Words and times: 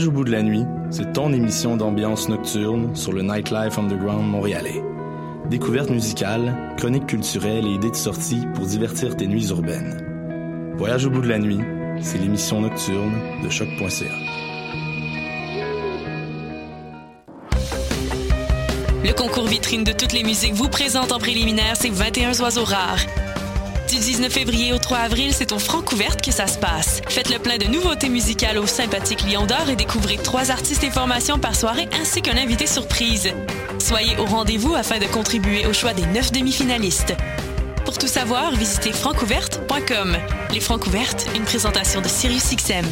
Voyage 0.00 0.14
au 0.14 0.16
bout 0.16 0.24
de 0.24 0.30
la 0.30 0.42
nuit, 0.42 0.64
c'est 0.88 1.12
ton 1.12 1.30
émission 1.30 1.76
d'ambiance 1.76 2.30
nocturne 2.30 2.96
sur 2.96 3.12
le 3.12 3.20
Nightlife 3.20 3.78
Underground 3.78 4.26
montréalais. 4.30 4.82
Découvertes 5.50 5.90
musicales, 5.90 6.56
chroniques 6.78 7.04
culturelles 7.04 7.66
et 7.66 7.74
idées 7.74 7.90
de 7.90 7.94
sortie 7.94 8.46
pour 8.54 8.64
divertir 8.64 9.14
tes 9.14 9.26
nuits 9.26 9.50
urbaines. 9.50 10.72
Voyage 10.78 11.04
au 11.04 11.10
bout 11.10 11.20
de 11.20 11.28
la 11.28 11.38
nuit, 11.38 11.60
c'est 12.00 12.16
l'émission 12.16 12.62
nocturne 12.62 13.12
de 13.44 13.50
choc.ca. 13.50 14.06
Le 19.04 19.12
concours 19.12 19.48
vitrine 19.48 19.84
de 19.84 19.92
toutes 19.92 20.14
les 20.14 20.24
musiques 20.24 20.54
vous 20.54 20.70
présente 20.70 21.12
en 21.12 21.18
préliminaire 21.18 21.76
ces 21.76 21.90
21 21.90 22.40
oiseaux 22.40 22.64
rares. 22.64 23.04
Du 23.90 23.98
19 23.98 24.32
février 24.32 24.72
au 24.72 24.78
3 24.78 24.98
avril, 24.98 25.32
c'est 25.34 25.50
au 25.50 25.58
Francouverte 25.58 26.22
que 26.22 26.30
ça 26.30 26.46
se 26.46 26.56
passe. 26.58 27.02
Faites 27.08 27.28
le 27.28 27.40
plein 27.40 27.58
de 27.58 27.64
nouveautés 27.64 28.08
musicales 28.08 28.58
au 28.58 28.66
sympathique 28.66 29.24
Lion 29.28 29.46
d'Or 29.46 29.68
et 29.68 29.74
découvrez 29.74 30.16
trois 30.16 30.52
artistes 30.52 30.84
et 30.84 30.90
formations 30.90 31.40
par 31.40 31.56
soirée 31.56 31.88
ainsi 32.00 32.22
qu'un 32.22 32.36
invité 32.36 32.68
surprise. 32.68 33.32
Soyez 33.80 34.16
au 34.18 34.26
rendez-vous 34.26 34.76
afin 34.76 35.00
de 35.00 35.06
contribuer 35.06 35.66
au 35.66 35.72
choix 35.72 35.92
des 35.92 36.06
neuf 36.06 36.30
demi-finalistes. 36.30 37.16
Pour 37.84 37.98
tout 37.98 38.06
savoir, 38.06 38.54
visitez 38.54 38.92
francouverte.com. 38.92 40.16
Les 40.52 40.60
Francouvertes, 40.60 41.26
une 41.34 41.42
présentation 41.42 42.00
de 42.00 42.06
SiriusXM. 42.06 42.86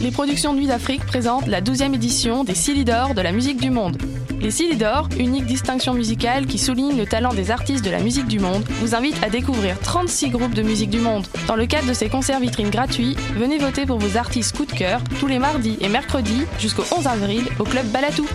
Les 0.00 0.10
productions 0.10 0.54
Nuit 0.54 0.68
d'Afrique 0.68 1.04
présentent 1.04 1.48
la 1.48 1.60
12e 1.60 1.94
édition 1.94 2.44
des 2.44 2.54
Silly 2.54 2.86
d'Or 2.86 3.12
de 3.12 3.20
la 3.20 3.32
musique 3.32 3.60
du 3.60 3.68
monde. 3.68 3.98
Les 4.40 4.50
Silly 4.50 4.76
d'Or, 4.76 5.08
unique 5.18 5.44
distinction 5.44 5.92
musicale 5.92 6.46
qui 6.46 6.58
souligne 6.58 6.96
le 6.96 7.04
talent 7.04 7.34
des 7.34 7.50
artistes 7.50 7.84
de 7.84 7.90
la 7.90 8.00
musique 8.00 8.26
du 8.26 8.38
monde, 8.38 8.64
vous 8.80 8.94
invitent 8.94 9.22
à 9.22 9.28
découvrir 9.28 9.78
36 9.78 10.30
groupes 10.30 10.54
de 10.54 10.62
musique 10.62 10.88
du 10.88 10.98
monde. 10.98 11.26
Dans 11.46 11.56
le 11.56 11.66
cadre 11.66 11.88
de 11.88 11.92
ces 11.92 12.08
concerts 12.08 12.40
vitrines 12.40 12.70
gratuits, 12.70 13.16
venez 13.36 13.58
voter 13.58 13.84
pour 13.84 13.98
vos 13.98 14.16
artistes 14.16 14.56
coup 14.56 14.64
de 14.64 14.72
cœur 14.72 15.02
tous 15.18 15.26
les 15.26 15.38
mardis 15.38 15.76
et 15.82 15.88
mercredis 15.88 16.46
jusqu'au 16.58 16.84
11 16.96 17.06
avril 17.06 17.44
au 17.58 17.64
club 17.64 17.86
Balatou. 17.88 18.26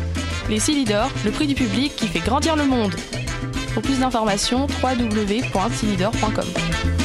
Les 0.48 0.60
Silly 0.60 0.84
d'Or, 0.84 1.10
le 1.26 1.32
prix 1.32 1.48
du 1.48 1.56
public 1.56 1.96
qui 1.96 2.08
fait 2.08 2.20
grandir 2.20 2.56
le 2.56 2.66
monde. 2.66 2.94
Pour 3.74 3.82
plus 3.82 4.00
d'informations, 4.00 4.68
www.silidor.com. 4.84 7.05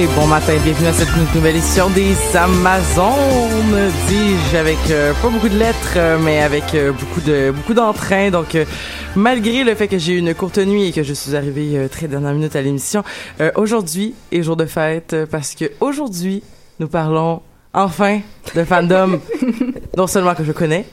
Et 0.00 0.06
bon 0.14 0.28
matin, 0.28 0.52
bienvenue 0.62 0.86
à 0.86 0.92
cette 0.92 1.08
nouvelle 1.34 1.56
édition 1.56 1.90
des 1.90 2.14
Amazones, 2.36 3.90
dis-je, 4.06 4.56
avec 4.56 4.78
euh, 4.90 5.12
pas 5.20 5.28
beaucoup 5.28 5.48
de 5.48 5.58
lettres, 5.58 5.94
euh, 5.96 6.18
mais 6.22 6.40
avec 6.40 6.72
euh, 6.74 6.92
beaucoup 6.92 7.20
de 7.20 7.50
beaucoup 7.50 7.74
d'entrain. 7.74 8.30
Donc, 8.30 8.56
malgré 9.16 9.64
le 9.64 9.74
fait 9.74 9.88
que 9.88 9.98
j'ai 9.98 10.12
eu 10.12 10.18
une 10.18 10.34
courte 10.34 10.58
nuit 10.58 10.84
et 10.86 10.92
que 10.92 11.02
je 11.02 11.12
suis 11.12 11.34
arrivée 11.34 11.88
très 11.90 12.06
dernière 12.06 12.32
minute 12.32 12.54
à 12.54 12.62
l'émission, 12.62 13.02
aujourd'hui 13.56 14.14
est 14.30 14.42
jour 14.44 14.54
de 14.56 14.66
fête 14.66 15.16
parce 15.32 15.56
que 15.56 15.64
aujourd'hui 15.80 16.44
nous 16.78 16.86
parlons 16.88 17.42
enfin 17.74 18.20
de 18.54 18.62
fandom, 18.62 19.20
non 19.96 20.06
seulement 20.06 20.34
que 20.36 20.44
je 20.44 20.52
connais, 20.52 20.86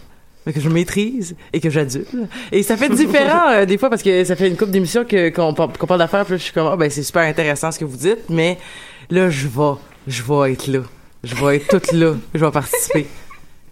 mais 0.46 0.54
que 0.54 0.60
je 0.60 0.70
maîtrise 0.70 1.36
et 1.54 1.60
que 1.60 1.70
j'adule. 1.70 2.06
Et 2.52 2.64
ça 2.64 2.78
fait 2.78 2.90
différent 2.90 3.50
euh, 3.50 3.66
des 3.66 3.78
fois 3.78 3.90
parce 3.90 4.02
que 4.04 4.24
ça 4.24 4.36
fait 4.36 4.48
une 4.48 4.58
couple 4.58 4.72
d'émissions 4.72 5.06
que 5.06 5.30
qu'on 5.30 5.54
par- 5.54 5.72
qu'on 5.74 5.88
parle 5.88 6.00
d'affaires, 6.00 6.26
puis 6.26 6.38
je 6.38 6.44
suis 6.44 6.54
comme 6.54 6.68
ah, 6.72 6.76
ben 6.76 6.90
c'est 6.90 7.04
super 7.04 7.24
intéressant 7.24 7.72
ce 7.72 7.80
que 7.80 7.86
vous 7.86 7.98
dites, 7.98 8.30
mais 8.30 8.58
là 9.10 9.30
je 9.30 9.48
vais, 9.48 9.74
je 10.08 10.24
vais 10.24 10.54
être 10.54 10.68
là, 10.68 10.80
je 11.24 11.36
vais 11.36 11.58
être 11.58 11.68
toute 11.68 11.92
là, 11.92 12.14
je 12.34 12.46
vais 12.46 12.52
participer. 12.52 13.08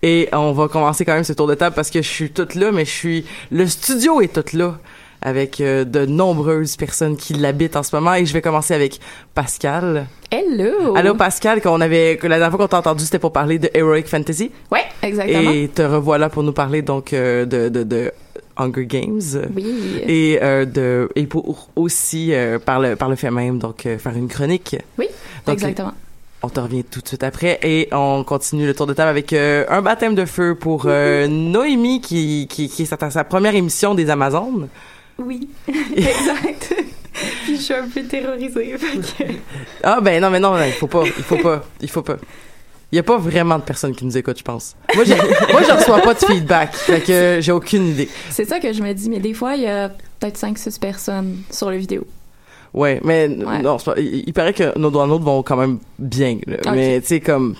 Et 0.01 0.27
on 0.33 0.51
va 0.51 0.67
commencer 0.67 1.05
quand 1.05 1.13
même 1.13 1.23
ce 1.23 1.31
tour 1.33 1.47
de 1.47 1.55
table 1.55 1.75
parce 1.75 1.89
que 1.89 2.01
je 2.01 2.07
suis 2.07 2.29
toute 2.29 2.55
là, 2.55 2.71
mais 2.71 2.83
je 2.83 2.91
suis 2.91 3.25
le 3.51 3.65
studio 3.67 4.19
est 4.21 4.33
toute 4.33 4.53
là 4.53 4.77
avec 5.21 5.61
euh, 5.61 5.85
de 5.85 6.05
nombreuses 6.05 6.75
personnes 6.75 7.15
qui 7.15 7.33
l'habitent 7.33 7.77
en 7.77 7.83
ce 7.83 7.95
moment 7.95 8.13
et 8.13 8.25
je 8.25 8.33
vais 8.33 8.41
commencer 8.41 8.73
avec 8.73 8.99
Pascal. 9.33 10.07
Hello! 10.29 10.95
Allô 10.97 11.15
Pascal, 11.15 11.61
qu'on 11.61 11.79
avait 11.79 12.17
que 12.17 12.27
la 12.27 12.37
dernière 12.37 12.51
fois 12.57 12.65
qu'on 12.65 12.67
t'a 12.69 12.79
entendu 12.79 13.05
c'était 13.05 13.19
pour 13.19 13.31
parler 13.31 13.57
de 13.57 13.69
Heroic 13.73 14.03
Fantasy. 14.07 14.51
Ouais, 14.69 14.83
exactement. 15.01 15.51
Et 15.51 15.69
te 15.69 15.81
revoilà 15.81 16.29
pour 16.29 16.43
nous 16.43 16.51
parler 16.51 16.81
donc 16.81 17.13
euh, 17.13 17.45
de, 17.45 17.69
de, 17.69 17.83
de 17.83 18.11
Hunger 18.57 18.85
Games. 18.85 19.21
Oui. 19.55 20.01
Et 20.07 20.39
euh, 20.41 20.65
de 20.65 21.09
et 21.15 21.25
pour 21.27 21.69
aussi 21.75 22.33
euh, 22.33 22.59
par 22.59 22.79
le 22.79 22.95
par 22.95 23.09
le 23.09 23.15
fait 23.15 23.31
même 23.31 23.59
donc 23.59 23.85
euh, 23.85 23.97
faire 23.97 24.15
une 24.15 24.27
chronique. 24.27 24.75
Oui, 24.97 25.07
Donc, 25.45 25.53
exactement. 25.55 25.93
On 26.41 26.49
te 26.49 26.59
revient 26.59 26.83
tout 26.83 26.99
de 27.01 27.07
suite 27.07 27.23
après 27.23 27.57
et 27.63 27.87
on 27.93 28.23
continue 28.25 28.65
le 28.67 28.73
tour 28.75 28.85
de 28.85 28.93
table 28.93 29.09
avec 29.09 29.31
un 29.33 29.81
baptême 29.81 30.13
de 30.13 30.25
feu 30.25 30.55
pour 30.55 30.85
Noémie 30.87 32.01
qui 32.01 32.47
qui 32.49 32.67
qui 32.67 32.81
est 32.83 33.01
à 33.03 33.09
sa 33.09 33.23
première 33.23 33.55
émission 33.55 33.95
des 33.95 34.09
Amazones. 34.09 34.67
Oui, 35.17 35.47
exact. 35.95 36.75
Puis 37.45 37.55
je 37.57 37.61
suis 37.61 37.73
un 37.73 37.87
peu 37.87 38.03
terrorisée. 38.03 38.75
que- 39.17 39.23
Ah 39.83 40.01
ben 40.01 40.21
non 40.21 40.29
mais 40.31 40.39
non, 40.41 40.55
il 40.65 40.73
faut 40.73 40.87
pas, 40.87 41.03
il 41.05 41.11
faut 41.23 41.37
pas, 41.37 41.63
il 41.79 41.89
faut 41.89 42.01
pas. 42.01 42.17
Il 42.93 42.97
y 42.97 42.99
a 42.99 43.03
pas 43.03 43.17
vraiment 43.17 43.57
de 43.57 43.63
personnes 43.63 43.95
qui 43.95 44.05
nous 44.05 44.15
écoutent, 44.15 44.37
je 44.37 44.43
pense. 44.43 44.75
Moi, 44.93 45.03
j'ai- 45.03 45.15
moi, 45.15 45.63
je 45.67 45.71
reçois 45.73 45.99
pas 45.99 46.13
de 46.13 46.19
feedback, 46.19 46.75
fait 46.75 47.01
que 47.01 47.39
j'ai 47.41 47.51
aucune 47.51 47.87
idée. 47.87 48.07
C'est 48.29 48.45
ça 48.45 48.59
que 48.59 48.71
je 48.71 48.83
me 48.83 48.93
dis, 48.93 49.09
mais 49.09 49.17
des 49.19 49.33
fois, 49.33 49.55
il 49.55 49.63
y 49.63 49.67
a 49.67 49.89
peut-être 49.89 50.37
5-6 50.37 50.77
personnes 50.77 51.39
sur 51.49 51.71
la 51.71 51.77
vidéo. 51.77 52.05
Ouais, 52.71 53.01
mais 53.03 53.27
Ouais. 53.29 53.63
non, 53.63 53.77
pas- 53.77 53.95
il, 53.97 54.23
il 54.27 54.31
paraît 54.33 54.53
que 54.53 54.77
nos 54.77 54.91
doigts 54.91 55.07
vont 55.07 55.41
quand 55.41 55.57
même 55.57 55.79
bien. 55.97 56.37
là. 56.45 56.71
Mais 56.71 57.01
tu 57.01 57.07
sais 57.07 57.19
comme 57.19 57.55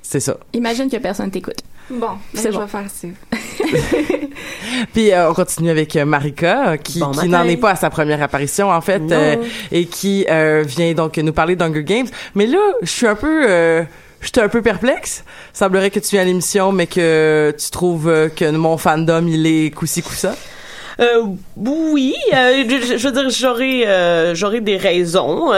c'est 0.00 0.20
ça. 0.20 0.38
Imagine 0.54 0.88
que 0.88 0.96
personne 0.96 1.30
t'écoute. 1.30 1.60
Bon, 1.90 2.12
C'est 2.32 2.40
c'est 2.44 2.48
je 2.52 2.56
bon. 2.56 2.62
vais 2.64 2.68
faire 2.68 2.86
ça. 2.90 3.08
Puis 4.94 5.12
euh, 5.12 5.30
on 5.30 5.34
continue 5.34 5.70
avec 5.70 5.94
euh, 5.96 6.04
Marika 6.04 6.78
qui, 6.78 7.00
Bon 7.00 7.10
qui 7.10 7.28
n'en 7.28 7.44
est 7.44 7.56
pas 7.56 7.70
à 7.72 7.76
sa 7.76 7.90
première 7.90 8.22
apparition 8.22 8.70
en 8.70 8.80
fait 8.80 9.02
euh, 9.10 9.36
et 9.72 9.86
qui 9.86 10.24
euh, 10.30 10.64
vient 10.66 10.92
donc 10.94 11.16
nous 11.18 11.32
parler 11.32 11.56
d'Hunger 11.56 11.84
Games. 11.84 12.06
Mais 12.34 12.46
là, 12.46 12.58
je 12.82 12.90
suis 12.90 13.06
un 13.06 13.14
peu 13.14 13.44
euh, 13.48 13.82
J'étais 14.20 14.40
un 14.40 14.48
peu 14.48 14.62
perplexe. 14.62 15.24
Semblerait 15.52 15.90
que 15.90 16.00
tu 16.00 16.10
viens 16.10 16.22
à 16.22 16.24
l'émission, 16.24 16.72
mais 16.72 16.86
que 16.86 17.54
tu 17.56 17.70
trouves 17.70 18.08
euh, 18.08 18.28
que 18.28 18.50
mon 18.50 18.76
fandom, 18.76 19.26
il 19.26 19.46
est 19.46 19.70
coussi 19.70 20.02
coussa. 20.02 20.34
Euh, 21.00 21.22
oui, 21.56 22.16
euh, 22.34 22.64
je, 22.66 23.08
veux 23.08 23.12
dire, 23.12 23.30
j'aurais, 23.30 24.34
j'aurais 24.34 24.60
des 24.60 24.76
raisons 24.76 25.52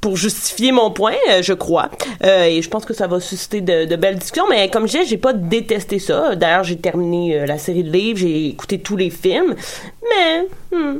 pour 0.00 0.16
justifier 0.16 0.70
mon 0.70 0.92
point, 0.92 1.16
je 1.40 1.52
crois. 1.52 1.90
Et 2.24 2.62
je 2.62 2.68
pense 2.68 2.84
que 2.84 2.94
ça 2.94 3.08
va 3.08 3.18
susciter 3.18 3.60
de, 3.60 3.96
belles 3.96 4.18
discussions. 4.18 4.46
Mais 4.48 4.70
comme 4.70 4.86
je 4.86 4.92
disais, 4.92 5.04
j'ai 5.04 5.16
pas 5.16 5.32
détesté 5.32 5.98
ça. 5.98 6.36
D'ailleurs, 6.36 6.62
j'ai 6.62 6.76
terminé 6.76 7.44
la 7.44 7.58
série 7.58 7.82
de 7.82 7.90
livres, 7.90 8.20
j'ai 8.20 8.46
écouté 8.46 8.78
tous 8.78 8.96
les 8.96 9.10
films. 9.10 9.56
Mais, 10.02 10.46
hmm, 10.70 10.98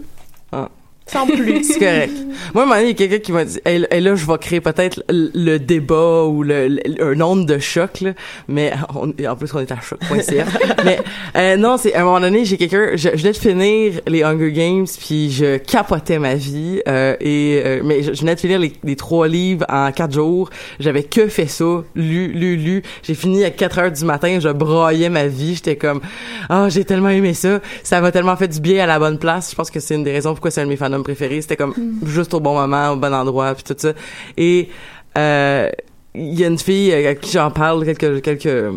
Sans 1.06 1.26
plus. 1.26 1.64
C'est 1.72 1.78
correct. 1.78 2.12
Moi, 2.54 2.62
à 2.62 2.66
un 2.66 2.68
moment 2.68 2.74
donné, 2.80 2.90
il 2.90 3.00
y 3.00 3.04
a 3.04 3.08
quelqu'un 3.08 3.18
qui 3.18 3.32
m'a 3.32 3.44
dit, 3.44 3.58
et 3.66 4.00
là, 4.00 4.14
je 4.14 4.26
vais 4.26 4.38
créer 4.38 4.60
peut-être 4.60 5.02
le, 5.08 5.30
le 5.34 5.58
débat 5.58 6.24
ou 6.24 6.42
le, 6.42 6.68
le- 6.68 7.02
un 7.04 7.20
onde 7.20 7.46
de 7.46 7.58
choc, 7.58 8.00
là. 8.00 8.12
Mais, 8.48 8.72
on, 8.94 9.10
en 9.10 9.36
plus, 9.36 9.52
on 9.54 9.58
est 9.60 9.72
à 9.72 9.80
choc.ca. 9.80 10.44
mais, 10.84 10.98
euh, 11.36 11.56
non, 11.56 11.76
c'est, 11.76 11.94
à 11.94 12.00
un 12.02 12.04
moment 12.04 12.20
donné, 12.20 12.44
j'ai 12.44 12.56
quelqu'un, 12.56 12.90
je, 12.94 13.10
je 13.14 13.16
venais 13.16 13.32
de 13.32 13.36
finir 13.36 14.00
les 14.06 14.22
Hunger 14.22 14.52
Games, 14.52 14.86
puis 15.00 15.30
je 15.30 15.56
capotais 15.58 16.18
ma 16.18 16.34
vie, 16.34 16.80
euh, 16.88 17.16
et, 17.20 17.60
euh, 17.64 17.80
mais 17.84 18.02
je, 18.02 18.12
je 18.14 18.20
venais 18.20 18.34
de 18.34 18.40
finir 18.40 18.58
les, 18.58 18.72
les 18.84 18.96
trois 18.96 19.28
livres 19.28 19.66
en 19.68 19.90
quatre 19.92 20.12
jours. 20.14 20.50
J'avais 20.80 21.02
que 21.02 21.26
fait 21.28 21.46
ça, 21.46 21.82
lu, 21.94 22.28
lu, 22.28 22.56
lu. 22.56 22.82
J'ai 23.02 23.14
fini 23.14 23.44
à 23.44 23.50
4 23.50 23.78
heures 23.78 23.92
du 23.92 24.04
matin, 24.04 24.38
je 24.40 24.48
broyais 24.48 25.08
ma 25.10 25.26
vie. 25.26 25.54
J'étais 25.56 25.76
comme, 25.76 26.00
ah, 26.48 26.68
j'ai 26.68 26.84
tellement 26.84 27.08
aimé 27.10 27.34
ça. 27.34 27.60
Ça 27.82 28.00
m'a 28.00 28.12
tellement 28.12 28.36
fait 28.36 28.48
du 28.48 28.60
bien 28.60 28.84
à 28.84 28.86
la 28.86 28.98
bonne 28.98 29.18
place. 29.18 29.50
Je 29.50 29.56
pense 29.56 29.70
que 29.70 29.80
c'est 29.80 29.94
une 29.94 30.04
des 30.04 30.12
raisons 30.12 30.30
pourquoi 30.32 30.50
c'est 30.50 30.60
un 30.60 30.64
de 30.64 30.68
mes 30.70 30.76
préférés. 31.00 31.40
C'était 31.40 31.56
comme 31.56 31.74
juste 32.04 32.34
au 32.34 32.40
bon 32.40 32.54
moment, 32.54 32.90
au 32.90 32.96
bon 32.96 33.14
endroit, 33.14 33.54
puis 33.54 33.64
tout 33.64 33.74
ça. 33.78 33.92
Et 34.36 34.68
euh, 35.16 35.70
il 36.14 36.38
y 36.38 36.44
a 36.44 36.48
une 36.48 36.58
fille 36.58 36.92
euh, 36.92 37.10
à 37.10 37.14
qui 37.14 37.32
j'en 37.32 37.50
parle 37.50 37.84
quelques 37.84 38.22
quelques 38.22 38.72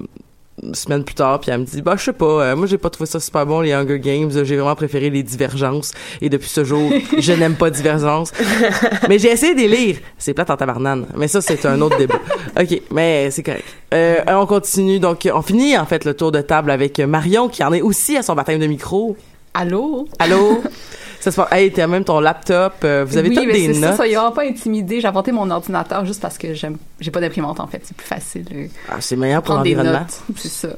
semaines 0.73 1.03
plus 1.03 1.15
tard 1.15 1.39
puis 1.41 1.51
elle 1.51 1.59
me 1.59 1.65
dit 1.65 1.81
bah 1.81 1.95
je 1.97 2.03
sais 2.05 2.13
pas 2.13 2.25
euh, 2.25 2.55
moi 2.55 2.65
j'ai 2.65 2.77
pas 2.77 2.89
trouvé 2.89 3.07
ça 3.07 3.19
super 3.19 3.45
bon 3.45 3.59
les 3.59 3.73
Hunger 3.73 3.99
Games 3.99 4.31
j'ai 4.31 4.55
vraiment 4.55 4.75
préféré 4.75 5.09
les 5.09 5.23
divergences. 5.23 5.93
Et 6.21 6.29
depuis 6.29 6.49
ce 6.49 6.63
jour 6.63 6.91
je 7.17 7.33
n'aime 7.39 7.55
pas 7.55 7.69
divergences. 7.69 8.31
Mais 9.09 9.19
j'ai 9.19 9.31
essayé 9.31 9.53
de 9.53 9.59
les 9.59 9.67
lire. 9.67 9.97
C'est 10.17 10.33
plate 10.33 10.49
en 10.49 10.57
tabarnane 10.57 11.07
mais 11.15 11.27
ça 11.27 11.41
c'est 11.41 11.65
un 11.65 11.81
autre 11.81 11.97
débat. 11.97 12.19
Ok 12.59 12.81
mais 12.91 13.31
c'est 13.31 13.43
correct. 13.43 13.65
Euh, 13.93 14.21
on 14.27 14.45
continue. 14.45 14.99
Donc 14.99 15.29
on 15.31 15.41
finit 15.41 15.77
en 15.77 15.85
fait 15.85 16.05
le 16.05 16.13
tour 16.13 16.31
de 16.31 16.41
table 16.41 16.71
avec 16.71 16.99
Marion 16.99 17.49
qui 17.49 17.63
en 17.63 17.73
est 17.73 17.81
aussi 17.81 18.15
à 18.15 18.23
son 18.23 18.33
baptême 18.33 18.59
de 18.59 18.67
micro. 18.67 19.17
Allô? 19.53 20.07
allô? 20.19 20.61
ça 21.25 21.31
se 21.31 21.35
passe 21.35 21.51
hey 21.51 21.71
t'as 21.71 21.87
même 21.87 22.03
ton 22.03 22.19
laptop 22.19 22.73
euh, 22.83 23.03
vous 23.07 23.17
avez 23.17 23.29
oui, 23.29 23.35
toutes 23.35 23.47
mais 23.47 23.53
des 23.53 23.73
c'est 23.73 23.79
notes 23.79 23.89
ça, 23.91 23.95
soyez 23.95 24.15
pas 24.35 24.43
intimidés. 24.43 25.01
J'ai 25.01 25.07
apporté 25.07 25.31
mon 25.31 25.49
ordinateur 25.49 26.05
juste 26.05 26.21
parce 26.21 26.37
que 26.37 26.53
j'aime, 26.53 26.77
j'ai 26.99 27.11
pas 27.11 27.19
d'imprimante 27.19 27.59
en 27.59 27.67
fait. 27.67 27.81
C'est 27.83 27.97
plus 27.97 28.07
facile. 28.07 28.45
euh, 28.53 28.67
Ah, 28.89 28.95
c'est 28.99 29.15
meilleur 29.15 29.41
pour 29.41 29.55
prendre 29.55 29.63
des 29.63 29.73
l'environnement 29.75 30.01
notes. 30.01 30.37
C'est 30.37 30.47
ça. 30.49 30.69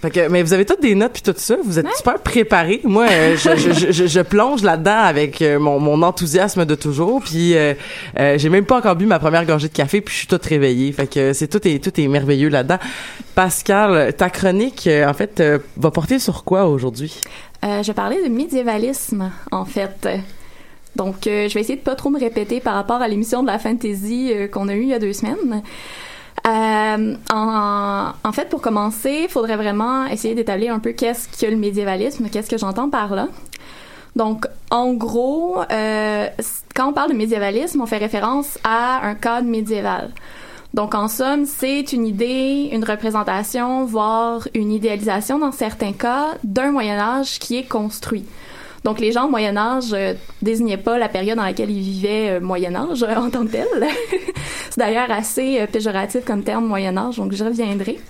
Fait 0.00 0.10
que, 0.10 0.28
mais 0.28 0.42
vous 0.42 0.52
avez 0.52 0.64
toutes 0.64 0.82
des 0.82 0.96
notes 0.96 1.12
puis 1.12 1.22
tout 1.22 1.34
ça. 1.36 1.54
Vous 1.64 1.78
êtes 1.78 1.86
super 1.96 2.18
préparés. 2.18 2.80
Moi, 2.82 3.06
euh, 3.08 3.36
je, 3.36 3.54
je, 3.56 3.72
je, 3.72 3.92
je- 3.92 4.06
je 4.08 4.20
plonge 4.20 4.62
là-dedans 4.64 4.98
avec 4.98 5.40
euh, 5.42 5.60
mon, 5.60 5.78
mon 5.78 6.02
enthousiasme 6.02 6.64
de 6.64 6.74
toujours. 6.74 7.22
Puis 7.22 7.56
euh, 7.56 7.74
j'ai 8.16 8.48
même 8.48 8.64
pas 8.64 8.78
encore 8.78 8.96
bu 8.96 9.06
ma 9.06 9.20
première 9.20 9.44
gorgée 9.46 9.68
de 9.68 9.72
café 9.72 10.00
puis 10.00 10.12
je 10.12 10.18
suis 10.18 10.26
toute 10.26 10.44
réveillée. 10.44 10.90
Fait 10.92 11.06
que 11.06 11.32
c'est 11.32 11.46
tout 11.46 11.66
est 11.68 11.78
tout 11.82 12.00
est 12.00 12.08
merveilleux 12.08 12.48
là-dedans. 12.48 12.78
Pascal, 13.36 14.12
ta 14.14 14.28
chronique 14.28 14.88
en 14.88 15.14
fait 15.14 15.42
va 15.76 15.90
porter 15.90 16.18
sur 16.18 16.44
quoi 16.44 16.66
aujourd'hui? 16.66 17.20
Euh, 17.64 17.82
je 17.82 17.92
parler 17.92 18.22
de 18.22 18.28
médiévalisme, 18.28 19.30
en 19.50 19.64
fait. 19.64 20.08
Donc, 20.96 21.26
euh, 21.26 21.48
je 21.48 21.54
vais 21.54 21.60
essayer 21.60 21.78
de 21.78 21.84
pas 21.84 21.94
trop 21.94 22.10
me 22.10 22.18
répéter 22.18 22.60
par 22.60 22.74
rapport 22.74 23.00
à 23.00 23.08
l'émission 23.08 23.42
de 23.42 23.46
la 23.46 23.58
fantasy 23.58 24.30
euh, 24.32 24.48
qu'on 24.48 24.68
a 24.68 24.74
eue 24.74 24.82
il 24.82 24.88
y 24.88 24.94
a 24.94 24.98
deux 24.98 25.12
semaines. 25.12 25.62
Euh, 26.46 27.14
en, 27.32 28.12
en 28.24 28.32
fait, 28.32 28.48
pour 28.48 28.60
commencer, 28.60 29.20
il 29.24 29.28
faudrait 29.28 29.56
vraiment 29.56 30.06
essayer 30.06 30.34
d'établir 30.34 30.74
un 30.74 30.80
peu 30.80 30.92
qu'est-ce 30.92 31.28
que 31.28 31.50
le 31.50 31.56
médiévalisme, 31.56 32.28
qu'est-ce 32.28 32.50
que 32.50 32.58
j'entends 32.58 32.90
par 32.90 33.14
là. 33.14 33.28
Donc, 34.16 34.46
en 34.70 34.92
gros, 34.92 35.62
euh, 35.70 36.28
quand 36.74 36.88
on 36.88 36.92
parle 36.92 37.12
de 37.12 37.16
médiévalisme, 37.16 37.80
on 37.80 37.86
fait 37.86 37.98
référence 37.98 38.58
à 38.64 39.06
un 39.06 39.14
cadre 39.14 39.48
médiéval. 39.48 40.10
Donc, 40.74 40.94
en 40.94 41.08
somme, 41.08 41.44
c'est 41.44 41.92
une 41.92 42.06
idée, 42.06 42.70
une 42.72 42.84
représentation, 42.84 43.84
voire 43.84 44.48
une 44.54 44.72
idéalisation 44.72 45.38
dans 45.38 45.52
certains 45.52 45.92
cas 45.92 46.34
d'un 46.44 46.70
Moyen 46.70 46.98
Âge 46.98 47.38
qui 47.38 47.58
est 47.58 47.68
construit. 47.68 48.24
Donc, 48.82 48.98
les 48.98 49.12
gens 49.12 49.26
au 49.26 49.28
Moyen 49.28 49.56
Âge 49.56 49.92
euh, 49.92 50.14
désignaient 50.40 50.78
pas 50.78 50.98
la 50.98 51.08
période 51.08 51.36
dans 51.36 51.44
laquelle 51.44 51.70
ils 51.70 51.82
vivaient 51.82 52.30
euh, 52.30 52.40
Moyen 52.40 52.74
Âge 52.74 53.02
euh, 53.02 53.14
en 53.14 53.30
tant 53.30 53.44
que 53.46 53.52
tel. 53.52 53.66
c'est 54.70 54.78
d'ailleurs 54.78 55.10
assez 55.10 55.60
euh, 55.60 55.66
péjoratif 55.66 56.24
comme 56.24 56.42
terme 56.42 56.66
Moyen 56.66 56.96
Âge, 56.96 57.16
donc 57.16 57.32
je 57.32 57.44
reviendrai. 57.44 58.00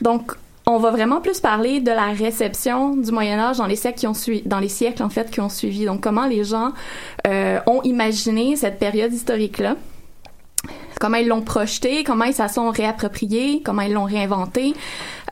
Donc, 0.00 0.32
on 0.66 0.78
va 0.78 0.90
vraiment 0.90 1.20
plus 1.20 1.40
parler 1.40 1.80
de 1.80 1.90
la 1.90 2.06
réception 2.06 2.96
du 2.96 3.12
Moyen 3.12 3.38
Âge 3.38 3.58
dans 3.58 3.66
les 3.66 3.76
siècles 3.76 3.98
qui 3.98 4.06
ont 4.06 4.14
suivi, 4.14 4.42
dans 4.46 4.60
les 4.60 4.68
siècles 4.68 5.02
en 5.02 5.10
fait 5.10 5.30
qui 5.30 5.40
ont 5.40 5.48
suivi. 5.48 5.84
Donc, 5.84 6.00
comment 6.00 6.26
les 6.26 6.42
gens 6.44 6.72
ont 7.66 7.82
imaginé 7.82 8.54
cette 8.54 8.78
période 8.78 9.12
historique-là 9.12 9.76
comment 11.02 11.16
ils 11.16 11.26
l'ont 11.26 11.42
projeté, 11.42 12.04
comment 12.04 12.26
ils 12.26 12.32
s'en 12.32 12.46
sont 12.46 12.70
réappropriés, 12.70 13.60
comment 13.64 13.82
ils 13.82 13.92
l'ont 13.92 14.04
réinventé. 14.04 14.72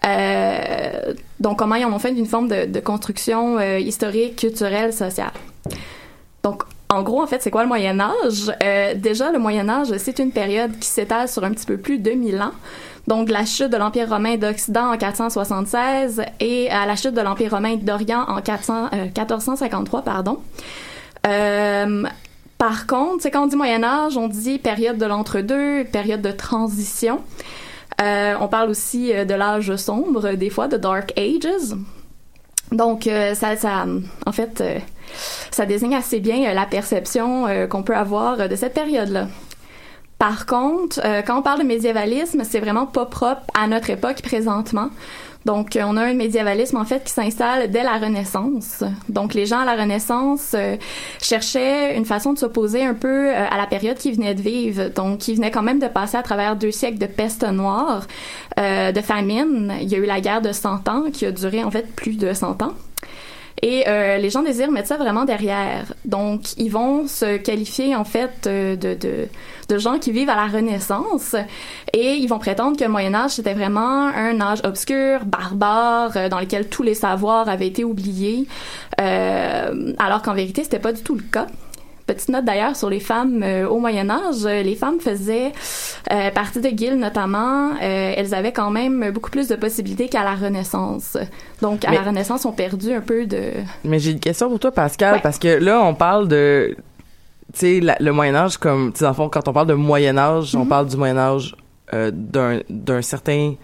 Euh, 0.05 1.15
donc, 1.39 1.61
comment 1.61 1.77
ils 1.77 1.85
en 1.85 1.93
ont 1.93 2.01
fait 2.01 2.11
une 2.11 2.27
forme 2.27 2.49
de, 2.49 2.81
construction 2.81 3.57
euh, 3.59 3.79
historique, 3.79 4.35
culturelle, 4.35 4.93
sociale. 4.93 5.31
Donc, 6.43 6.65
en 6.89 7.03
gros, 7.03 7.23
en 7.23 7.29
fait, 7.29 7.41
c'est 7.41 7.53
quoi 7.53 7.63
le 7.63 7.69
Moyen 7.69 8.01
Âge? 8.01 8.53
Euh, 8.65 8.95
déjà, 8.97 9.31
le 9.31 9.39
Moyen 9.39 9.69
Âge, 9.69 9.97
c'est 9.99 10.19
une 10.19 10.33
période 10.33 10.77
qui 10.81 10.89
s'étale 10.89 11.29
sur 11.29 11.45
un 11.45 11.53
petit 11.53 11.67
peu 11.67 11.77
plus 11.77 11.99
de 11.99 12.11
1000 12.11 12.43
ans. 12.43 12.53
Donc, 13.07 13.31
la 13.31 13.45
chute 13.45 13.71
de 13.71 13.77
l'Empire 13.77 14.09
romain 14.09 14.37
d'Occident 14.39 14.93
en 14.93 14.97
476 14.97 16.21
et 16.41 16.69
à 16.69 16.85
la 16.85 16.97
chute 16.97 17.15
de 17.15 17.21
l'Empire 17.21 17.53
romain 17.53 17.77
d'Orient 17.77 18.25
en 18.27 18.41
400, 18.41 18.87
euh, 18.93 19.05
1453, 19.05 20.03
pardon. 20.03 20.41
Euh, 21.29 22.05
par 22.61 22.87
contre, 22.87 23.23
c'est 23.23 23.31
quand 23.31 23.45
on 23.45 23.47
dit 23.47 23.57
Moyen 23.57 23.83
Âge, 23.83 24.19
on 24.19 24.29
dit 24.29 24.59
période 24.59 24.99
de 24.99 25.07
l'entre-deux, 25.07 25.85
période 25.85 26.21
de 26.21 26.31
transition. 26.31 27.23
Euh, 28.03 28.35
on 28.39 28.49
parle 28.49 28.69
aussi 28.69 29.15
euh, 29.15 29.25
de 29.25 29.33
l'âge 29.33 29.75
sombre, 29.77 30.35
des 30.35 30.51
fois, 30.51 30.69
de 30.69 30.77
Dark 30.77 31.19
Ages. 31.19 31.75
Donc, 32.71 33.07
euh, 33.07 33.33
ça, 33.33 33.57
ça, 33.57 33.87
en 34.27 34.33
fait, 34.33 34.61
euh, 34.61 34.79
ça 35.51 35.65
désigne 35.65 35.95
assez 35.95 36.21
bien 36.21 36.51
euh, 36.51 36.53
la 36.53 36.67
perception 36.67 37.47
euh, 37.47 37.67
qu'on 37.67 37.83
peut 37.83 37.97
avoir 37.97 38.39
euh, 38.39 38.47
de 38.47 38.57
cette 38.57 38.75
période-là. 38.75 39.29
Par 40.19 40.45
contre, 40.45 41.01
euh, 41.03 41.23
quand 41.23 41.39
on 41.39 41.43
parle 41.43 41.61
de 41.61 41.67
médiévalisme, 41.67 42.43
c'est 42.45 42.61
vraiment 42.61 42.85
pas 42.85 43.07
propre 43.07 43.41
à 43.55 43.69
notre 43.69 43.89
époque 43.89 44.21
présentement. 44.21 44.91
Donc, 45.47 45.77
euh, 45.77 45.83
on 45.87 45.97
a 45.97 46.03
un 46.03 46.15
médiévalisme 46.15 46.77
en 46.77 46.85
fait 46.85 47.05
qui 47.05 47.13
s'installe 47.13 47.71
dès 47.71 47.83
la 47.83 47.99
Renaissance. 47.99 48.85
Donc, 49.09 49.35
les 49.35 49.47
gens 49.47 49.61
à 49.61 49.65
la 49.65 49.75
Renaissance 49.75 50.53
euh, 50.55 50.77
cherchaient 51.21 51.97
une 51.97 52.05
façon 52.05 52.35
de 52.35 52.39
s'opposer 52.39 52.85
un 52.85 52.95
peu 52.95 53.31
euh, 53.31 53.47
à 53.49 53.57
la 53.57 53.67
période 53.67 53.97
qu'ils 53.97 54.15
venaient 54.15 54.35
de 54.35 54.43
vivre. 54.43 54.91
Donc, 54.91 55.29
ils 55.29 55.37
venaient 55.37 55.51
quand 55.51 55.63
même 55.63 55.79
de 55.79 55.89
passer 55.89 56.17
à 56.17 56.23
travers 56.23 56.57
deux 56.57 56.71
siècles 56.71 56.99
de 56.99 57.07
peste 57.07 57.45
noire, 57.45 58.07
euh, 58.59 58.93
de 58.93 59.01
famine. 59.01 59.73
Il 59.81 59.89
y 59.89 59.95
a 59.95 59.99
eu 59.99 60.07
la 60.07 60.21
guerre 60.21 60.43
de 60.43 60.53
100 60.53 60.89
ans 60.89 61.05
qui 61.11 61.25
a 61.25 61.33
duré 61.33 61.65
en 61.65 61.71
fait 61.71 61.87
plus 61.95 62.19
de 62.19 62.33
100 62.35 62.63
ans. 62.63 62.75
Et 63.63 63.85
euh, 63.89 64.17
les 64.17 64.31
gens 64.31 64.43
désirent 64.43 64.71
mettre 64.71 64.89
ça 64.89 64.97
vraiment 64.97 65.25
derrière. 65.25 65.93
Donc, 66.05 66.57
ils 66.57 66.71
vont 66.71 67.07
se 67.07 67.37
qualifier 67.37 67.95
en 67.95 68.05
fait 68.05 68.47
euh, 68.47 68.75
de, 68.75 68.95
de, 68.95 69.29
de 69.71 69.79
gens 69.79 69.99
qui 69.99 70.11
vivent 70.13 70.29
à 70.31 70.37
la 70.37 70.47
Renaissance 70.47 71.37
et 71.93 72.15
ils 72.15 72.27
vont 72.27 72.39
prétendre 72.39 72.77
que 72.77 72.85
le 72.85 72.91
Moyen 72.91 73.15
Âge 73.15 73.31
c'était 73.33 73.55
vraiment 73.55 74.09
un 74.09 74.41
âge 74.41 74.59
obscur, 74.65 75.25
barbare, 75.25 76.13
euh, 76.17 76.29
dans 76.29 76.41
lequel 76.41 76.69
tous 76.69 76.83
les 76.83 76.95
savoirs 76.95 77.49
avaient 77.49 77.69
été 77.69 77.85
oubliés, 77.85 78.47
euh, 79.01 79.93
alors 79.99 80.23
qu'en 80.23 80.35
vérité 80.35 80.65
c'était 80.65 80.79
pas 80.79 80.93
du 80.93 81.03
tout 81.03 81.15
le 81.15 81.23
cas. 81.23 81.47
Petite 82.07 82.29
note 82.31 82.45
d'ailleurs 82.45 82.75
sur 82.75 82.91
les 82.91 82.99
femmes 82.99 83.43
euh, 83.45 83.69
au 83.69 83.79
Moyen 83.79 84.11
Âge, 84.11 84.43
les 84.45 84.75
femmes 84.75 84.99
faisaient 84.99 85.53
euh, 86.13 86.31
partie 86.33 86.61
de 86.61 86.69
guildes 86.69 86.99
notamment, 86.99 87.71
elles 87.81 88.35
avaient 88.35 88.53
quand 88.53 88.71
même 88.71 89.11
beaucoup 89.13 89.31
plus 89.31 89.47
de 89.47 89.55
possibilités 89.55 90.09
qu'à 90.09 90.25
la 90.25 90.35
Renaissance. 90.35 91.17
Donc 91.63 91.85
à 91.85 91.91
Mais- 91.91 91.97
la 91.99 92.03
Renaissance, 92.03 92.45
on 92.45 92.53
perdu 92.53 92.93
un 92.93 93.01
peu 93.01 93.27
de 93.27 93.53
Mais 93.85 94.01
j'ai 94.01 94.11
une 94.11 94.19
question 94.21 94.49
pour 94.49 94.59
toi, 94.59 94.73
Pascal, 94.73 95.15
Ouais. 95.15 95.21
parce 95.23 95.39
que 95.39 95.47
là, 95.49 95.81
on 95.85 95.95
parle 95.95 96.27
de, 96.27 96.75
tu 97.53 97.81
sais, 97.81 97.81
le 98.01 98.11
Moyen 98.13 98.35
Âge 98.35 98.57
comme, 98.59 98.93
tu 98.93 98.99
sais, 98.99 99.05
dans 99.05 99.11
le 99.11 99.15
fond, 99.17 99.29
quand 99.29 99.47
on 99.49 99.53
parle 99.53 99.67
de 99.69 99.75
Moyen 99.75 100.17
Âge, 100.19 100.55
on 100.55 100.61
Mhm. 100.61 100.69
parle 100.69 100.87
du 100.87 100.97
Moyen 100.97 101.17
Âge 101.19 101.55
euh, 101.93 102.11
d'un 102.15 102.61
d'un 102.69 103.03
certain, 103.03 103.55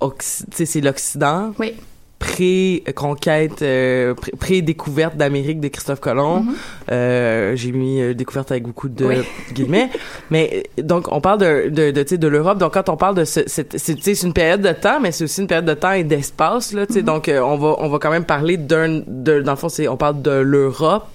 tu 0.00 0.08
sais, 0.18 0.66
c'est 0.66 0.80
l'Occident. 0.80 1.52
Oui. 1.58 1.74
Pré-conquête, 2.18 3.62
euh, 3.62 4.14
pré- 4.14 4.30
pré-découverte 4.38 5.16
d'Amérique 5.16 5.58
de 5.60 5.66
Christophe 5.68 5.98
Colomb. 6.00 6.42
Mhm. 6.44 6.54
Euh, 6.92 7.56
j'ai 7.56 7.72
mis 7.72 8.14
découverte 8.14 8.50
avec 8.52 8.62
beaucoup 8.64 8.88
de 8.88 9.04
Oui. 9.04 9.16
guillemets. 9.52 9.90
Mais 10.30 10.64
donc 10.78 11.06
on 11.10 11.20
parle 11.20 11.38
de 11.40 11.68
de 11.68 12.16
de, 12.16 12.28
l'Europe. 12.28 12.58
Donc 12.58 12.74
quand 12.74 12.88
on 12.88 12.96
parle 12.96 13.16
de 13.16 13.24
c'est 13.24 14.22
une 14.22 14.32
période 14.32 14.60
de 14.62 14.72
temps, 14.72 15.00
mais 15.00 15.10
c'est 15.12 15.24
aussi 15.24 15.40
une 15.40 15.46
période 15.48 15.64
de 15.64 15.74
temps 15.74 15.92
et 15.92 16.04
d'espace 16.04 16.72
là. 16.72 16.84
sais. 16.88 17.02
Donc 17.02 17.28
on 17.28 17.56
va 17.56 17.74
on 17.78 17.88
va 17.88 17.98
quand 17.98 18.10
même 18.10 18.24
parler 18.24 18.56
d'un 18.56 19.02
dans 19.06 19.50
le 19.52 19.56
fond 19.56 19.68
c'est 19.68 19.88
on 19.88 19.96
parle 19.96 20.22
de 20.22 20.30
l'Europe 20.30 21.06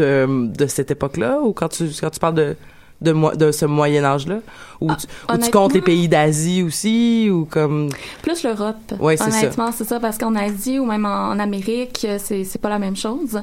euh, 0.00 0.46
de 0.48 0.66
cette 0.66 0.90
époque-là 0.90 1.40
ou 1.40 1.52
quand 1.52 1.68
tu 1.68 1.88
quand 2.00 2.10
tu 2.10 2.18
parles 2.20 2.34
de 2.34 2.56
de, 3.02 3.12
mo- 3.12 3.34
de 3.34 3.52
ce 3.52 3.66
Moyen 3.66 4.04
Âge-là? 4.04 4.38
Ou, 4.80 4.90
tu, 4.94 5.06
ou 5.30 5.36
tu 5.36 5.50
comptes 5.50 5.74
les 5.74 5.82
pays 5.82 6.08
d'Asie 6.08 6.62
aussi 6.62 7.28
ou 7.30 7.44
comme 7.44 7.90
Plus 8.22 8.42
l'Europe. 8.42 8.76
C'est 8.88 9.16
ça. 9.18 9.26
Honnêtement, 9.26 9.70
c'est 9.72 9.84
ça, 9.84 10.00
parce 10.00 10.16
qu'en 10.16 10.34
Asie 10.34 10.78
ou 10.78 10.86
même 10.86 11.04
en, 11.04 11.28
en 11.28 11.38
Amérique, 11.38 12.06
euh, 12.08 12.16
c'est, 12.18 12.44
c'est 12.44 12.58
pas 12.58 12.70
la 12.70 12.78
même 12.78 12.96
chose. 12.96 13.42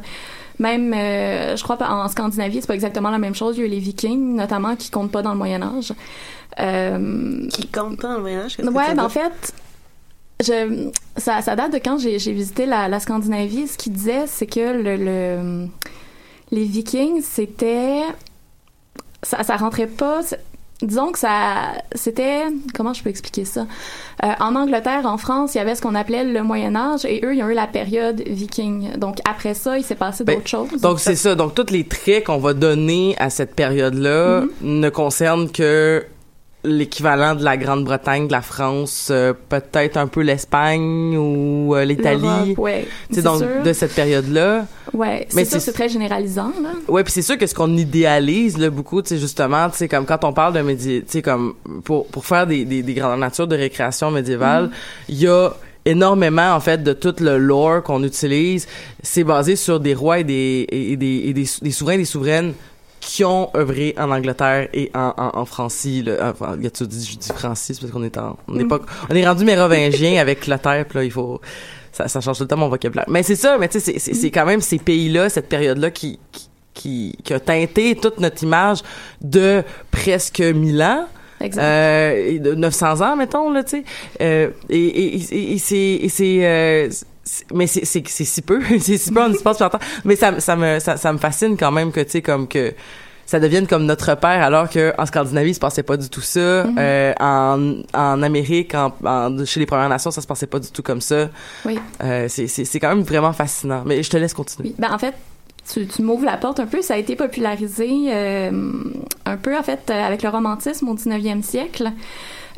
Même, 0.57 0.91
euh, 0.95 1.55
je 1.55 1.61
crois, 1.63 1.77
en 1.87 2.07
Scandinavie, 2.07 2.61
c'est 2.61 2.67
pas 2.67 2.73
exactement 2.73 3.11
la 3.11 3.19
même 3.19 3.35
chose. 3.35 3.55
Il 3.57 3.59
y 3.59 3.63
a 3.63 3.67
eu 3.67 3.69
les 3.69 3.79
Vikings, 3.79 4.35
notamment, 4.35 4.75
qui 4.75 4.89
comptent 4.89 5.11
pas 5.11 5.21
dans 5.21 5.33
le 5.33 5.37
Moyen 5.37 5.61
Âge. 5.61 5.93
Euh, 6.59 7.47
Qui 7.49 7.67
compte 7.67 7.99
pas 8.01 8.07
dans 8.09 8.15
le 8.15 8.21
Moyen 8.21 8.39
Âge? 8.41 8.55
qu'est-ce 8.57 8.67
que 8.67 8.73
ouais, 8.73 8.95
ben 8.95 9.03
en 9.05 9.09
fait, 9.09 9.53
je, 10.43 10.89
ça, 11.17 11.41
ça 11.41 11.55
date 11.55 11.73
de 11.73 11.77
quand 11.77 11.97
j'ai, 11.99 12.17
j'ai 12.19 12.31
visité 12.33 12.65
la, 12.65 12.87
la 12.87 12.99
Scandinavie. 12.99 13.67
Ce 13.67 13.77
qu'ils 13.77 13.93
disaient, 13.93 14.25
c'est 14.27 14.47
que 14.47 14.59
le, 14.81 14.95
le- 14.97 15.67
les 16.53 16.63
Vikings, 16.65 17.21
c'était 17.21 18.01
ça, 19.23 19.43
ça 19.43 19.55
rentrait 19.57 19.87
pas. 19.87 20.21
Disons 20.81 21.11
que 21.13 21.19
ça, 21.19 21.73
c'était 21.95 22.41
comment 22.75 22.93
je 22.93 23.01
peux 23.03 23.09
expliquer 23.09 23.45
ça? 23.45 23.65
Euh, 24.23 24.27
en 24.41 24.53
Angleterre, 24.55 25.05
en 25.05 25.17
France, 25.17 25.55
il 25.55 25.59
y 25.59 25.61
avait 25.61 25.75
ce 25.75 25.81
qu'on 25.81 25.95
appelait 25.95 26.25
le 26.25 26.43
Moyen 26.43 26.75
Âge 26.75 27.05
et 27.05 27.21
eux, 27.25 27.33
ils 27.35 27.41
ont 27.41 27.47
eu 27.49 27.53
la 27.53 27.67
période 27.67 28.21
Viking. 28.27 28.97
Donc 28.97 29.17
après 29.23 29.53
ça, 29.53 29.77
il 29.77 29.83
s'est 29.83 29.95
passé 29.95 30.25
Ben, 30.25 30.35
d'autres 30.35 30.49
choses. 30.49 30.81
Donc 30.81 30.99
c'est 30.99 31.15
ça. 31.15 31.35
Donc 31.35 31.55
tous 31.55 31.71
les 31.71 31.85
traits 31.85 32.25
qu'on 32.25 32.37
va 32.37 32.53
donner 32.53 33.15
à 33.17 33.29
cette 33.29 33.55
période-là 33.55 34.41
Mhm. 34.41 34.49
ne 34.81 34.89
concernent 34.89 35.49
que 35.49 36.05
l'équivalent 36.65 37.35
de 37.35 37.43
la 37.43 37.57
Grande-Bretagne, 37.57 38.27
de 38.27 38.31
la 38.31 38.41
France, 38.41 39.09
euh, 39.11 39.33
peut-être 39.49 39.97
un 39.97 40.07
peu 40.07 40.21
l'Espagne 40.21 41.17
ou 41.17 41.75
euh, 41.75 41.83
l'Italie. 41.85 42.55
Ouais. 42.57 42.87
C'est 43.11 43.21
donc 43.21 43.39
sûr. 43.39 43.47
de 43.63 43.73
cette 43.73 43.93
période-là. 43.93 44.65
Ouais, 44.93 45.27
Mais 45.35 45.43
c'est 45.45 45.59
c'est- 45.59 45.73
très 45.73 45.89
généralisant 45.89 46.51
là. 46.61 46.69
Ouais, 46.87 47.03
puis 47.03 47.11
c'est 47.11 47.21
sûr 47.21 47.37
que 47.37 47.47
ce 47.47 47.53
qu'on 47.55 47.75
idéalise 47.75 48.57
là 48.57 48.69
beaucoup, 48.69 49.01
tu 49.01 49.09
sais 49.09 49.17
justement, 49.17 49.69
tu 49.69 49.77
sais 49.77 49.87
comme 49.87 50.05
quand 50.05 50.23
on 50.23 50.33
parle 50.33 50.53
de 50.53 50.61
médi, 50.61 51.01
tu 51.05 51.11
sais 51.11 51.21
comme 51.21 51.53
pour 51.83 52.07
pour 52.07 52.25
faire 52.25 52.47
des 52.47 52.63
des, 52.63 52.81
des 52.83 52.93
grandes 52.93 53.19
natures 53.19 53.47
de 53.47 53.55
récréation 53.55 54.11
médiévale, 54.11 54.69
il 55.09 55.17
y 55.19 55.27
a 55.27 55.49
énormément 55.85 56.53
en 56.53 56.59
fait 56.61 56.81
de 56.81 56.93
tout 56.93 57.15
le 57.19 57.37
lore 57.37 57.83
qu'on 57.83 58.03
utilise, 58.03 58.67
c'est 59.01 59.23
basé 59.25 59.55
sur 59.57 59.79
des 59.81 59.93
rois 59.93 60.19
et 60.19 60.23
des 60.23 60.65
et 60.69 60.95
des 60.95 61.23
et 61.25 61.33
des, 61.33 61.45
des 61.61 61.71
souverains 61.71 61.95
et 61.95 61.97
des 61.97 62.05
souveraines 62.05 62.53
qui 63.05 63.23
ont 63.25 63.49
œuvré 63.55 63.93
en 63.97 64.09
Angleterre 64.11 64.69
et 64.73 64.89
en 64.95 65.13
en, 65.17 65.31
en 65.39 65.45
Francie 65.45 66.03
là, 66.03 66.31
enfin, 66.33 66.57
y 66.61 66.65
a-tu 66.67 66.87
dit 66.87 67.05
je 67.11 67.17
dis 67.17 67.29
Francie 67.35 67.77
parce 67.79 67.91
qu'on 67.91 68.03
est 68.03 68.17
en 68.17 68.37
on 68.47 68.57
est 68.59 68.63
Mm. 68.63 68.67
pas 68.69 68.79
on 69.09 69.15
est 69.15 69.27
rendu 69.27 69.43
mérovingien 69.45 70.19
avec 70.21 70.39
Clotaire 70.41 70.85
puis 70.87 70.97
là 70.99 71.03
il 71.03 71.11
faut 71.11 71.39
ça, 71.91 72.07
ça 72.07 72.21
change 72.21 72.37
tout 72.37 72.43
le 72.43 72.47
temps 72.47 72.57
mon 72.57 72.69
vocabulaire. 72.69 73.05
Mais 73.07 73.21
c'est 73.21 73.35
ça, 73.35 73.57
mais 73.59 73.67
tu 73.67 73.79
sais, 73.79 73.99
c'est- 73.99 74.31
quand 74.31 74.47
même 74.47 74.61
ces 74.61 74.79
pays-là, 74.79 75.29
cette 75.29 75.47
période-là 75.47 75.91
qui, 75.91 76.17
qui, 76.31 76.49
qui, 76.73 77.15
qui 77.23 77.33
a 77.35 77.39
teinté 77.39 77.95
toute 77.95 78.19
notre 78.19 78.41
image 78.41 78.79
de 79.21 79.61
presque 79.91 80.39
1000 80.41 80.81
ans. 80.81 81.05
Exact. 81.39 81.61
Euh, 81.61 82.29
et 82.29 82.39
de 82.39 82.55
900 82.55 83.01
ans, 83.01 83.15
mettons, 83.15 83.51
là, 83.51 83.63
tu 83.63 83.77
sais. 83.77 83.83
Euh, 84.21 84.49
et, 84.71 84.77
et, 84.79 85.15
et, 85.17 85.53
et 85.53 85.59
c'est, 85.59 86.45
euh, 86.45 86.87
c'est- 86.89 87.05
mais 87.53 87.67
c'est, 87.67 87.85
c'est, 87.85 88.03
c'est 88.07 88.25
si 88.25 88.41
peu, 88.41 88.61
c'est 88.79 88.97
si 88.97 89.11
peu 89.11 89.21
en 89.21 89.31
espace 89.31 89.57
puis 89.57 89.65
en 89.65 89.69
temps. 89.69 89.79
Mais 90.05 90.15
ça, 90.15 90.39
ça 90.39 90.55
me, 90.55 90.79
ça, 90.79 90.97
ça 90.97 91.11
me 91.13 91.17
fascine 91.17 91.57
quand 91.57 91.71
même 91.71 91.91
que, 91.91 92.01
tu 92.01 92.09
sais, 92.11 92.21
comme 92.21 92.47
que, 92.47 92.73
ça 93.25 93.39
devienne 93.39 93.67
comme 93.67 93.85
notre 93.85 94.09
repère 94.09 94.43
alors 94.43 94.69
que 94.69 94.93
en 94.97 95.05
Scandinavie 95.05 95.51
il 95.51 95.53
se 95.55 95.59
passait 95.59 95.81
pas 95.81 95.95
du 95.95 96.09
tout 96.09 96.19
ça 96.21 96.65
Mhm. 96.65 96.75
Euh, 96.77 97.13
en, 97.21 97.75
en 97.93 98.21
Amérique 98.21 98.75
en, 98.75 98.93
en- 99.05 99.45
chez 99.45 99.61
les 99.61 99.65
Premières 99.65 99.87
Nations 99.87 100.11
ça 100.11 100.19
se 100.21 100.27
passait 100.27 100.45
pas 100.45 100.59
du 100.59 100.69
tout 100.71 100.83
comme 100.83 100.99
ça 100.99 101.29
Oui. 101.63 101.79
euh, 102.03 102.27
c'est 102.27 102.79
quand 102.81 102.89
même 102.89 103.03
vraiment 103.03 103.31
fascinant 103.31 103.83
mais 103.85 104.03
je 104.03 104.09
te 104.09 104.17
laisse 104.17 104.33
continuer 104.33 104.69
Oui, 104.69 104.75
ben 104.77 104.91
en 104.91 104.97
fait, 104.99 105.13
tu, 105.71 105.87
tu 105.87 106.01
m'ouvres 106.01 106.25
la 106.25 106.35
porte 106.35 106.59
un 106.59 106.65
peu. 106.65 106.81
Ça 106.81 106.95
a 106.95 106.97
été 106.97 107.15
popularisé 107.15 107.89
euh, 108.09 108.51
un 109.25 109.37
peu, 109.37 109.57
en 109.57 109.63
fait, 109.63 109.89
avec 109.89 110.21
le 110.21 110.27
romantisme 110.27 110.89
au 110.89 110.95
19e 110.95 111.41
siècle. 111.43 111.91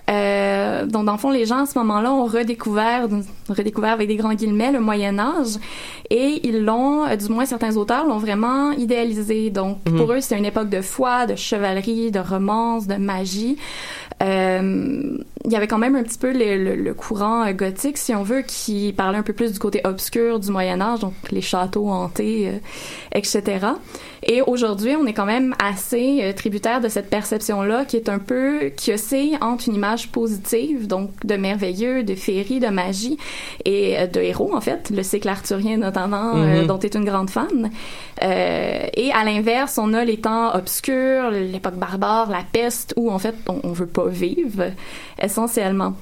Euh, 0.10 0.86
donc, 0.86 1.06
dans 1.06 1.14
le 1.14 1.18
fond, 1.18 1.32
les 1.32 1.46
gens, 1.46 1.64
à 1.64 1.66
ce 1.66 1.78
moment-là, 1.80 2.12
ont 2.14 2.26
redécouvert, 2.26 3.08
redécouvert 3.50 3.94
avec 3.94 4.08
des 4.08 4.16
grands 4.18 4.34
guillemets, 4.36 4.72
le 4.72 4.80
Moyen 4.80 5.18
Âge. 5.18 5.56
Et 6.12 6.42
ils 6.48 6.64
l'ont, 6.64 7.06
euh, 7.06 7.16
du 7.16 7.28
moins 7.30 7.46
certains 7.46 7.76
auteurs 7.78 8.06
l'ont 8.06 8.20
vraiment 8.20 8.72
idéalisé. 8.72 9.50
Donc, 9.50 9.80
Mhm. 9.90 9.98
pour 9.98 10.12
eux, 10.14 10.22
c'était 10.22 10.38
une 10.38 10.46
époque 10.46 10.70
de 10.70 10.82
foi, 10.82 11.26
de 11.26 11.36
chevalerie, 11.36 12.12
de 12.12 12.20
romance, 12.20 12.86
de 12.88 12.96
magie. 12.96 13.58
Euh, 14.24 15.18
il 15.44 15.52
y 15.52 15.56
avait 15.56 15.68
quand 15.68 15.78
même 15.78 15.96
un 15.96 16.04
petit 16.04 16.18
peu 16.18 16.32
le, 16.32 16.64
le- 16.64 16.76
le 16.76 16.94
courant 16.94 17.44
euh, 17.46 17.52
gothique, 17.52 17.98
si 17.98 18.16
on 18.16 18.24
veut, 18.24 18.44
qui 18.48 18.94
parlait 18.96 19.18
un 19.18 19.24
peu 19.24 19.34
plus 19.34 19.52
du 19.52 19.60
côté 19.60 19.82
obscur 19.84 20.40
du 20.40 20.52
Moyen 20.52 20.80
Âge, 20.82 21.00
donc 21.02 21.14
les 21.32 21.42
châteaux 21.42 21.90
hantés, 21.90 22.48
euh, 22.50 22.58
etc. 23.14 23.42
Et 24.28 24.42
aujourd'hui, 24.42 24.96
on 24.96 25.06
est 25.06 25.14
quand 25.14 25.26
même 25.26 25.54
assez 25.64 26.20
euh, 26.24 26.34
tributaire 26.34 26.82
de 26.82 26.88
cette 26.90 27.10
perception-là, 27.10 27.86
qui 27.86 27.96
est 27.98 28.10
un 28.10 28.18
peu 28.20 28.72
qui 28.76 28.92
oscille 28.92 29.38
entre 29.40 29.68
une 29.70 29.76
image 29.76 30.10
positive, 30.12 30.88
donc 30.88 31.12
de 31.26 31.36
merveilleux, 31.36 32.04
de 32.04 32.16
féerie, 32.16 32.60
de 32.60 32.68
magie, 32.68 33.18
et 33.66 33.98
euh, 34.00 34.08
de 34.08 34.20
héros 34.20 34.56
en 34.56 34.62
fait, 34.62 34.90
le 34.90 35.04
cycle 35.04 35.30
arthurien 35.30 35.78
notamment, 35.78 36.36
euh, 36.36 36.62
Mhm. 36.62 36.68
dont 36.68 36.78
tu 36.80 36.88
es 36.88 36.96
une 36.96 37.06
grande 37.06 37.30
fan. 37.30 37.70
Euh, 38.24 38.80
et 38.96 39.12
à 39.12 39.24
l'inverse, 39.24 39.78
on 39.82 39.94
a 39.94 40.04
les 40.04 40.18
temps 40.18 40.56
obscurs, 40.56 41.30
l'époque 41.32 41.76
barbare, 41.76 42.30
la 42.32 42.44
peste, 42.52 42.94
où 42.98 43.12
en 43.12 43.20
fait 43.20 43.36
on, 43.48 43.60
on 43.64 43.74
veut 43.74 43.86
pas 43.88 44.08
vivre 44.08 44.72
essentiellement. 45.22 45.94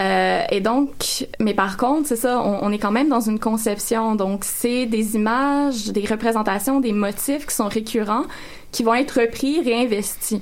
Euh, 0.00 0.42
et 0.50 0.60
donc, 0.60 1.26
mais 1.40 1.54
par 1.54 1.76
contre, 1.76 2.08
c'est 2.08 2.16
ça, 2.16 2.40
on, 2.40 2.72
est 2.72 2.78
quand 2.78 2.90
même 2.90 3.08
dans 3.08 3.20
une 3.20 3.38
conception. 3.38 4.14
Donc, 4.14 4.44
c'est 4.44 4.86
des 4.86 5.14
images, 5.16 5.88
des 5.88 6.06
représentations, 6.06 6.80
des 6.80 6.92
motifs 6.92 7.46
qui 7.46 7.54
sont 7.54 7.68
récurrents, 7.68 8.24
qui 8.72 8.82
vont 8.82 8.94
être 8.94 9.20
repris, 9.20 9.60
réinvestis. 9.62 10.40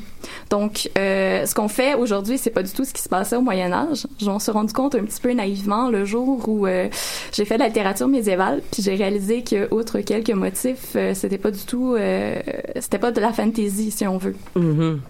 Donc, 0.50 0.90
euh, 0.98 1.44
ce 1.46 1.54
qu'on 1.54 1.68
fait 1.68 1.94
aujourd'hui, 1.94 2.38
c'est 2.38 2.50
pas 2.50 2.62
du 2.62 2.70
tout 2.70 2.84
ce 2.84 2.92
qui 2.92 3.02
se 3.02 3.08
passait 3.08 3.36
au 3.36 3.40
Moyen 3.40 3.72
Âge. 3.72 4.06
Je 4.20 4.26
m'en 4.26 4.38
suis 4.38 4.52
rendu 4.52 4.72
compte 4.72 4.94
un 4.94 5.04
petit 5.04 5.20
peu 5.20 5.32
naïvement 5.32 5.90
le 5.90 6.04
jour 6.04 6.48
où 6.48 6.66
euh, 6.66 6.88
j'ai 7.32 7.44
fait 7.44 7.54
de 7.54 7.60
la 7.60 7.68
littérature 7.68 8.06
médiévale, 8.08 8.62
puis 8.70 8.82
j'ai 8.82 8.94
réalisé 8.94 9.42
que, 9.42 9.72
outre 9.74 10.00
quelques 10.00 10.30
motifs, 10.30 10.92
euh, 10.94 11.14
c'était 11.14 11.38
pas 11.38 11.50
du 11.50 11.64
tout, 11.64 11.94
euh, 11.96 12.38
c'était 12.76 12.98
pas 12.98 13.10
de 13.10 13.20
la 13.20 13.32
fantasy, 13.32 13.90
si 13.90 14.06
on 14.06 14.18
veut. 14.18 14.36
Mhm. 14.54 15.00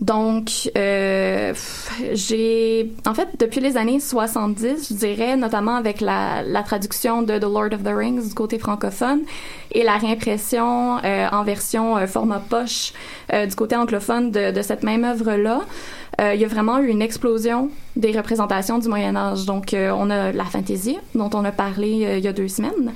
Donc, 0.00 0.70
euh, 0.76 1.54
j'ai, 2.12 2.92
en 3.06 3.14
fait, 3.14 3.28
depuis 3.38 3.60
les 3.60 3.76
années 3.76 4.00
70, 4.00 4.88
je 4.90 4.94
dirais, 4.94 5.36
notamment 5.36 5.76
avec 5.76 6.00
la, 6.00 6.42
la 6.42 6.62
traduction 6.64 7.22
de 7.22 7.38
The 7.38 7.44
Lord 7.44 7.72
of 7.74 7.84
the 7.84 7.94
Rings 7.94 8.28
du 8.28 8.34
côté 8.34 8.58
francophone 8.58 9.20
et 9.70 9.84
la 9.84 9.96
réimpression 9.96 10.98
euh, 11.04 11.28
en 11.30 11.44
version 11.44 11.96
euh, 11.96 12.06
format 12.08 12.40
poche 12.40 12.92
euh, 13.32 13.46
du 13.46 13.54
côté 13.54 13.76
anglophone 13.76 14.32
de, 14.32 14.50
de 14.50 14.62
cette 14.62 14.82
même 14.82 15.04
œuvre-là, 15.04 15.60
euh, 16.20 16.34
il 16.34 16.40
y 16.40 16.44
a 16.44 16.48
vraiment 16.48 16.78
eu 16.78 16.88
une 16.88 17.02
explosion 17.02 17.70
des 17.94 18.12
représentations 18.12 18.78
du 18.78 18.88
Moyen 18.88 19.14
Âge. 19.14 19.46
Donc, 19.46 19.74
euh, 19.74 19.92
on 19.96 20.10
a 20.10 20.32
la 20.32 20.44
fantaisie, 20.44 20.98
dont 21.14 21.30
on 21.34 21.44
a 21.44 21.52
parlé 21.52 22.16
il 22.18 22.24
y 22.24 22.28
a 22.28 22.32
deux 22.32 22.48
semaines. 22.48 22.92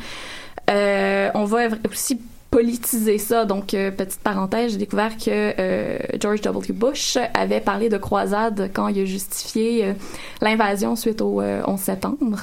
On 0.69 1.45
va 1.45 1.69
aussi 1.90 2.21
politiser 2.50 3.19
ça. 3.19 3.45
Donc, 3.45 3.75
euh, 3.75 3.90
petite 3.90 4.21
parenthèse, 4.21 4.73
j'ai 4.73 4.78
découvert 4.78 5.17
que 5.17 5.55
euh, 5.59 5.99
George 6.21 6.40
W. 6.40 6.73
Bush 6.73 7.19
avait 7.35 7.61
parlé 7.61 7.88
de 7.88 7.99
croisade 7.99 8.71
quand 8.73 8.88
il 8.88 9.00
a 9.00 9.05
justifié 9.05 9.85
euh, 9.85 9.93
l'invasion 10.40 10.97
suite 10.97 11.21
au 11.21 11.40
euh, 11.40 11.62
11 11.67 11.78
septembre. 11.78 12.38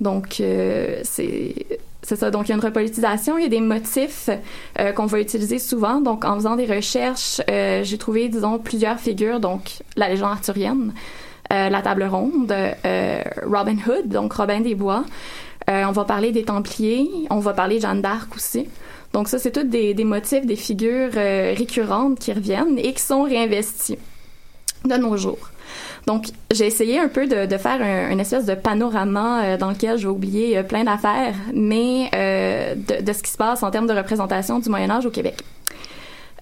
Donc, 0.00 0.40
euh, 0.40 1.00
c'est 1.04 1.54
c'est 2.04 2.16
ça. 2.16 2.30
Donc, 2.30 2.48
il 2.48 2.50
y 2.50 2.52
a 2.52 2.56
une 2.56 2.62
repolitisation. 2.64 3.38
Il 3.38 3.44
y 3.44 3.46
a 3.46 3.48
des 3.48 3.60
motifs 3.60 4.28
euh, 4.78 4.92
qu'on 4.92 5.06
va 5.06 5.20
utiliser 5.20 5.58
souvent. 5.58 6.00
Donc, 6.00 6.24
en 6.24 6.34
faisant 6.34 6.54
des 6.54 6.66
recherches, 6.66 7.40
euh, 7.50 7.82
j'ai 7.82 7.96
trouvé, 7.96 8.28
disons, 8.28 8.58
plusieurs 8.58 9.00
figures. 9.00 9.40
Donc, 9.40 9.82
la 9.96 10.10
légende 10.10 10.32
arthurienne, 10.32 10.92
euh, 11.52 11.70
la 11.70 11.80
table 11.80 12.04
ronde, 12.04 12.52
euh, 12.52 13.22
Robin 13.46 13.76
Hood, 13.86 14.08
donc 14.08 14.34
Robin 14.34 14.60
des 14.60 14.74
Bois. 14.74 15.04
Euh, 15.70 15.84
on 15.86 15.92
va 15.92 16.04
parler 16.04 16.30
des 16.30 16.44
Templiers. 16.44 17.08
On 17.30 17.38
va 17.38 17.54
parler 17.54 17.80
Jeanne 17.80 18.02
d'Arc 18.02 18.34
aussi. 18.36 18.68
Donc, 19.14 19.28
ça, 19.28 19.38
c'est 19.38 19.52
tous 19.52 19.62
des, 19.62 19.94
des 19.94 20.04
motifs, 20.04 20.44
des 20.44 20.56
figures 20.56 21.12
euh, 21.16 21.54
récurrentes 21.56 22.18
qui 22.18 22.32
reviennent 22.32 22.78
et 22.78 22.92
qui 22.92 23.00
sont 23.00 23.22
réinvestis 23.22 23.96
de 24.84 24.96
nos 24.96 25.16
jours. 25.16 25.50
Donc, 26.06 26.26
j'ai 26.52 26.66
essayé 26.66 26.98
un 26.98 27.08
peu 27.08 27.26
de, 27.26 27.46
de 27.46 27.56
faire 27.56 27.80
un, 27.80 28.10
une 28.10 28.20
espèce 28.20 28.44
de 28.44 28.54
panorama 28.54 29.44
euh, 29.44 29.56
dans 29.56 29.70
lequel 29.70 29.96
j'ai 29.96 30.08
oublié 30.08 30.58
euh, 30.58 30.62
plein 30.62 30.84
d'affaires, 30.84 31.34
mais 31.54 32.10
euh, 32.14 32.74
de, 32.74 33.02
de 33.02 33.12
ce 33.14 33.22
qui 33.22 33.30
se 33.30 33.38
passe 33.38 33.62
en 33.62 33.70
termes 33.70 33.86
de 33.86 33.94
représentation 33.94 34.58
du 34.58 34.68
Moyen 34.68 34.90
Âge 34.90 35.06
au 35.06 35.10
Québec. 35.10 35.36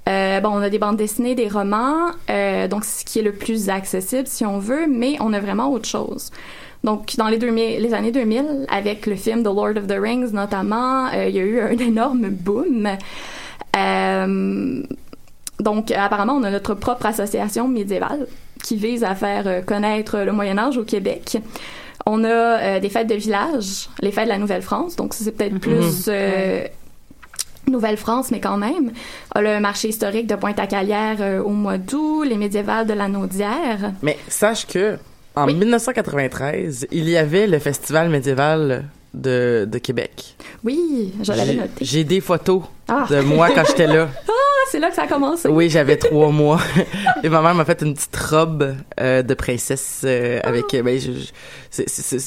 Euh, 0.08 0.40
bon, 0.40 0.48
on 0.48 0.62
a 0.62 0.68
des 0.68 0.80
bandes 0.80 0.96
dessinées, 0.96 1.36
des 1.36 1.48
romans, 1.48 2.10
euh, 2.28 2.66
donc 2.66 2.84
ce 2.84 3.04
qui 3.04 3.20
est 3.20 3.22
le 3.22 3.32
plus 3.32 3.68
accessible 3.68 4.26
si 4.26 4.44
on 4.44 4.58
veut, 4.58 4.86
mais 4.88 5.16
on 5.20 5.32
a 5.32 5.38
vraiment 5.38 5.70
autre 5.70 5.88
chose. 5.88 6.30
Donc, 6.84 7.16
dans 7.16 7.28
les, 7.28 7.38
2000, 7.38 7.80
les 7.80 7.94
années 7.94 8.12
2000, 8.12 8.66
avec 8.68 9.06
le 9.06 9.14
film 9.14 9.42
The 9.42 9.46
Lord 9.46 9.76
of 9.76 9.86
the 9.86 9.98
Rings 10.00 10.32
notamment, 10.32 11.06
euh, 11.14 11.28
il 11.28 11.36
y 11.36 11.38
a 11.38 11.42
eu 11.42 11.60
un 11.60 11.78
énorme 11.78 12.28
boom. 12.30 12.88
Euh, 13.76 14.82
donc, 15.60 15.90
apparemment, 15.92 16.34
on 16.34 16.42
a 16.42 16.50
notre 16.50 16.74
propre 16.74 17.06
association 17.06 17.68
médiévale 17.68 18.26
qui 18.62 18.76
vise 18.76 19.04
à 19.04 19.14
faire 19.14 19.46
euh, 19.46 19.60
connaître 19.60 20.18
le 20.18 20.32
Moyen 20.32 20.58
Âge 20.58 20.76
au 20.76 20.84
Québec. 20.84 21.38
On 22.06 22.24
a 22.24 22.28
euh, 22.28 22.80
des 22.80 22.88
fêtes 22.88 23.08
de 23.08 23.14
village, 23.14 23.88
les 24.00 24.10
fêtes 24.10 24.24
de 24.24 24.30
la 24.30 24.38
Nouvelle-France, 24.38 24.96
donc 24.96 25.14
c'est 25.14 25.30
peut-être 25.30 25.58
plus 25.58 26.06
euh, 26.08 26.66
Nouvelle-France, 27.68 28.30
mais 28.30 28.40
quand 28.40 28.56
même. 28.56 28.92
On 29.34 29.38
a 29.38 29.42
le 29.42 29.60
marché 29.60 29.88
historique 29.88 30.26
de 30.26 30.34
Pointe-à-Calière 30.34 31.18
euh, 31.20 31.42
au 31.42 31.50
mois 31.50 31.78
d'août, 31.78 32.24
les 32.24 32.36
médiévales 32.36 32.86
de 32.86 32.92
la 32.92 33.08
Naudière. 33.08 33.92
Mais 34.02 34.18
sache 34.28 34.66
que 34.66 34.98
en 35.34 35.46
1993, 35.46 36.88
il 36.90 37.08
y 37.08 37.16
avait 37.16 37.46
le 37.46 37.58
festival 37.58 38.10
médiéval 38.10 38.84
de, 39.14 39.66
de 39.70 39.78
Québec. 39.78 40.36
Oui, 40.64 41.12
je 41.22 41.32
l'avais 41.32 41.54
noté. 41.54 41.84
J'ai 41.84 42.04
des 42.04 42.20
photos 42.20 42.62
Ah. 42.88 43.06
de 43.10 43.20
moi 43.20 43.48
quand 43.54 43.64
j'étais 43.66 43.86
là. 43.86 44.08
Ah, 44.64 44.68
c'est 44.70 44.78
là 44.78 44.88
que 44.90 44.94
ça 44.94 45.02
a 45.02 45.06
commencé. 45.08 45.48
Oui, 45.48 45.68
j'avais 45.68 45.96
trois 45.96 46.28
mois. 46.30 46.58
Et 47.24 47.28
ma 47.28 47.42
mère 47.42 47.54
m'a 47.54 47.64
fait 47.64 47.82
une 47.82 47.92
petite 47.94 48.16
robe 48.16 48.74
euh, 49.00 49.22
de 49.22 49.34
princesse 49.34 50.00
euh, 50.04 50.38
avec. 50.44 50.72
euh, 50.72 50.82
Ben, 50.82 50.98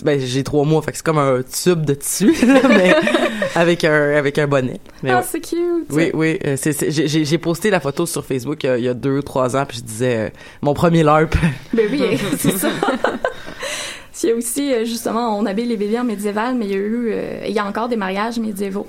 ben, 0.03 0.19
j'ai 0.19 0.43
trois 0.43 0.63
mois, 0.65 0.81
fait 0.81 0.91
que 0.91 0.97
c'est 0.97 1.05
comme 1.05 1.17
un 1.17 1.41
tube 1.43 1.85
de 1.85 1.93
tissu, 1.95 2.35
mais 2.69 2.93
avec 3.55 3.83
un 3.85 4.15
avec 4.15 4.37
un 4.37 4.47
bonnet. 4.47 4.79
Mais 5.01 5.11
ah, 5.11 5.19
ouais. 5.19 5.23
c'est 5.27 5.39
cute. 5.39 5.87
Oui, 5.89 6.11
oui. 6.13 6.37
euh, 6.45 6.55
j'ai- 6.89 7.37
posté 7.37 7.69
la 7.69 7.79
photo 7.79 8.05
sur 8.05 8.23
Facebook 8.25 8.63
il 8.63 8.83
y 8.83 8.89
a 8.89 8.93
deux, 8.93 9.23
trois 9.23 9.55
ans, 9.55 9.65
puis 9.65 9.77
je 9.79 9.83
disais 9.83 10.33
mon 10.61 10.73
premier 10.73 11.03
LARP. 11.03 11.35
Ben 11.73 11.87
oui, 11.89 12.19
c'est 12.37 12.57
ça. 12.57 12.67
Il 14.23 14.29
y 14.29 14.31
a 14.31 14.35
aussi, 14.35 14.73
euh, 14.73 14.85
justement, 14.85 15.37
on 15.37 15.45
habille 15.45 15.65
les 15.65 15.77
bébés 15.77 15.99
en 15.99 16.03
médiéval, 16.03 16.55
mais 16.55 16.65
il 16.65 16.71
y 16.71 16.75
a 16.75 16.77
eu, 16.77 17.09
euh, 17.11 17.45
il 17.47 17.53
y 17.53 17.59
a 17.59 17.65
encore 17.65 17.89
des 17.89 17.97
mariages 17.97 18.39
médiévaux. 18.39 18.87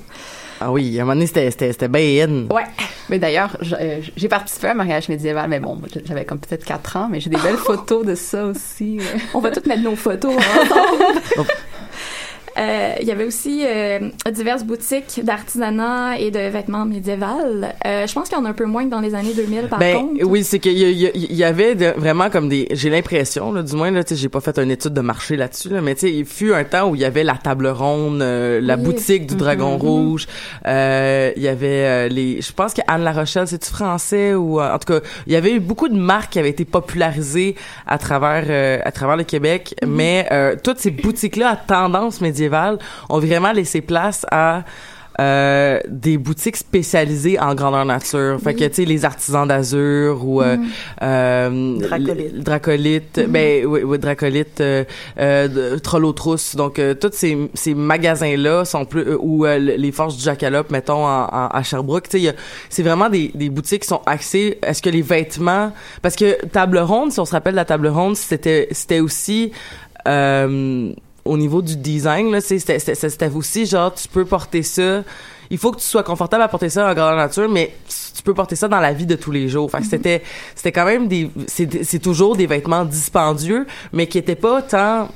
Ah 0.61 0.73
oui, 0.73 0.99
à 0.99 1.03
un 1.03 1.05
moment 1.05 1.15
donné, 1.15 1.27
c'était 1.27 1.89
bien 1.89 2.27
in. 2.29 2.55
Ouais. 2.55 2.65
Mais 3.11 3.19
d'ailleurs, 3.19 3.57
euh, 3.79 4.01
j'ai 4.17 4.29
participé 4.29 4.69
à 4.69 4.71
un 4.71 4.75
mariage 4.75 5.09
médiéval, 5.09 5.49
mais 5.49 5.61
bon, 5.61 5.81
j'avais 6.05 6.25
comme 6.25 6.39
peut-être 6.39 6.65
4 6.65 6.97
ans, 6.97 7.09
mais 7.11 7.21
j'ai 7.21 7.31
des 7.31 7.37
belles 7.37 7.57
photos 7.57 8.07
de 8.07 8.15
ça 8.15 8.47
aussi. 8.47 8.99
On 9.35 9.41
va 9.41 9.51
toutes 9.51 9.67
mettre 9.67 9.83
nos 9.83 9.97
photos 9.97 10.35
ensemble. 10.35 11.49
Euh, 12.59 12.95
Il 13.01 13.07
y 13.07 13.11
avait 13.11 13.25
aussi 13.25 13.63
euh, 13.67 14.09
diverses 14.31 14.65
boutiques 14.65 15.21
d'artisanat 15.25 16.19
et 16.19 16.31
de 16.31 16.39
vêtements 16.49 16.85
médiévals. 16.85 17.75
Euh, 17.87 18.07
je 18.07 18.13
pense 18.15 18.29
qu'il 18.29 18.39
y 18.39 18.41
en 18.41 18.45
a 18.45 18.49
un 18.51 18.55
peu 18.55 18.65
moins 18.65 18.85
que 18.85 18.91
dans 18.91 19.01
les 19.01 19.15
années 19.15 19.35
2000, 19.35 19.69
par 19.69 19.79
ben 19.79 19.97
contre. 19.97 20.25
oui, 20.25 20.43
c'est 20.45 20.59
qu'il 20.59 20.73
y, 20.79 21.11
y 21.15 21.45
avait 21.45 21.75
de- 21.75 21.93
vraiment 21.97 22.31
comme 22.31 22.49
des 22.49 22.67
j'ai 22.73 22.91
l'impression 22.91 23.53
du 23.63 23.77
moins 23.77 23.91
là 23.91 24.03
j'ai 24.11 24.29
pas 24.29 24.41
fait 24.41 24.59
une 24.59 24.71
étude 24.71 24.95
de 24.95 25.01
marché 25.01 25.37
là-dessus 25.37 25.69
là, 25.69 25.81
mais 25.81 25.95
tu 25.95 26.03
sais 26.03 26.13
il 26.13 26.25
fut 26.25 26.53
un 26.55 26.65
temps 26.65 26.89
où 26.89 26.95
il 26.95 27.01
y 27.01 27.05
avait 27.05 27.25
la 27.25 27.35
table 27.35 27.67
ronde, 27.69 28.23
euh, 28.23 28.61
la 28.63 28.77
Oui. 28.77 28.83
boutique 28.85 29.27
du 29.27 29.37
Dragon 29.37 29.75
Mhm. 29.75 29.81
Rouge, 29.81 30.27
euh, 30.67 31.33
il 31.37 31.43
y 31.43 31.49
avait 31.49 31.67
euh, 31.67 32.09
les 32.09 32.41
je 32.41 32.53
pense 32.53 32.73
que 32.75 32.81
Anne 32.89 33.03
La 33.05 33.13
Rochelle, 33.13 33.47
c'est 33.49 33.59
tu 33.59 33.71
français 33.71 34.35
ou 34.35 34.61
euh, 34.61 34.73
en 34.75 34.79
tout 34.79 34.93
cas, 34.95 35.01
il 35.27 35.33
y 35.33 35.37
avait 35.37 35.53
eu 35.53 35.61
beaucoup 35.61 35.89
de 35.89 35.97
marques 35.97 36.33
qui 36.33 36.39
avaient 36.39 36.51
été 36.51 36.65
popularisées 36.65 37.55
à 37.87 37.99
travers 37.99 38.45
euh, 38.49 38.79
à 38.85 38.93
travers 38.93 39.17
le 39.17 39.25
Québec, 39.25 39.75
Mhm. 39.83 39.91
mais 39.91 40.27
euh, 40.33 40.57
toutes 40.63 40.79
ces 40.79 40.91
boutiques 40.91 41.37
là 41.37 41.51
à 41.51 41.57
tendance 41.57 42.21
médiévale 42.21 42.46
ont 43.09 43.19
vraiment 43.19 43.53
laissé 43.53 43.81
place 43.81 44.25
à 44.31 44.65
euh, 45.19 45.81
des 45.89 46.19
boutiques 46.19 46.59
spécialisées 46.59 47.41
en 47.41 47.55
grandeur 47.55 47.87
nature. 47.87 48.39
Fait 48.39 48.53
que, 48.53 48.65
tu 48.65 48.75
sais, 48.75 48.85
les 48.85 49.07
artisans 49.07 49.49
d'azur 49.49 50.23
ou 50.23 50.43
euh, 50.43 50.59
euh, 51.03 51.79
Dracolite. 51.79 52.45
Dracolite, 52.45 53.21
ben 53.27 53.65
oui, 53.65 53.81
oui 53.83 53.99
Dracolite, 53.99 54.61
euh, 54.61 54.85
euh, 55.19 55.49
de- 55.49 55.79
Trollo 55.79 56.13
Trousse. 56.13 56.55
Donc, 56.55 56.79
euh, 56.79 56.93
tous 56.93 57.13
ces, 57.13 57.49
ces 57.55 57.75
magasins-là 57.75 58.67
sont 58.67 58.85
plus... 58.85 59.15
ou 59.19 59.47
euh, 59.47 59.59
le- 59.59 59.77
les 59.77 59.91
Forges 59.91 60.17
du 60.19 60.23
Jackalope, 60.23 60.71
mettons, 60.71 61.07
en, 61.07 61.25
en- 61.25 61.49
à 61.49 61.63
Sherbrooke. 61.63 62.11
Tu 62.11 62.21
sais, 62.21 62.37
c'est 62.69 62.83
vraiment 62.83 63.09
des, 63.09 63.31
des 63.35 63.49
boutiques 63.49 63.83
qui 63.83 63.89
sont 63.89 64.03
axées... 64.05 64.59
Est-ce 64.63 64.83
que 64.83 64.91
les 64.91 65.01
vêtements... 65.01 65.73
Parce 66.03 66.15
que 66.17 66.45
Table 66.49 66.77
Ronde, 66.77 67.13
si 67.13 67.21
on 67.21 67.25
se 67.25 67.33
rappelle 67.33 67.55
de 67.55 67.57
la 67.57 67.65
Table 67.65 67.89
Ronde, 67.89 68.17
c'était 68.17 68.69
c'était 68.71 69.01
aussi... 69.01 69.51
Euh, 70.07 70.93
au 71.27 71.37
niveau 71.37 71.63
du 71.63 71.77
design, 71.77 72.31
là, 72.31 72.41
c'est- 72.41 72.59
c'était 72.59 73.31
aussi 73.31 73.67
genre, 73.67 73.93
tu 73.95 74.09
peux 74.09 74.25
porter 74.25 74.63
ça. 74.63 75.03
Il 75.51 75.59
faut 75.59 75.71
que 75.71 75.79
tu 75.79 75.85
sois 75.87 76.03
confortable 76.03 76.43
à 76.43 76.49
porter 76.49 76.69
ça 76.71 76.91
en 76.91 76.95
grandeur 76.95 77.17
nature, 77.17 77.49
mais 77.49 77.75
tu 78.17 78.23
peux 78.23 78.35
porter 78.35 78.57
ça 78.57 78.67
dans 78.67 78.81
la 78.81 78.93
vie 78.93 79.07
de 79.07 79.15
tous 79.15 79.31
les 79.31 79.49
jours. 79.49 79.71
Fait 79.71 79.79
que 79.79 79.87
c'était, 79.87 80.23
c'était 80.55 80.73
quand 80.73 80.85
même 80.87 81.07
des, 81.07 81.31
c'est, 81.47 81.85
c'est 81.85 82.01
toujours 82.01 82.37
des 82.37 82.47
vêtements 82.47 82.85
dispendieux, 82.85 83.67
mais 83.93 84.07
qui 84.09 84.19
étaient 84.19 84.35
pas 84.35 84.63
tant, 84.63 85.09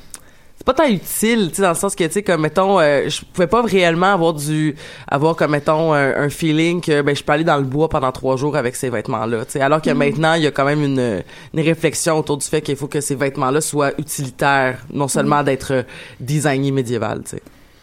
c'est 0.62 0.66
pas 0.66 0.74
tant 0.74 0.84
utile, 0.88 1.48
tu 1.48 1.54
sais, 1.56 1.62
dans 1.62 1.70
le 1.70 1.74
sens 1.74 1.94
que, 1.94 2.04
tu 2.04 2.12
sais, 2.12 2.22
comme, 2.22 2.42
mettons, 2.42 2.78
euh, 2.80 3.08
je 3.08 3.22
pouvais 3.32 3.46
pas 3.46 3.62
réellement 3.62 4.12
avoir 4.12 4.34
du, 4.34 4.76
avoir, 5.08 5.34
comme, 5.34 5.52
mettons, 5.52 5.94
un, 5.94 6.14
un 6.24 6.28
feeling 6.28 6.82
que, 6.82 7.00
ben, 7.00 7.16
je 7.16 7.22
peux 7.24 7.32
aller 7.32 7.44
dans 7.44 7.56
le 7.56 7.62
bois 7.64 7.88
pendant 7.88 8.12
trois 8.12 8.36
jours 8.36 8.54
avec 8.58 8.76
ces 8.76 8.90
vêtements-là, 8.90 9.46
tu 9.46 9.52
sais. 9.52 9.62
Alors 9.62 9.80
que 9.80 9.88
maintenant, 9.88 10.34
il 10.34 10.42
y 10.42 10.46
a 10.46 10.50
quand 10.50 10.66
même 10.66 10.84
une, 10.84 11.22
une 11.54 11.60
réflexion 11.62 12.18
autour 12.18 12.36
du 12.36 12.46
fait 12.46 12.60
qu'il 12.60 12.76
faut 12.76 12.88
que 12.88 13.00
ces 13.00 13.14
vêtements-là 13.14 13.62
soient 13.62 13.92
utilitaires, 13.98 14.80
non 14.92 15.08
seulement 15.08 15.42
d'être 15.42 15.72
euh, 15.72 15.82
designés 16.20 16.72
médiéval, 16.72 17.22
tu 17.24 17.30
sais. 17.36 17.42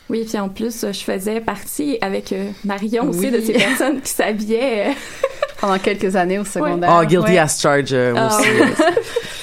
Oui, 0.09 0.23
puis 0.29 0.37
en 0.37 0.47
plus, 0.47 0.85
je 0.89 0.99
faisais 1.03 1.41
partie 1.41 1.97
avec 1.99 2.31
euh, 2.31 2.51
Marion 2.63 3.09
aussi 3.09 3.21
Oui. 3.21 3.31
de 3.31 3.41
ces 3.41 3.53
personnes 3.53 3.99
qui 4.01 4.11
s'habillaient. 4.11 4.89
euh, 4.89 4.91
Pendant 5.59 5.79
quelques 5.79 6.15
années 6.15 6.37
au 6.37 6.45
secondaire. 6.45 6.95
Oh, 6.95 7.03
guilty 7.05 7.31
ouais. 7.31 7.37
as 7.39 7.65
euh, 7.91 8.13
moi 8.13 8.27
Ah 8.31 8.37
aussi. 8.39 8.47
oui. 8.49 8.85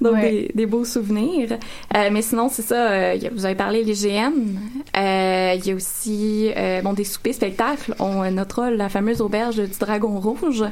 Donc, 0.00 0.14
Ouais. 0.14 0.30
des, 0.30 0.50
des 0.54 0.66
beaux 0.66 0.84
souvenirs. 0.84 1.58
Euh, 1.96 2.08
mais 2.10 2.22
sinon, 2.22 2.48
c'est 2.50 2.62
ça, 2.62 2.90
euh, 2.90 3.18
vous 3.34 3.44
avez 3.44 3.54
parlé 3.54 3.82
l'hygiène. 3.84 4.58
Euh, 4.96 5.54
Il 5.56 5.66
y 5.66 5.72
a 5.72 5.74
aussi 5.74 6.50
euh, 6.56 6.80
bon, 6.82 6.92
des 6.94 7.04
soupers 7.04 7.34
spectacles. 7.34 7.94
On 7.98 8.28
notera 8.30 8.70
la 8.70 8.88
fameuse 8.88 9.20
auberge 9.20 9.56
du 9.56 9.78
Dragon 9.78 10.18
Rouge, 10.18 10.64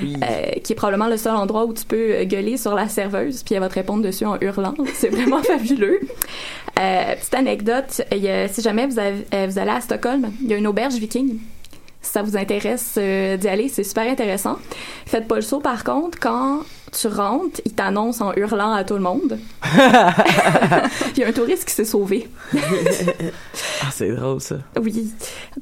qui 0.62 0.72
est 0.72 0.76
probablement 0.76 1.08
le 1.08 1.16
seul 1.16 1.34
endroit 1.34 1.64
où 1.66 1.72
tu 1.72 1.84
peux 1.84 2.22
gueuler 2.24 2.56
sur 2.56 2.74
la 2.74 2.88
serveuse, 2.88 3.42
puis 3.42 3.54
elle 3.54 3.60
va 3.60 3.68
te 3.68 3.74
répondre 3.74 4.02
dessus 4.02 4.24
en 4.24 4.38
hurlant. 4.40 4.74
C'est 4.94 5.08
vraiment 5.08 5.42
fabuleux. 5.42 6.00
Petite 6.74 7.34
anecdote, 7.34 8.02
a- 8.10 8.48
si 8.48 8.62
jamais 8.62 8.86
vous, 8.86 8.98
avez- 8.98 9.46
vous 9.48 9.58
allez 9.58 9.70
à 9.70 9.80
Stockholm, 9.80 10.30
il 10.42 10.48
y 10.50 10.54
a 10.54 10.56
une 10.56 10.66
auberge 10.66 10.94
viking. 10.94 11.38
Si 12.02 12.12
ça 12.12 12.22
vous 12.22 12.36
intéresse 12.36 12.94
euh, 12.98 13.36
d'y 13.36 13.48
aller, 13.48 13.68
c'est 13.68 13.82
super 13.82 14.08
intéressant. 14.08 14.58
Faites 15.06 15.26
pas 15.26 15.34
le 15.36 15.40
saut, 15.40 15.58
par 15.58 15.82
contre, 15.82 16.20
quand 16.20 16.60
tu 16.92 17.08
rentres, 17.08 17.60
ils 17.64 17.72
t'annoncent 17.74 18.24
en 18.26 18.32
hurlant 18.34 18.72
à 18.72 18.84
tout 18.84 18.94
le 18.94 19.00
monde. 19.00 19.38
Il 21.16 21.18
y 21.20 21.24
a 21.24 21.28
un 21.28 21.32
touriste 21.32 21.64
qui 21.66 21.74
s'est 21.74 21.84
sauvé. 21.84 22.28
Ah, 23.82 23.88
c'est 23.92 24.10
drôle, 24.10 24.40
ça. 24.40 24.56
Oui. 24.80 25.12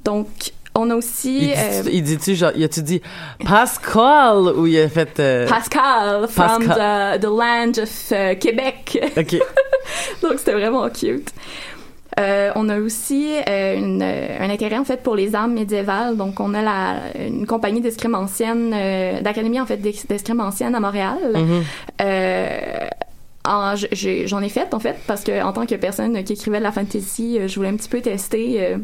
Donc, 0.04 0.28
on 0.74 0.88
a 0.90 0.94
aussi 0.94 1.48
Il, 1.48 1.54
euh, 1.56 1.82
dit, 1.82 1.90
il 1.94 2.02
dit-tu, 2.02 2.34
genre, 2.34 2.52
il 2.54 2.62
a-tu 2.64 2.82
dit 2.82 3.02
Pascal 3.44 4.38
ou 4.56 4.66
il 4.66 4.78
a 4.80 4.88
fait. 4.88 5.18
euh, 5.20 5.46
Pascal 5.48 6.26
from 6.28 6.64
Pascal. 6.66 7.18
the, 7.18 7.22
the 7.22 7.28
land 7.30 7.82
of 7.82 8.12
euh, 8.12 8.34
Québec? 8.36 9.12
Ok. 9.16 9.36
Donc, 10.22 10.38
c'était 10.38 10.52
vraiment 10.54 10.88
cute. 10.90 11.30
Euh, 12.20 12.52
on 12.54 12.68
a 12.68 12.78
aussi 12.78 13.26
euh, 13.48 13.74
une, 13.76 14.00
euh, 14.02 14.26
un 14.38 14.48
intérêt 14.48 14.78
en 14.78 14.84
fait 14.84 15.02
pour 15.02 15.16
les 15.16 15.34
armes 15.34 15.52
médiévales. 15.54 16.16
Donc, 16.16 16.38
on 16.38 16.54
a 16.54 16.62
la, 16.62 16.96
une 17.18 17.44
compagnie 17.46 17.80
d'escrime 17.80 18.14
ancienne, 18.14 18.72
euh, 18.72 19.20
d'académie 19.20 19.60
en 19.60 19.66
fait 19.66 19.78
d'es- 19.78 20.04
d'escrime 20.08 20.40
ancienne 20.40 20.74
à 20.76 20.80
Montréal. 20.80 21.18
En- 23.46 23.74
j'ai- 23.76 24.26
J'en 24.26 24.40
ai 24.40 24.48
fait 24.48 24.72
en 24.72 24.78
fait 24.80 24.96
parce 25.06 25.22
que 25.22 25.42
en 25.42 25.52
tant 25.52 25.66
que 25.66 25.74
personne 25.74 26.22
qui 26.24 26.32
écrivait 26.32 26.58
de 26.58 26.62
la 26.62 26.72
fantasy, 26.72 27.38
euh, 27.38 27.46
je 27.48 27.54
voulais 27.56 27.68
un 27.68 27.76
petit 27.76 27.90
peu 27.90 28.00
tester. 28.00 28.56
euh, 28.64 28.76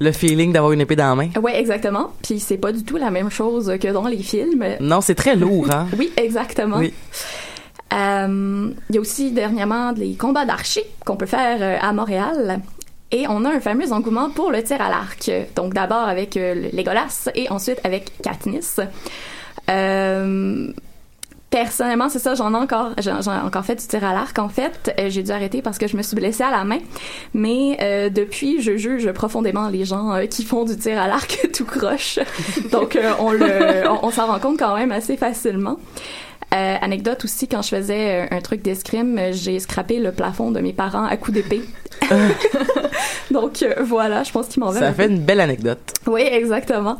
Le 0.00 0.12
feeling 0.12 0.52
d'avoir 0.52 0.72
une 0.72 0.80
épée 0.80 0.96
dans 0.96 1.08
la 1.08 1.14
main. 1.14 1.28
Ouais, 1.42 1.58
exactement. 1.60 2.12
Puis 2.22 2.38
c'est 2.40 2.56
pas 2.56 2.72
du 2.72 2.82
tout 2.82 2.96
la 2.96 3.10
même 3.10 3.30
chose 3.30 3.74
que 3.80 3.88
dans 3.92 4.06
les 4.06 4.22
films. 4.22 4.64
Non, 4.80 5.00
c'est 5.02 5.14
très 5.14 5.36
lourd, 5.36 5.66
hein? 5.70 5.86
Oui, 5.98 6.10
exactement. 6.16 6.78
Oui. 6.78 6.94
Euh, 7.92 8.70
Il 8.88 8.94
y 8.94 8.98
a 8.98 9.00
aussi 9.00 9.32
dernièrement 9.32 9.92
des 9.92 10.14
combats 10.14 10.44
d'archers 10.46 10.86
qu'on 11.04 11.16
peut 11.16 11.26
faire 11.26 11.78
à 11.82 11.92
Montréal. 11.92 12.60
Et 13.12 13.26
on 13.28 13.44
a 13.44 13.50
un 13.50 13.60
fameux 13.60 13.92
engouement 13.92 14.30
pour 14.30 14.50
le 14.50 14.62
tir 14.62 14.80
à 14.80 14.88
l'arc. 14.88 15.30
Donc 15.54 15.74
d'abord 15.74 16.08
avec 16.08 16.36
euh, 16.36 16.54
le 16.54 16.76
Legolas 16.76 17.28
et 17.34 17.48
ensuite 17.50 17.78
avec 17.84 18.10
Katniss. 18.20 18.80
Euh, 19.70 20.68
personnellement, 21.50 22.08
c'est 22.08 22.18
ça, 22.18 22.34
j'en 22.34 22.52
ai 22.52 22.56
encore, 22.56 22.90
j'en 22.98 23.20
encore 23.46 23.64
fait 23.64 23.76
du 23.76 23.86
tir 23.86 24.02
à 24.04 24.12
l'arc. 24.12 24.36
En 24.40 24.48
fait, 24.48 24.92
Euh, 24.98 25.08
j'ai 25.08 25.22
dû 25.22 25.30
arrêter 25.30 25.62
parce 25.62 25.78
que 25.78 25.86
je 25.86 25.96
me 25.96 26.02
suis 26.02 26.16
blessée 26.16 26.42
à 26.42 26.50
la 26.50 26.64
main. 26.64 26.78
Mais 27.32 28.10
depuis, 28.10 28.60
je 28.60 28.76
juge 28.76 29.10
profondément 29.12 29.68
les 29.68 29.84
gens 29.84 30.26
qui 30.28 30.42
font 30.44 30.64
du 30.64 30.76
tir 30.76 31.00
à 31.00 31.06
l'arc 31.06 31.48
tout 31.54 31.64
croche. 31.64 32.18
Donc, 32.72 32.98
on 33.20 33.30
le, 33.30 33.88
on, 33.88 34.06
on 34.06 34.10
s'en 34.10 34.26
rend 34.26 34.40
compte 34.40 34.58
quand 34.58 34.74
même 34.76 34.90
assez 34.90 35.16
facilement. 35.16 35.78
Anecdote 36.50 37.22
aussi, 37.24 37.48
quand 37.48 37.60
je 37.62 37.68
faisais 37.68 38.28
un 38.30 38.40
truc 38.40 38.62
d'escrime, 38.62 39.20
j'ai 39.32 39.58
scrappé 39.60 39.98
le 39.98 40.10
plafond 40.10 40.50
de 40.50 40.60
mes 40.60 40.72
parents 40.72 41.04
à 41.04 41.16
coups 41.16 41.34
d'épée. 41.34 41.62
Donc 43.30 43.62
euh, 43.62 43.74
voilà, 43.82 44.22
je 44.22 44.30
pense 44.32 44.46
qu'ils 44.48 44.62
m'en 44.62 44.70
veulent. 44.70 44.82
Ça 44.82 44.92
fait 44.92 45.06
une 45.06 45.18
belle 45.20 45.40
anecdote. 45.40 45.78
Oui, 46.06 46.22
exactement. 46.22 46.98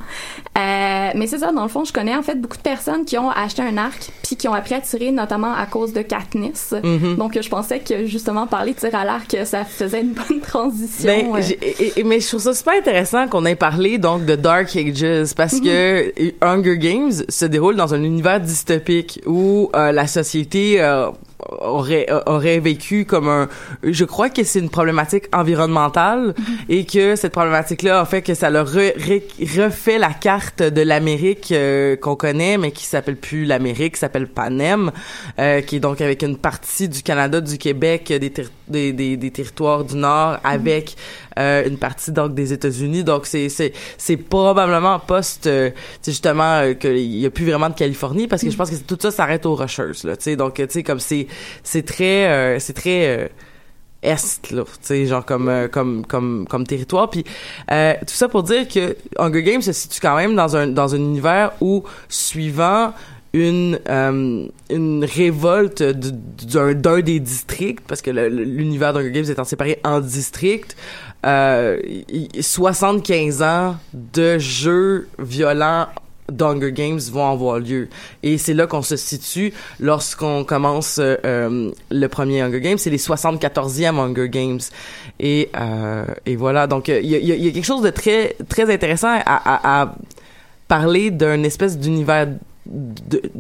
Euh, 0.59 1.11
mais 1.15 1.27
c'est 1.27 1.39
ça, 1.39 1.53
dans 1.53 1.63
le 1.63 1.69
fond, 1.69 1.85
je 1.85 1.93
connais 1.93 2.15
en 2.17 2.23
fait 2.23 2.35
beaucoup 2.41 2.57
de 2.57 2.63
personnes 2.63 3.05
qui 3.05 3.17
ont 3.19 3.31
acheté 3.31 3.63
un 3.63 3.77
arc 3.77 4.11
puis 4.25 4.37
qui 4.37 4.49
ont 4.49 4.55
appris 4.55 4.75
à 4.75 4.81
tirer, 4.81 5.13
notamment 5.13 5.53
à 5.55 5.67
cause 5.67 5.93
de 5.93 6.03
Katniss. 6.03 6.75
Mhm. 6.83 7.17
Donc, 7.17 7.37
euh, 7.37 7.43
je 7.43 7.49
pensais 7.49 7.79
que 7.79 8.07
justement 8.07 8.47
parler 8.47 8.73
de 8.73 8.79
tir 8.79 8.95
à 8.95 9.05
l'arc, 9.05 9.37
ça 9.45 9.65
faisait 9.65 10.01
une 10.01 10.15
bonne 10.15 10.41
transition. 10.41 11.07
Ben, 11.07 11.27
euh. 11.37 11.43
j'ai- 11.43 11.59
et- 11.63 12.01
et- 12.01 12.05
mais 12.05 12.19
je 12.21 12.27
trouve 12.29 12.41
ça 12.41 12.55
super 12.55 12.75
intéressant 12.75 13.29
qu'on 13.29 13.45
ait 13.47 13.55
parlé 13.55 13.99
donc 13.99 14.25
de 14.25 14.35
Dark 14.35 14.75
Ages 14.77 15.33
parce 15.37 15.55
Mhm. 15.55 15.61
que 15.63 16.13
Hunger 16.45 16.79
Games 16.79 17.13
se 17.29 17.45
déroule 17.45 17.77
dans 17.77 17.95
un 17.95 18.03
univers 18.03 18.41
dystopique 18.41 19.21
où 19.27 19.71
la 19.75 20.07
société 20.07 20.81
aurait 21.61 22.07
aurait 22.27 22.61
vécu 22.61 23.05
comme 23.05 23.29
un 23.29 23.49
je 23.83 24.05
crois 24.05 24.31
que 24.31 24.43
c'est 24.43 24.59
une 24.59 24.71
problématique 24.71 25.25
environnementale 25.35 26.35
Mhm. 26.39 26.45
et 26.71 26.85
que 26.87 27.15
cette 27.17 27.33
problématique 27.33 27.83
là 27.83 28.01
a 28.01 28.05
fait 28.07 28.23
que 28.23 28.35
ça 28.35 28.49
leur 28.51 28.67
re- 28.73 28.97
re- 28.97 29.61
refait 29.61 29.99
la 29.99 30.13
carte 30.15 30.63
de 30.63 30.81
l'Amérique 30.83 31.53
euh, 31.53 31.97
qu'on 31.97 32.17
connaît 32.17 32.57
mais 32.57 32.71
qui 32.71 32.85
s'appelle 32.85 33.17
plus 33.17 33.45
l'Amérique 33.45 33.95
qui 33.95 34.01
s'appelle 34.01 34.29
Panem 34.29 34.91
euh, 35.39 35.61
qui 35.61 35.77
est 35.77 35.81
donc 35.81 36.01
avec 36.01 36.23
une 36.23 36.39
partie 36.39 36.89
du 36.89 37.03
Canada 37.03 37.41
du 37.41 37.59
Québec 37.59 38.13
des, 38.19 38.31
ter- 38.31 38.51
des, 38.69 38.93
des, 38.93 39.17
des 39.17 39.31
territoires 39.31 39.85
du 39.85 39.97
Nord 39.97 40.39
avec 40.43 40.97
euh, 41.39 41.69
une 41.69 41.79
partie 41.79 42.13
donc 42.13 42.35
des 42.35 42.53
États-Unis. 42.53 43.05
Donc 43.05 43.27
c'est 43.27 43.49
c'est 43.49 43.73
c'est 43.99 44.17
probablement 44.17 44.99
post 44.99 45.47
euh, 45.47 45.71
tu 45.71 45.77
sais, 46.03 46.11
justement 46.13 46.61
euh, 46.61 46.75
qu'il 46.75 46.99
y 46.99 47.27
a 47.27 47.31
plus 47.31 47.47
vraiment 47.47 47.69
de 47.69 47.75
Californie 47.75 48.27
parce 48.27 48.43
que 48.43 48.51
je 48.51 48.57
pense 48.57 48.71
que 48.71 48.77
tout 48.77 48.99
ça 49.01 49.11
s'arrête 49.11 49.47
aux 49.47 49.55
Rocheuses 49.55 50.05
là, 50.05 50.17
tu 50.17 50.25
sais. 50.25 50.37
Donc 50.37 50.55
tu 50.55 50.67
sais 50.69 50.83
comme 50.83 51.01
c'est 51.01 51.27
c'est 51.63 51.85
très 51.85 52.27
euh, 52.29 52.59
c'est 52.59 52.73
très 52.73 53.07
euh, 53.07 53.29
est 54.03 54.51
là, 54.53 54.63
tu 54.65 54.71
sais 54.83 55.07
genre 55.07 55.25
comme 55.25 55.49
euh, 55.49 55.69
comme 55.69 56.05
comme 56.07 56.47
comme 56.49 56.67
territoire 56.67 57.11
puis 57.11 57.25
euh, 57.73 57.95
tout 58.01 58.15
ça 58.15 58.29
pour 58.29 58.43
dire 58.43 58.69
que 58.69 58.97
Hunger 59.19 59.43
Games 59.43 59.63
se 59.63 59.73
situe 59.73 60.01
quand 60.01 60.17
même 60.17 60.37
dans 60.37 60.57
un 60.57 60.67
dans 60.69 60.95
un 60.95 60.99
univers 60.99 61.53
où 61.61 61.83
suivant 62.09 62.93
une 63.33 63.79
euh, 63.89 64.47
une 64.71 65.05
révolte 65.05 65.83
d'un 65.83 66.75
d'un 66.75 67.01
des 67.01 67.21
districts 67.21 67.85
parce 67.87 68.01
que 68.01 68.11
l'univers 68.11 68.93
d'Hunger 68.93 69.11
Games 69.11 69.25
étant 69.29 69.45
séparé 69.45 69.81
en 69.85 70.01
districts 70.01 70.77
euh, 71.25 71.79
y- 71.87 72.29
y- 72.35 72.43
75 72.43 73.43
ans 73.43 73.77
de 73.93 74.39
jeux 74.39 75.09
violents 75.19 75.87
d'Hunger 76.31 76.73
Games 76.73 77.01
vont 77.13 77.31
avoir 77.31 77.59
lieu. 77.59 77.89
Et 78.23 78.39
c'est 78.39 78.55
là 78.55 78.67
qu'on 78.67 78.83
se 78.83 78.97
situe 78.97 79.53
lorsqu'on 79.81 80.45
commence 80.45 80.99
euh, 80.99 81.17
euh, 81.25 81.71
le 81.91 82.07
premier 82.09 82.43
Hunger 82.43 82.61
Games. 82.61 82.79
C'est 82.79 82.91
les 82.91 82.99
74e 82.99 83.99
Hunger 83.99 84.29
Games. 84.29 84.61
Et, 85.21 85.51
euh, 85.57 86.05
et 86.27 86.37
voilà, 86.37 86.67
donc 86.67 86.89
euh, 86.89 87.01
il 87.03 87.11
y, 87.11 87.49
a, 87.49 87.53
quelque 87.53 87.65
chose 87.65 87.83
de 87.83 87.91
très, 87.91 88.37
très 88.49 88.73
intéressant 88.73 89.19
à, 89.25 89.95
parler 90.69 91.13
d'un 91.13 91.45
espèce 91.45 91.79
d'univers 91.79 92.27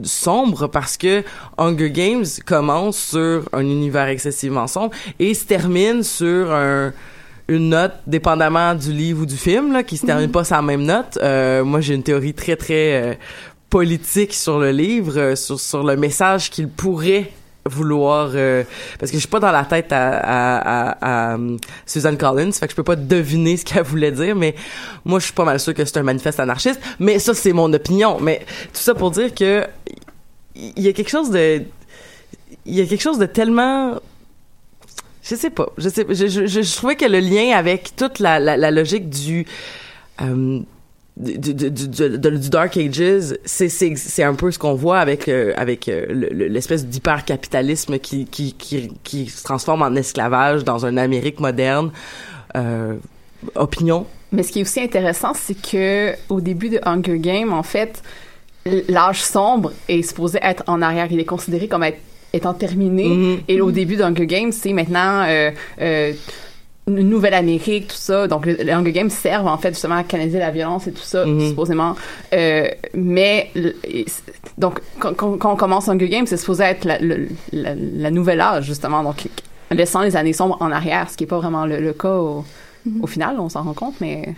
sombre 0.04 0.68
parce 0.68 0.96
que 0.96 1.24
Hunger 1.58 1.90
Games 1.90 2.24
commence 2.46 2.96
sur 2.96 3.48
un 3.52 3.62
univers 3.62 4.06
excessivement 4.06 4.68
sombre 4.68 4.94
et 5.18 5.34
se 5.34 5.44
termine 5.44 6.04
sur 6.04 6.52
un 6.54 6.92
une 7.48 7.68
note 7.70 7.94
dépendamment 8.06 8.74
du 8.74 8.92
livre 8.92 9.22
ou 9.22 9.26
du 9.26 9.36
film 9.36 9.72
là, 9.72 9.82
qui 9.82 9.96
se 9.96 10.06
termine 10.06 10.30
pas 10.30 10.44
sur 10.44 10.56
la 10.56 10.62
même 10.62 10.82
note. 10.82 11.18
Euh, 11.22 11.64
moi 11.64 11.80
j'ai 11.80 11.94
une 11.94 12.02
théorie 12.02 12.34
très 12.34 12.56
très 12.56 13.02
euh, 13.02 13.14
politique 13.70 14.34
sur 14.34 14.58
le 14.58 14.70
livre, 14.70 15.18
euh, 15.18 15.36
sur 15.36 15.60
sur 15.60 15.84
le 15.84 15.96
message 15.96 16.50
qu'il 16.50 16.68
pourrait 16.68 17.30
vouloir 17.68 18.30
euh, 18.34 18.62
parce 18.98 19.10
que 19.10 19.16
je 19.16 19.20
suis 19.20 19.28
pas 19.28 19.40
dans 19.40 19.50
la 19.50 19.64
tête 19.64 19.92
à, 19.92 20.18
à, 20.18 20.90
à, 20.90 21.32
à, 21.32 21.34
um, 21.34 21.58
Susan 21.84 22.14
Collins 22.16 22.52
fait 22.52 22.66
que 22.66 22.72
je 22.72 22.76
peux 22.76 22.84
pas 22.84 22.96
deviner 22.96 23.56
ce 23.56 23.64
qu'elle 23.64 23.82
voulait 23.82 24.12
dire 24.12 24.36
mais 24.36 24.54
moi 25.04 25.18
je 25.18 25.24
suis 25.24 25.34
pas 25.34 25.44
mal 25.44 25.58
sûr 25.58 25.74
que 25.74 25.84
c'est 25.84 25.98
un 25.98 26.02
manifeste 26.02 26.40
anarchiste. 26.40 26.80
Mais 26.98 27.18
ça 27.18 27.34
c'est 27.34 27.52
mon 27.52 27.72
opinion. 27.72 28.18
Mais 28.20 28.46
tout 28.72 28.80
ça 28.80 28.94
pour 28.94 29.10
dire 29.10 29.34
que 29.34 29.66
il 30.54 30.82
y 30.82 30.88
a 30.88 30.92
quelque 30.92 31.10
chose 31.10 31.30
de 31.30 31.62
il 32.64 32.74
y 32.74 32.80
a 32.80 32.86
quelque 32.86 33.02
chose 33.02 33.18
de 33.18 33.26
tellement 33.26 34.00
je 35.28 35.34
sais 35.34 35.50
pas 35.50 35.68
je 35.78 35.88
sais 35.88 36.06
je, 36.08 36.26
je, 36.28 36.46
je, 36.46 36.76
trouvais 36.76 36.96
que 36.96 37.04
le 37.06 37.18
lien 37.20 37.56
avec 37.56 37.96
toute 37.96 38.18
la, 38.20 38.38
la, 38.38 38.70
logique 38.70 39.08
du 39.10 39.46
euh, 40.22 40.60
du, 41.16 41.38
du, 41.38 41.54
du, 41.54 41.70
du, 41.70 42.18
du 42.18 42.50
Dark 42.50 42.76
Ages, 42.76 43.38
c'est 43.46 44.22
un 44.22 44.34
peu 44.34 44.50
ce 44.50 44.58
qu'on 44.58 44.74
voit 44.74 44.98
avec 45.00 45.28
euh, 45.28 45.54
avec 45.56 45.88
euh, 45.88 46.04
le- 46.10 46.28
le- 46.28 46.46
l'espèce 46.48 46.84
d'hyper 46.86 47.24
capitalisme 47.24 47.98
qui, 47.98 48.26
qui 48.26 48.52
qui 48.52 48.92
qui 49.02 49.26
se 49.26 49.42
transforme 49.42 49.80
en 49.82 49.94
esclavage 49.94 50.62
dans 50.64 50.84
une 50.84 50.98
Amérique 50.98 51.40
moderne. 51.40 51.90
Opinion? 53.54 54.06
Mais 54.32 54.42
ce 54.42 54.50
qui 54.52 54.58
est 54.60 54.62
aussi 54.62 54.80
intéressant, 54.80 55.32
c'est 55.34 55.54
que 55.54 56.14
au 56.28 56.40
début 56.40 56.68
de 56.68 56.80
Hunger 56.84 57.18
Games, 57.18 57.52
en 57.52 57.62
fait, 57.62 58.02
l'âge 58.88 59.22
sombre 59.22 59.72
est 59.88 60.02
supposé 60.02 60.38
être 60.42 60.64
en 60.66 60.82
arrière. 60.82 61.06
Il 61.10 61.20
est 61.20 61.24
considéré 61.26 61.68
comme 61.68 61.82
être, 61.84 61.98
étant 62.36 62.54
terminé. 62.54 63.08
Mhm. 63.08 63.38
Et 63.48 63.60
au 63.60 63.70
début 63.70 63.96
de 63.96 64.02
Hunger 64.02 64.26
Games, 64.26 64.52
c'est 64.52 64.72
maintenant 64.72 65.24
euh, 65.28 65.50
euh, 65.80 66.12
une 66.88 67.08
nouvelle 67.08 67.34
Amérique, 67.34 67.88
tout 67.88 67.96
ça. 67.96 68.28
Donc, 68.28 68.46
le- 68.46 68.54
les 68.62 68.70
Hunger 68.72 68.92
Games 68.92 69.10
servent 69.10 69.48
en 69.48 69.58
fait 69.58 69.70
justement 69.70 69.96
à 69.96 70.04
canaliser 70.04 70.38
la 70.38 70.50
violence 70.52 70.86
et 70.86 70.92
tout 70.92 71.02
ça, 71.02 71.26
Mhm. 71.26 71.48
supposément. 71.48 71.96
Euh, 72.32 72.68
mais 72.94 73.50
donc, 74.56 74.80
quand, 75.00 75.14
on 75.44 75.56
commence 75.56 75.88
Hunger 75.88 76.08
Games, 76.08 76.26
c'est 76.26 76.36
supposé 76.36 76.62
être 76.64 76.84
la, 76.84 76.98
le- 77.00 77.28
la, 77.52 77.74
la 77.74 78.10
nouvelle 78.10 78.40
âge 78.40 78.64
justement. 78.66 79.02
Donc, 79.02 79.26
laissant 79.72 80.02
les 80.02 80.14
années 80.16 80.32
sombres 80.32 80.56
en 80.60 80.70
arrière, 80.70 81.10
ce 81.10 81.16
qui 81.16 81.24
est 81.24 81.26
pas 81.26 81.38
vraiment 81.38 81.66
le, 81.66 81.80
le 81.80 81.92
cas 81.92 82.14
au, 82.14 82.44
au 83.00 83.06
final. 83.08 83.36
On 83.40 83.48
s'en 83.48 83.62
rend 83.64 83.74
compte, 83.74 83.96
mais 84.00 84.34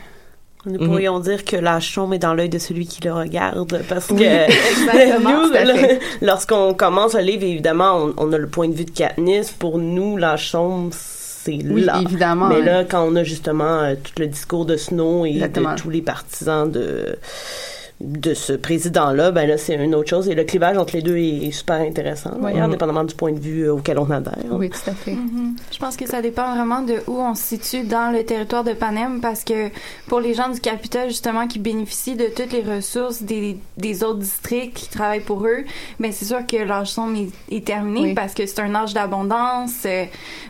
Nous 0.67 0.85
pourrions 0.85 1.21
dire 1.21 1.45
que 1.45 1.57
la 1.57 1.81
sombre 1.81 2.15
est 2.15 2.19
dans 2.19 2.35
l'œil 2.35 2.49
de 2.49 2.59
celui 2.59 2.87
qui 2.87 3.01
le 3.03 3.13
regarde, 3.13 3.81
parce 3.89 4.09
que 4.09 4.15
Oui, 4.15 5.13
nous, 5.23 6.27
lorsqu'on 6.27 6.75
commence 6.75 7.15
le 7.15 7.21
livre, 7.21 7.45
évidemment, 7.45 7.97
on, 7.97 8.15
on 8.17 8.33
a 8.33 8.39
le 8.39 8.49
point 8.49 8.69
de 8.69 8.75
vue 8.75 8.85
de 8.85 8.91
Katniss. 8.91 9.51
Pour 9.53 9.79
nous, 9.79 10.17
la 10.17 10.37
sombre, 10.37 10.91
c'est 10.93 11.61
Oui, 11.65 11.83
là. 11.83 12.01
évidemment, 12.03 12.49
Mais 12.49 12.57
ouais. 12.57 12.65
là, 12.65 12.85
quand 12.85 13.03
on 13.07 13.15
a 13.17 13.23
justement 13.25 13.79
euh, 13.83 13.95
tout 13.95 14.13
le 14.19 14.27
discours 14.27 14.67
de 14.67 14.77
Snow 14.77 15.25
et 15.27 15.31
Exactement. 15.31 15.75
de 15.75 15.81
tous 15.81 15.91
les 15.91 16.03
partisans 16.03 16.71
de 16.71 17.17
de 18.01 18.33
ce 18.33 18.53
président-là, 18.53 19.33
ben 19.33 19.49
là, 19.49 19.59
c'est 19.59 19.75
une 19.75 19.93
autre 19.97 20.09
chose. 20.09 20.29
Et 20.29 20.35
le 20.37 20.45
clivage 20.45 20.77
entre 20.79 20.95
les 20.95 21.03
deux 21.03 21.17
est 21.17 21.51
super 21.51 21.81
intéressant, 21.81 22.31
Oui. 22.37 22.53
d'ailleurs, 22.53 22.67
Mhm. 22.69 22.73
dépendamment 22.75 23.03
du 23.03 23.15
point 23.15 23.33
de 23.33 23.41
vue 23.41 23.63
euh, 23.65 23.73
auquel 23.75 23.99
on 23.99 24.09
adhère. 24.11 24.35
oui, 24.53 24.71
tout 24.71 24.89
à 24.89 24.93
fait. 24.95 25.13
Mhm. 25.15 25.57
Je 25.73 25.79
pense 25.79 25.97
que 25.97 26.07
ça 26.07 26.23
dépend 26.23 26.55
vraiment 26.55 26.83
de 26.83 26.95
où 27.09 27.19
on 27.21 27.35
se 27.35 27.43
situe 27.43 27.83
dans 27.83 28.13
le 28.13 28.23
territoire 28.25 28.63
de 28.63 28.73
Panem 28.73 29.21
parce 29.21 29.43
que 29.43 29.71
pour 30.07 30.21
les 30.21 30.33
gens 30.33 30.49
du 30.49 30.61
Capitole 30.61 31.09
justement 31.09 31.49
qui 31.49 31.59
bénéficient 31.59 32.15
de 32.15 32.27
toutes 32.27 32.53
les 32.53 32.63
ressources 32.63 33.23
des, 33.23 33.57
des 33.77 34.05
autres 34.05 34.21
districts 34.21 34.77
qui 34.77 34.89
travaillent 34.91 35.19
pour 35.21 35.45
eux, 35.45 35.65
ben 35.99 36.13
c'est 36.13 36.25
sûr 36.25 36.47
que 36.47 36.57
l'âge 36.57 36.89
sombre 36.93 37.19
est, 37.19 37.57
est 37.57 37.67
terminé 37.67 38.01
Oui. 38.11 38.15
parce 38.15 38.33
que 38.33 38.47
c'est 38.47 38.61
un 38.61 38.75
âge 38.77 38.95
d'abondance, 38.95 39.83
euh, 39.87 40.05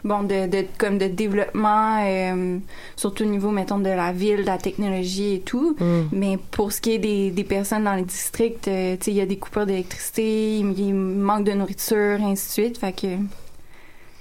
bon 0.04 0.22
de, 0.22 0.46
de 0.48 0.64
comme 0.76 0.98
de 0.98 1.06
développement 1.06 2.02
euh, 2.04 2.58
surtout 2.96 3.24
au 3.24 3.26
niveau 3.26 3.50
mettons 3.50 3.78
de 3.78 3.88
la 3.88 4.12
ville, 4.12 4.42
de 4.42 4.46
la 4.46 4.58
technologie 4.58 5.36
et 5.36 5.40
tout. 5.40 5.76
Mm. 5.80 5.84
Mais 6.12 6.38
pour 6.50 6.72
ce 6.72 6.80
qui 6.82 6.92
est 6.92 6.98
des, 6.98 7.37
des 7.38 7.44
personnes 7.44 7.84
dans 7.84 7.94
les 7.94 8.02
districts, 8.02 8.66
euh, 8.66 8.96
il 9.06 9.12
y 9.12 9.20
a 9.20 9.26
des 9.26 9.36
coupures 9.36 9.64
d'électricité, 9.64 10.58
il, 10.58 10.94
manque 10.94 11.44
de 11.44 11.52
nourriture, 11.52 12.18
ainsi 12.20 12.48
de 12.48 12.52
suite, 12.52 12.78
fait 12.78 12.92
que 12.92 13.06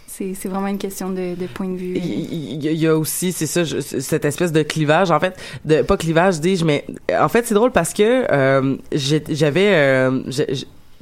c'est 0.08 0.48
vraiment 0.48 0.68
une 0.68 0.78
question 0.78 1.10
de, 1.10 1.36
point 1.54 1.68
de 1.68 1.78
vue. 1.78 1.96
Il 1.98 2.64
y, 2.64 2.88
a- 2.88 2.96
aussi, 2.96 3.32
c'est 3.32 3.46
ça, 3.46 3.64
cette 3.66 4.26
espèce 4.26 4.52
de 4.52 4.64
clivage, 4.64 5.12
en 5.12 5.20
fait, 5.20 5.36
de 5.66 5.82
pas 5.82 5.98
clivage, 5.98 6.40
dis-je, 6.40 6.66
mais 6.66 6.86
en 7.20 7.30
fait, 7.30 7.46
c'est 7.46 7.54
drôle 7.56 7.72
parce 7.72 7.94
que 7.94 8.26
euh, 8.32 8.78
j'avais, 8.92 9.70
euh, 9.76 10.22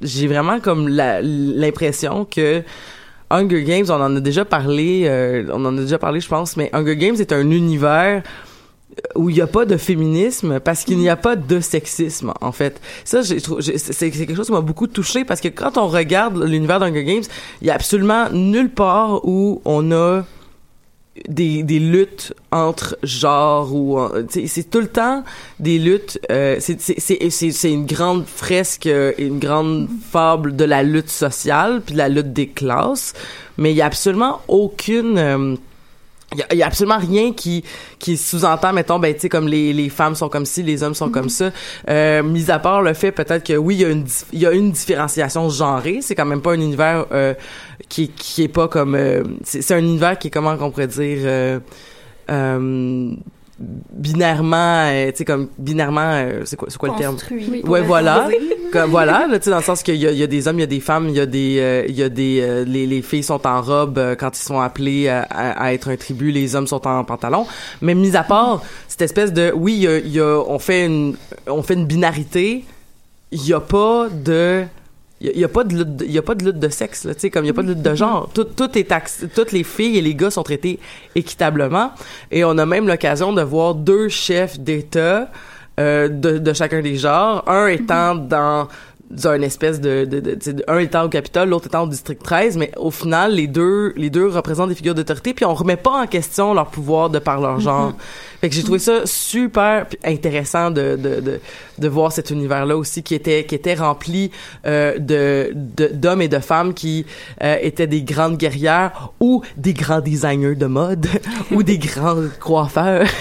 j'ai 0.01 0.28
vraiment 0.28 0.60
comme 0.60 0.88
l'impression 0.89 2.25
que 2.25 2.62
Hunger 3.30 3.63
Games, 3.63 3.86
on 3.89 4.01
en 4.01 4.15
a 4.15 4.19
déjà 4.19 4.43
parlé, 4.43 5.45
on 5.51 5.65
en 5.65 5.78
a 5.78 5.82
déjà 5.82 5.97
parlé, 5.97 6.19
je 6.19 6.28
pense, 6.28 6.58
mais 6.58 6.69
Hunger 6.73 6.97
Games 6.97 7.15
est 7.17 7.32
un 7.32 7.49
univers 7.51 8.21
où 9.15 9.29
il 9.29 9.36
n'y 9.36 9.41
a 9.41 9.47
pas 9.47 9.65
de 9.65 9.77
féminisme 9.77 10.60
parce 10.60 10.84
qu'il 10.84 10.97
n'y 10.97 11.10
a 11.10 11.15
pas 11.15 11.36
de 11.36 11.60
sexisme 11.60 12.34
en 12.41 12.51
fait. 12.51 12.79
Ça 13.03 13.21
c'est 13.23 14.12
quelque 14.12 14.36
chose 14.36 14.47
qui 14.47 14.53
m'a 14.53 14.62
beaucoup 14.62 14.88
touché 14.88 15.25
parce 15.25 15.41
que 15.41 15.47
quand 15.49 15.77
on 15.77 15.88
regarde 15.88 16.41
l'univers 16.41 16.79
d'Hunger 16.79 17.03
Games 17.03 17.23
il 17.62 17.67
y 17.67 17.71
a 17.71 17.75
absolument 17.75 18.29
nulle 18.31 18.69
part 18.69 19.25
où 19.25 19.62
on 19.65 19.91
a 19.91 20.23
des, 21.29 21.63
luttes 21.79 22.34
entre 22.51 22.97
genres 23.03 23.73
ou 23.73 23.99
c'est 24.29 24.69
tout 24.69 24.81
le 24.81 24.88
temps 24.88 25.23
des 25.60 25.79
luttes 25.79 26.19
euh, 26.31 26.58
c'est 26.60 26.77
c'est 26.79 27.71
une 27.71 27.86
grande 27.86 28.25
fresque 28.25 28.88
euh, 28.88 29.13
une 29.17 29.39
grande 29.39 29.88
fable 30.12 30.55
de 30.55 30.65
la 30.65 30.84
lutte 30.84 31.10
sociale 31.10 31.81
puis 31.86 31.93
de 31.93 31.99
la 31.99 32.10
lutte 32.10 32.34
des 32.34 32.47
classes 32.47 33.13
mais 33.58 33.71
il 33.71 33.77
y 33.77 33.81
a 33.81 33.86
absolument 33.86 34.41
aucune 34.47 35.17
euh, 35.17 35.55
il 36.36 36.56
y 36.56 36.58
y 36.58 36.63
a 36.63 36.67
absolument 36.67 36.98
rien 36.98 37.34
qui 37.34 37.63
qui 38.00 38.17
sous-entend 38.17 38.74
mettons 38.74 39.00
ben 39.00 39.13
tu 39.13 39.21
sais 39.21 39.30
comme 39.30 39.48
les, 39.48 39.74
les 39.74 39.89
femmes 39.89 40.15
sont 40.15 40.30
comme 40.30 40.45
ci 40.45 40.63
les 40.63 40.84
hommes 40.84 40.93
sont 40.95 41.10
comme 41.10 41.30
ça. 41.30 41.52
Euh, 41.89 42.24
mis 42.24 42.52
à 42.52 42.60
part 42.60 42.82
le 42.82 42.93
fait 42.93 43.12
peut-être 43.12 43.45
que 43.45 43.54
oui 43.54 43.76
il 43.76 43.82
y 43.82 43.86
a 43.86 43.89
une 43.89 44.06
il 44.34 44.39
y 44.39 44.45
a 44.45 44.52
une 44.52 44.71
différenciation 44.71 45.50
genrée. 45.50 46.00
C'est 46.02 46.15
quand 46.15 46.26
même 46.26 46.41
pas 46.41 46.52
un 46.52 46.62
univers 46.62 47.06
euh, 47.12 47.34
qui 47.89 48.10
qui 48.10 48.43
est 48.43 48.48
pas 48.48 48.67
comme 48.67 48.95
euh, 48.95 49.24
c'est 49.43 49.62
c'est 49.62 49.76
un 49.76 49.80
univers 49.80 50.17
qui 50.17 50.28
est 50.28 50.32
comment 50.32 50.58
qu'on 50.58 50.71
pourrait 50.71 50.88
dire 50.88 51.19
euh, 51.24 51.60
euh, 52.30 53.12
binairement 53.60 54.86
euh, 54.89 55.12
tu 55.12 55.18
sais 55.20 55.26
comme 55.26 55.48
binairement 55.58 56.02
euh, 56.13 56.41
c'est 56.46 56.58
quoi 56.58 56.68
c'est 56.70 56.78
quoi 56.78 56.89
le 56.89 56.96
terme? 56.98 57.13
Construit. 57.15 57.48
Oui. 57.50 57.62
ouais 57.65 57.82
voilà 57.82 58.26
Oui. 58.28 58.36
comme 58.72 58.89
voilà 58.91 59.28
là 59.28 59.38
tu 59.39 59.46
sais 59.46 59.50
dans 59.50 59.58
le 59.58 59.63
sens 59.63 59.82
qu'il 59.82 59.96
y 59.96 60.06
a, 60.08 60.12
il 60.12 60.18
y 60.18 60.24
a 60.24 60.28
des 60.28 60.48
hommes 60.48 60.58
il 60.58 60.62
y 60.62 60.63
a 60.63 60.68
des 60.68 60.82
femmes 60.82 61.08
il 61.08 61.15
y 61.15 61.20
a 61.22 61.26
des 61.26 61.58
euh, 61.60 61.86
il 61.88 61.96
y 61.96 62.04
a 62.04 62.10
des 62.10 62.39
euh, 62.41 62.65
les, 62.65 62.86
les 62.86 63.02
filles 63.02 63.24
sont 63.24 63.48
en 63.48 63.62
robe 63.62 63.98
euh, 63.98 64.15
quand 64.15 64.38
ils 64.38 64.41
sont 64.44 64.60
appelés 64.60 65.08
à, 65.08 65.22
à- 65.30 65.63
à 65.68 65.74
être 65.74 65.89
un 65.89 65.96
tribu 65.96 66.32
les 66.32 66.56
hommes 66.56 66.68
sont 66.68 66.86
en 66.86 67.04
pantalon 67.06 67.46
mais 67.82 67.96
mis 67.96 68.15
à 68.18 68.24
part 68.24 68.62
cette 68.89 69.04
espèce 69.04 69.32
de 69.32 69.54
oui 69.56 69.74
il 69.76 69.82
y 69.84 69.88
a, 69.88 69.98
il 70.00 70.12
y 70.12 70.20
a- 70.20 70.39
on 70.48 70.60
fait 70.60 70.86
une 70.86 71.15
on 71.48 71.63
fait 71.63 71.76
une 71.76 71.86
binarité 71.86 72.65
il 73.32 73.46
y 73.48 73.54
a 73.54 73.62
pas 73.62 74.08
de 74.12 74.63
il 75.33 75.39
y 75.39 75.43
a- 75.43 75.47
pas 75.49 75.63
de 75.63 75.75
lutte, 75.75 75.95
de- 75.97 76.05
y 76.05 76.17
a 76.17 76.21
pas 76.21 76.35
de 76.35 76.43
lutte 76.45 76.59
de 76.59 76.69
sexe 76.69 77.03
là, 77.05 77.13
tu 77.15 77.21
sais 77.21 77.29
comme 77.29 77.45
il 77.45 77.47
y 77.47 77.51
a 77.51 77.53
pas 77.53 77.63
de 77.63 77.69
lutte 77.69 77.81
de 77.81 77.95
genre. 77.95 78.29
Tout 78.33 78.43
tout 78.43 78.77
est 78.77 78.88
toutes 79.33 79.51
les 79.51 79.63
filles 79.63 79.97
et 79.97 80.01
les 80.01 80.15
gars 80.15 80.29
sont 80.31 80.43
traités 80.43 80.79
équitablement. 81.15 81.91
Et 82.31 82.43
on 82.43 82.57
a 82.57 82.65
même 82.65 82.88
l'occasion 82.88 83.33
de 83.33 83.41
voir 83.41 83.75
deux 83.75 84.09
chefs 84.09 84.59
d'État 84.59 85.29
euh, 85.79 86.07
de, 86.07 86.38
de 86.38 86.53
chacun 86.53 86.81
des 86.81 86.95
genres, 86.95 87.43
un 87.47 87.67
étant 87.67 88.15
dans 88.15 88.67
une 89.23 89.43
espèce 89.43 89.80
de, 89.82 90.06
de, 90.06 90.19
de, 90.19 90.36
de- 90.51 90.63
un 90.67 90.80
étant 90.80 91.04
au 91.06 91.10
Capitole, 91.10 91.49
l'autre 91.49 91.67
étant 91.67 91.84
au 91.84 91.88
district 91.88 92.21
13, 92.23 92.58
mais 92.58 92.71
au 92.78 92.91
final, 92.91 93.34
les 93.34 93.47
deux, 93.47 93.93
les 93.95 94.10
deux 94.10 94.28
représentent 94.28 94.69
des 94.69 94.75
figures 94.75 94.95
d'autorité, 94.95 95.34
puis 95.34 95.45
on 95.45 95.54
remet 95.54 95.75
pas 95.78 96.01
en 96.04 96.08
question 96.08 96.54
leur 96.54 96.67
pouvoir 96.67 97.10
de 97.10 97.19
par 97.19 97.39
leur 97.41 97.60
genre. 97.60 97.93
Fait 98.41 98.49
que 98.49 98.56
j'ai 98.56 98.63
trouvé 98.63 98.80
ça 98.80 99.01
super 99.06 99.86
intéressant 100.04 100.69
de, 100.71 100.95
de, 100.97 101.21
de, 101.21 101.39
de 101.80 101.88
voir 101.88 102.12
cet 102.12 102.30
univers-là 102.32 102.75
aussi 102.78 103.01
qui 103.01 103.15
était, 103.15 103.45
qui 103.45 103.56
était 103.56 103.73
rempli 103.75 104.30
euh, 104.65 104.99
de, 104.99 105.51
d'hommes 105.93 106.21
et 106.21 106.28
de 106.28 106.39
femmes 106.39 106.73
qui 106.73 107.06
euh, 107.41 107.56
étaient 107.62 107.88
des 107.88 108.01
grandes 108.04 108.38
guerrières 108.38 109.12
ou 109.19 109.41
des 109.58 109.73
grands 109.73 110.01
designers 110.01 110.56
de 110.56 110.65
mode 110.65 111.08
ou 111.51 111.63
des 111.63 111.78
grands 111.78 112.17
coiffeurs. 112.39 113.08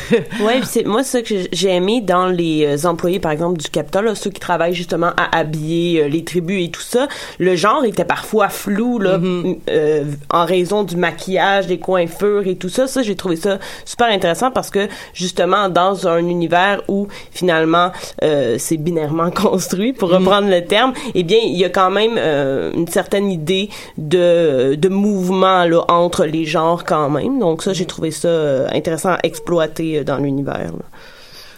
Ouais, 0.44 0.60
c'est 0.64 0.84
moi 0.84 1.02
c'est 1.04 1.18
ça 1.18 1.22
que 1.22 1.48
j'ai- 1.52 1.70
aimé 1.74 2.00
dans 2.00 2.26
les 2.28 2.66
euh, 2.66 2.88
employés 2.88 3.18
par 3.20 3.32
exemple 3.32 3.58
du 3.58 3.68
Capitole, 3.68 4.04
là, 4.06 4.14
ceux 4.14 4.30
qui 4.30 4.40
travaillent 4.40 4.74
justement 4.74 5.12
à 5.16 5.38
habiller 5.38 5.83
euh, 6.00 6.08
les 6.08 6.24
tribus 6.24 6.64
et 6.66 6.70
tout 6.70 6.80
ça, 6.94 7.08
le 7.38 7.54
genre 7.56 7.84
était 7.84 8.04
parfois 8.04 8.48
flou 8.48 8.98
là 8.98 9.14
m- 9.14 9.56
euh, 9.70 10.04
en 10.30 10.44
raison 10.44 10.82
du 10.82 10.96
maquillage, 10.96 11.66
des 11.66 11.78
coiffures 11.78 12.46
et 12.46 12.56
tout 12.56 12.68
ça. 12.68 12.86
Ça 12.86 13.02
j'ai 13.02 13.16
trouvé 13.16 13.36
ça 13.36 13.58
super 13.84 14.08
intéressant 14.08 14.50
parce 14.50 14.70
que 14.70 14.88
justement 15.12 15.68
dans 15.68 16.06
un 16.08 16.18
univers 16.36 16.82
où 16.88 17.08
finalement 17.30 17.90
euh, 18.22 18.56
c'est 18.58 18.76
binairement 18.76 19.30
construit 19.46 19.92
pour 19.92 20.10
reprendre 20.10 20.48
le 20.48 20.64
terme, 20.64 20.92
eh 21.14 21.22
bien 21.22 21.38
il 21.42 21.56
y 21.56 21.64
a 21.64 21.70
quand 21.70 21.90
même 21.90 22.14
euh, 22.18 22.72
une 22.74 22.88
certaine 22.88 23.30
idée 23.30 23.68
de 23.98 24.74
de 24.76 24.88
mouvement 24.88 25.64
là 25.64 25.82
entre 25.88 26.24
les 26.24 26.44
genres 26.44 26.84
quand 26.84 27.08
même. 27.10 27.38
Donc 27.38 27.62
ça 27.62 27.72
j'ai 27.72 27.86
trouvé 27.86 28.10
ça 28.10 28.68
intéressant 28.72 29.10
à 29.14 29.18
exploiter 29.22 30.04
dans 30.04 30.18
l'univers. 30.18 30.72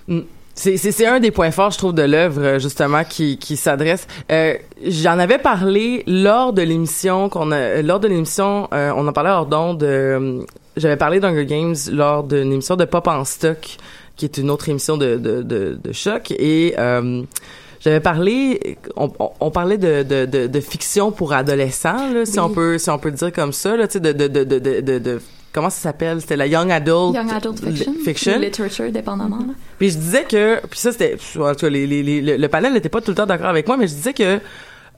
Mm. 0.09 0.21
C'est, 0.59 1.07
un 1.07 1.21
des 1.21 1.31
points 1.31 1.51
forts, 1.51 1.71
je 1.71 1.79
trouve, 1.79 1.93
de 1.93 2.03
l'œuvre, 2.03 2.41
euh, 2.43 2.59
justement, 2.59 3.05
qui, 3.05 3.37
qui 3.37 3.57
s'adresse. 3.59 4.07
Euh, 4.33 4.55
j'en 4.83 5.19
avais 5.19 5.37
parlé 5.39 6.03
lors 6.07 6.55
de 6.55 6.63
l'émission 6.63 7.29
qu'on 7.29 7.53
a, 7.53 7.83
lors 7.83 8.01
de 8.01 8.09
l'émission, 8.09 8.67
euh, 8.73 8.91
on 8.97 9.07
en 9.07 9.13
parlait 9.13 9.31
hors 9.31 9.45
d'onde. 9.47 9.83
euh, 9.83 10.41
j'avais 10.79 10.97
parlé 10.97 11.21
d'Hunger 11.21 11.45
Games 11.47 11.75
lors 11.93 12.25
d'une 12.25 12.53
émission 12.53 12.75
de 12.77 12.87
Pop 12.87 13.07
en 13.07 13.25
stock, 13.27 13.77
qui 14.17 14.25
est 14.25 14.39
une 14.39 14.51
autre 14.51 14.69
émission 14.71 14.97
de, 14.97 15.17
de, 15.17 15.43
de, 15.43 15.79
de 15.83 15.93
choc. 15.93 16.31
Et 16.31 16.75
euh, 16.79 17.23
j'avais 17.81 18.01
parlé, 18.01 18.79
on, 18.97 19.11
on, 19.41 19.51
parlait 19.51 19.79
de, 19.79 20.03
de, 20.05 20.25
de, 20.25 20.47
de 20.47 20.61
fiction 20.61 21.13
pour 21.13 21.35
adolescents, 21.35 22.13
là, 22.15 22.25
si 22.25 22.41
on 22.41 22.49
peut, 22.49 22.79
si 22.79 22.89
on 22.89 22.99
peut 22.99 23.11
dire 23.11 23.31
comme 23.33 23.53
ça, 23.53 23.77
là, 23.77 23.87
de, 23.87 23.99
de, 23.99 24.27
de, 24.27 24.45
de, 24.45 24.81
de- 24.99 25.21
comment 25.57 25.71
ça 25.71 25.81
s'appelle? 25.81 26.21
C'était 26.21 26.37
la 26.37 26.47
young 26.47 26.71
adult, 26.71 27.15
Young 27.17 27.33
Adult 27.33 27.59
Fiction. 27.65 27.95
fiction. 28.05 28.39
Literature, 28.39 28.93
dépendamment. 28.93 29.39
là. 29.39 29.55
Puis 29.79 29.91
je 29.91 29.97
disais 29.99 30.25
que, 30.25 30.61
puis 30.69 30.79
ça 30.79 30.93
c'était, 30.93 31.17
en 31.39 31.51
tout 31.55 31.61
cas, 31.61 31.69
les, 31.71 31.87
les, 31.87 32.03
les- 32.03 32.37
le, 32.39 32.49
panel 32.49 32.73
n'était 32.75 32.89
pas 32.91 33.01
tout 33.01 33.11
le 33.11 33.17
temps 33.17 33.27
d'accord 33.27 33.49
avec 33.49 33.67
moi, 33.67 33.77
mais 33.77 33.89
je 33.89 33.95
disais 33.95 34.13
que 34.13 34.39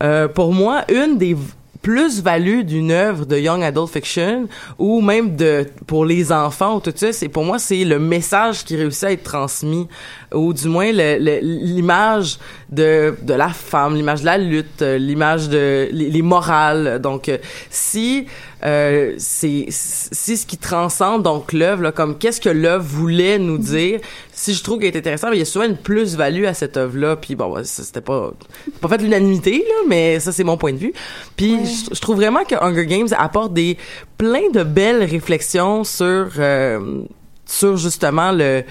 euh, 0.03 0.29
pour 0.29 0.53
moi, 0.53 0.85
une 0.93 1.17
des 1.17 1.37
plus-values 1.81 2.65
d'une 2.65 2.91
œuvre 2.91 3.25
de 3.25 3.39
young 3.39 3.63
adult 3.63 3.89
fiction 3.91 4.49
ou 4.79 5.01
même 5.01 5.37
de 5.37 5.65
pour 5.87 6.05
les 6.05 6.33
enfants 6.33 6.77
ou 6.77 6.81
tout 6.81 6.93
ça, 6.95 7.13
c'est 7.13 7.29
pour 7.29 7.45
moi 7.45 7.59
c'est 7.61 7.85
le 7.85 8.01
message 8.01 8.65
qui 8.65 8.75
réussit 8.77 9.05
à 9.05 9.13
être 9.13 9.23
transmis 9.23 9.87
ou 10.35 10.53
du 10.53 10.69
moins 10.69 10.91
l'image 10.93 12.39
de 12.71 13.15
de 13.23 13.35
la 13.35 13.49
femme, 13.49 13.95
l'image 13.95 14.21
de 14.21 14.27
la 14.27 14.39
lutte, 14.39 14.83
euh, 14.83 14.99
l'image 14.99 15.49
de 15.49 15.89
les, 15.91 16.11
les 16.11 16.23
morales. 16.23 17.01
Donc 17.01 17.29
euh, 17.29 17.39
si 17.71 18.27
euh, 18.65 19.15
c'est 19.19 19.67
si 19.71 20.37
ce 20.37 20.45
qui 20.47 20.59
transcende 20.59 21.23
donc 21.23 21.53
l'œuvre 21.53 21.83
là, 21.83 21.93
comme 21.93 22.19
qu'est-ce 22.19 22.41
que 22.41 22.49
l'œuvre 22.49 22.85
voulait 22.85 23.39
nous 23.39 23.59
dire? 23.59 24.01
Si 24.33 24.53
je 24.53 24.63
trouve 24.63 24.79
qu'elle 24.79 24.95
est 24.95 24.99
intéressante 24.99 25.31
il 25.33 25.39
y 25.39 25.43
a 25.43 25.47
souvent 25.47 25.65
une 25.65 25.77
plus-value 25.77 26.45
à 26.45 26.55
cette 26.55 26.77
œuvre 26.77 26.99
là 26.99 27.17
puis 27.17 27.35
bon 27.35 27.53
bah, 27.53 27.63
c'était 27.65 28.01
pas 28.01 28.33
pas 28.81 28.89
fait 28.89 28.99
l'unanimité 28.99 29.65
là 29.67 29.75
mais 29.89 30.21
ça 30.21 30.33
c'est 30.33 30.45
mon 30.45 30.57
point 30.57 30.73
de 30.73 30.79
vue. 30.79 30.93
Puis 31.37 31.57
je, 31.65 31.95
je 31.95 32.01
trouve 32.01 32.17
vraiment 32.17 32.45
que 32.45 32.55
Hunger 32.55 32.87
Games 32.87 33.09
apporte 33.17 33.55
des 33.55 33.79
plein 34.19 34.51
de 34.53 34.63
belles 34.63 35.05
réflexions 35.05 35.85
sur 35.85 36.29
euh, 36.39 37.03
sur 37.47 37.77
justement 37.77 38.33
le 38.33 38.63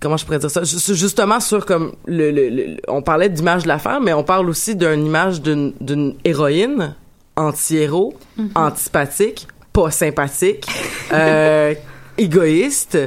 comment 0.00 0.16
je 0.16 0.24
pourrais 0.24 0.38
dire 0.38 0.50
ça? 0.50 0.62
Ju- 0.64 0.94
justement 0.94 1.40
sur 1.40 1.64
comme 1.66 1.92
le, 2.06 2.30
le- 2.30 2.48
le- 2.50 2.76
on 2.88 3.02
parlait 3.02 3.28
d'image 3.28 3.62
de 3.64 3.68
la 3.68 3.78
femme 3.78 4.04
mais 4.04 4.12
on 4.12 4.22
parle 4.24 4.48
aussi 4.50 4.74
d'une 4.76 5.04
image 5.06 5.40
d'une 5.42 5.72
d'une 5.80 6.14
héroïne 6.24 6.94
anti-héros 7.36 8.14
antipathique 8.54 9.46
pas 9.72 9.90
sympathique 9.90 10.66
euh, 11.12 11.74
égoïste 12.18 12.98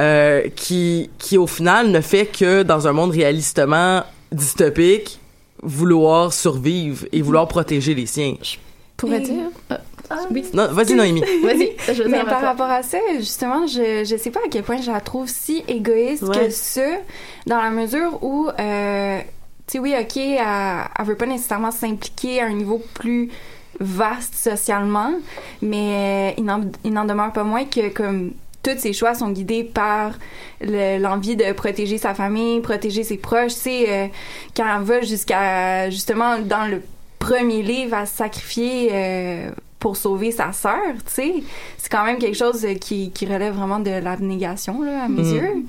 euh, 0.00 0.42
qui 0.54 1.10
qui 1.18 1.38
au 1.38 1.46
final 1.46 1.90
ne 1.90 2.00
fait 2.00 2.26
que 2.26 2.62
dans 2.62 2.86
un 2.86 2.92
monde 2.92 3.10
réalistement 3.10 4.02
dystopique 4.32 5.18
vouloir 5.62 6.32
survivre 6.32 7.06
et 7.12 7.22
vouloir 7.22 7.48
protéger 7.48 7.94
les 7.94 8.06
siens. 8.06 8.34
Pourrait 8.96 9.22
Et- 9.22 9.28
dire. 9.28 9.50
Oui. 10.30 10.44
non 10.52 10.68
vas-y 10.72 10.94
Noémie 10.94 11.22
Vas-y. 11.42 11.72
je 11.92 12.02
veux 12.02 12.08
Mais 12.08 12.18
par 12.24 12.40
toi. 12.40 12.48
rapport 12.48 12.70
à 12.70 12.82
ça, 12.82 12.98
justement, 13.18 13.66
je 13.66 14.04
je 14.04 14.16
sais 14.16 14.30
pas 14.30 14.40
à 14.44 14.48
quel 14.50 14.62
point 14.62 14.80
je 14.80 14.90
la 14.90 15.00
trouve 15.00 15.28
si 15.28 15.64
égoïste 15.68 16.22
Ouais. 16.24 16.46
que 16.46 16.50
ça, 16.50 16.82
dans 17.46 17.60
la 17.60 17.70
mesure 17.70 18.22
où, 18.22 18.48
euh, 18.58 19.18
tu 19.66 19.72
sais, 19.72 19.78
oui, 19.78 19.94
ok, 19.98 20.16
elle, 20.16 20.38
elle 20.98 21.04
veut 21.06 21.16
pas 21.16 21.26
nécessairement 21.26 21.70
s'impliquer 21.70 22.40
à 22.40 22.46
un 22.46 22.52
niveau 22.52 22.82
plus 22.94 23.30
vaste 23.80 24.34
socialement, 24.34 25.12
mais 25.62 26.34
il 26.38 26.44
n'en 26.44 26.60
il 26.84 26.92
n'en 26.92 27.04
demeure 27.04 27.32
pas 27.32 27.42
moins 27.44 27.64
que 27.64 27.88
comme 27.88 28.32
tous 28.62 28.78
ses 28.78 28.92
choix 28.92 29.14
sont 29.14 29.30
guidés 29.30 29.64
par 29.64 30.12
le- 30.60 30.98
l'envie 30.98 31.36
de 31.36 31.52
protéger 31.52 31.98
sa 31.98 32.14
famille, 32.14 32.60
protéger 32.60 33.04
ses 33.04 33.16
proches. 33.18 33.54
Tu 33.54 33.60
sais, 33.60 33.84
euh, 33.88 34.06
quand 34.56 34.64
elle 34.76 34.82
va 34.84 35.00
jusqu'à 35.02 35.90
justement 35.90 36.38
dans 36.38 36.66
le 36.70 36.80
premier 37.18 37.62
livre 37.62 37.94
à 37.96 38.06
se 38.06 38.16
sacrifier 38.16 38.90
euh, 38.92 39.50
pour 39.84 39.98
sauver 39.98 40.30
sa 40.30 40.50
sœur, 40.52 40.80
tu 41.06 41.12
sais, 41.12 41.34
c'est 41.76 41.90
quand 41.92 42.04
même 42.06 42.16
quelque 42.16 42.38
chose 42.38 42.64
euh, 42.64 42.72
qui, 42.74 43.10
qui 43.10 43.26
relève 43.26 43.52
vraiment 43.54 43.80
de 43.80 43.90
l'abnégation 43.90 44.80
là 44.82 45.04
à 45.04 45.08
mes 45.08 45.20
Mm. 45.22 45.34
yeux. 45.34 45.64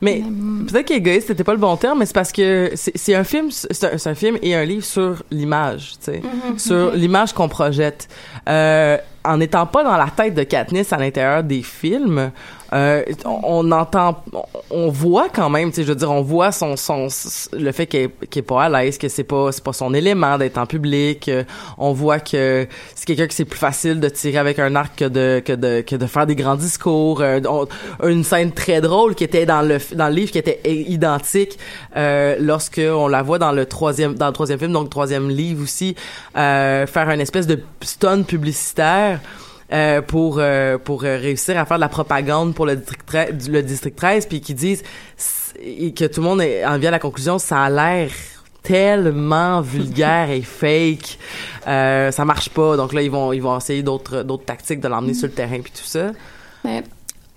Mais 0.00 0.22
peut-être 0.68 0.86
qu'égoïste 0.86 1.26
c'était 1.26 1.42
pas 1.44 1.52
le 1.52 1.58
bon 1.58 1.76
terme, 1.76 1.98
mais 1.98 2.06
c'est 2.06 2.14
parce 2.14 2.30
que 2.30 2.70
c'est 2.76 3.14
un 3.16 3.24
film, 3.24 3.50
c'est 3.50 4.06
un, 4.06 4.14
film 4.14 4.38
et 4.42 4.54
un 4.54 4.64
livre 4.64 4.84
sur 4.84 5.22
l'image, 5.32 5.94
tu 5.98 6.12
sais, 6.12 6.22
Mhm. 6.22 6.58
sur 6.58 6.92
l'image 6.92 7.32
qu'on 7.32 7.48
projette. 7.48 8.08
Euh, 8.48 8.96
en 9.24 9.36
n'étant 9.38 9.66
pas 9.66 9.82
dans 9.84 9.96
la 9.96 10.06
tête 10.06 10.34
de 10.34 10.44
Katniss 10.44 10.92
à 10.92 10.96
l'intérieur 10.96 11.42
des 11.42 11.62
films, 11.62 12.30
euh, 12.72 13.02
on, 13.24 13.72
entend, 13.72 14.22
on, 14.70 14.90
voit 14.90 15.28
quand 15.28 15.50
même, 15.50 15.70
tu 15.70 15.76
sais, 15.76 15.82
je 15.82 15.88
veux 15.88 15.96
dire, 15.96 16.10
on 16.10 16.22
voit 16.22 16.52
son, 16.52 16.76
son, 16.76 17.08
le 17.52 17.72
fait 17.72 17.86
qu'elle 17.86 18.10
est 18.20 18.42
pas 18.42 18.64
à 18.64 18.68
l'aise, 18.68 18.96
que 18.96 19.08
c'est 19.08 19.24
pas, 19.24 19.50
c'est 19.50 19.64
pas 19.64 19.72
son 19.72 19.92
élément 19.92 20.38
d'être 20.38 20.56
en 20.58 20.66
public. 20.66 21.28
euh, 21.28 21.42
on 21.78 21.92
voit 21.92 22.20
que 22.20 22.66
c'est 22.94 23.06
quelqu'un 23.06 23.26
que 23.26 23.34
c'est 23.34 23.44
plus 23.44 23.58
facile 23.58 23.98
de 23.98 24.08
tirer 24.08 24.38
avec 24.38 24.58
un 24.60 24.76
arc 24.76 24.96
que 24.96 25.04
de 25.06 25.42
que 25.44 25.52
de 25.52 25.80
que 25.80 25.96
de 25.96 26.06
faire 26.06 26.26
des 26.26 26.36
grands 26.36 26.54
discours. 26.56 27.20
Euh, 27.22 27.40
on- 27.48 27.66
une 28.08 28.22
scène 28.24 28.52
très 28.52 28.80
drôle 28.80 29.14
qui 29.14 29.24
était 29.24 29.46
dans 29.46 29.62
le 29.62 29.78
dans 29.94 30.08
le 30.08 30.14
livre 30.14 30.30
qui 30.30 30.38
était 30.38 30.60
identique 30.64 31.58
euh, 31.96 32.36
lorsque 32.38 32.80
on 32.84 33.08
la 33.08 33.22
voit 33.22 33.38
dans 33.38 33.52
le 33.52 33.66
troisième 33.66 34.14
dans 34.14 34.28
le 34.28 34.32
troisième 34.32 34.58
film, 34.58 34.72
donc 34.72 34.84
le 34.84 34.90
troisième 34.90 35.28
livre 35.28 35.62
aussi, 35.64 35.96
faire 36.34 37.10
une 37.10 37.20
espèce 37.20 37.46
de 37.46 37.60
stun 37.82 38.22
publicitaire 38.22 39.20
euh, 39.72 40.02
pour 40.02 40.38
euh, 40.38 40.78
pour 40.78 41.04
euh, 41.04 41.16
réussir 41.16 41.58
à 41.58 41.64
faire 41.64 41.76
de 41.76 41.80
la 41.80 41.88
propagande 41.88 42.54
pour 42.54 42.66
le 42.66 42.76
district 42.76 43.06
13, 43.06 43.48
le 43.48 43.62
district 43.62 43.96
13 43.96 44.26
puis 44.26 44.40
qui 44.40 44.54
disent 44.54 44.82
et 45.62 45.92
que 45.92 46.04
tout 46.06 46.20
le 46.20 46.26
monde 46.26 46.40
en 46.40 46.78
vient 46.78 46.88
à 46.88 46.92
la 46.92 46.98
conclusion 46.98 47.38
ça 47.38 47.62
a 47.62 47.70
l'air 47.70 48.10
tellement 48.62 49.60
vulgaire 49.60 50.30
et 50.30 50.42
fake 50.42 51.18
euh, 51.66 52.10
ça 52.10 52.24
marche 52.24 52.48
pas 52.50 52.76
donc 52.76 52.92
là 52.92 53.02
ils 53.02 53.10
vont 53.10 53.32
ils 53.32 53.42
vont 53.42 53.56
essayer 53.56 53.82
d'autres 53.82 54.22
d'autres 54.22 54.44
tactiques 54.44 54.80
de 54.80 54.88
l'emmener 54.88 55.14
sur 55.14 55.28
le 55.28 55.34
terrain 55.34 55.60
puis 55.60 55.72
tout 55.72 55.84
ça 55.84 56.10
Mais 56.64 56.82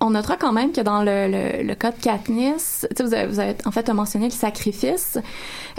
on 0.00 0.10
notera 0.10 0.36
quand 0.36 0.52
même 0.52 0.72
que 0.72 0.80
dans 0.80 1.02
le, 1.02 1.28
le, 1.28 1.62
le 1.62 1.74
cas 1.74 1.90
de 1.90 2.00
Katniss, 2.00 2.86
vous 3.00 3.14
avez, 3.14 3.26
vous 3.26 3.40
avez 3.40 3.54
en 3.64 3.70
fait 3.70 3.88
mentionné 3.88 4.26
le 4.26 4.32
sacrifice. 4.32 5.18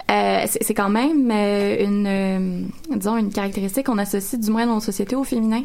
Euh, 0.09 0.45
c'est 0.47 0.73
quand 0.73 0.89
même 0.89 1.29
euh, 1.31 1.83
une, 1.83 2.69
disons, 2.97 3.17
une 3.17 3.31
caractéristique 3.31 3.85
qu'on 3.85 3.97
associe 3.97 4.41
du 4.41 4.49
moins 4.51 4.65
dans 4.65 4.75
nos 4.75 4.79
sociétés 4.79 5.15
au 5.15 5.23
féminin. 5.23 5.63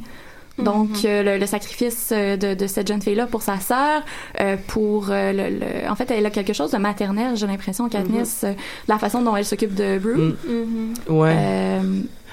Donc, 0.58 1.04
euh, 1.04 1.22
le, 1.22 1.38
le 1.38 1.46
sacrifice 1.46 2.10
euh, 2.12 2.36
de, 2.36 2.52
de 2.54 2.66
cette 2.66 2.86
jeune 2.86 3.00
fille-là 3.00 3.26
pour 3.26 3.40
sa 3.40 3.58
sœur, 3.60 4.02
euh, 4.40 4.56
pour 4.66 5.06
euh, 5.10 5.32
le, 5.32 5.58
le- 5.58 5.90
En 5.90 5.94
fait, 5.96 6.10
elle 6.10 6.26
a 6.26 6.30
quelque 6.30 6.52
chose 6.52 6.70
de 6.72 6.76
maternel, 6.76 7.36
j'ai 7.36 7.46
l'impression, 7.46 7.88
Katniss, 7.88 8.44
euh, 8.44 8.52
la 8.86 8.98
façon 8.98 9.22
dont 9.22 9.34
elle 9.36 9.46
s'occupe 9.46 9.74
de 9.74 9.98
Brew. 9.98 10.34
Mm. 10.46 10.94
ouais. 11.08 11.34
Euh, 11.36 11.80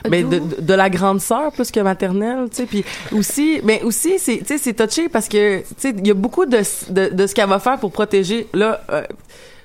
mais 0.10 0.23
de, 0.23 0.73
la 0.73 0.89
grande 0.89 1.21
sœur 1.21 1.51
plus 1.53 1.71
que 1.71 1.80
maternelle, 1.80 2.47
tu 2.49 2.58
sais, 2.58 2.65
puis 2.65 2.86
aussi, 3.13 3.62
mais 3.63 3.82
aussi 3.82 4.19
c'est, 4.19 4.38
tu 4.39 4.45
sais, 4.45 4.58
c'est 4.58 4.73
touché 4.73 5.10
parce 5.10 5.27
que, 5.27 5.60
tu 5.60 5.65
sais, 5.77 5.95
il 5.97 6.06
y 6.08 6.12
a 6.12 6.13
beaucoup 6.13 6.45
de, 6.45 6.60
de, 6.89 7.10
de 7.13 7.27
ce 7.27 7.34
qu'elle 7.34 7.49
va 7.49 7.60
faire 7.60 7.80
pour 7.80 7.91
protéger, 7.91 8.47
là, 8.53 8.82
euh, 8.91 9.03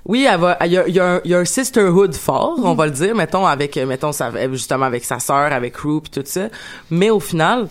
oui, 0.07 0.27
elle 0.29 0.41
va, 0.41 0.57
il 0.65 0.73
y 0.73 0.79
a, 0.79 0.89
il 0.89 0.95
y 0.95 1.01
a 1.01 1.15
un, 1.17 1.21
il 1.25 1.31
y 1.31 1.35
a 1.35 1.39
un 1.39 1.45
sisterhood 1.45 2.15
fort, 2.15 2.59
on 2.65 2.75
va 2.75 2.87
le 2.87 2.93
dire, 2.93 3.15
mettons 3.15 3.47
avec, 3.47 3.77
mettons 3.77 4.11
sa, 4.13 4.31
justement 4.53 4.87
avec 4.87 5.05
sa 5.05 5.19
sœur, 5.21 5.53
avec 5.53 5.77
Rue 5.77 6.01
puis 6.01 6.11
tout 6.11 6.23
ça, 6.25 6.49
mais 6.91 7.11
au 7.11 7.21
final, 7.21 7.69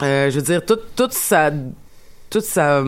je 0.00 0.34
veux 0.36 0.42
dire, 0.42 0.64
toute, 0.64 0.94
toute 0.96 1.12
sa, 1.12 1.50
toute 2.30 2.44
sa, 2.44 2.82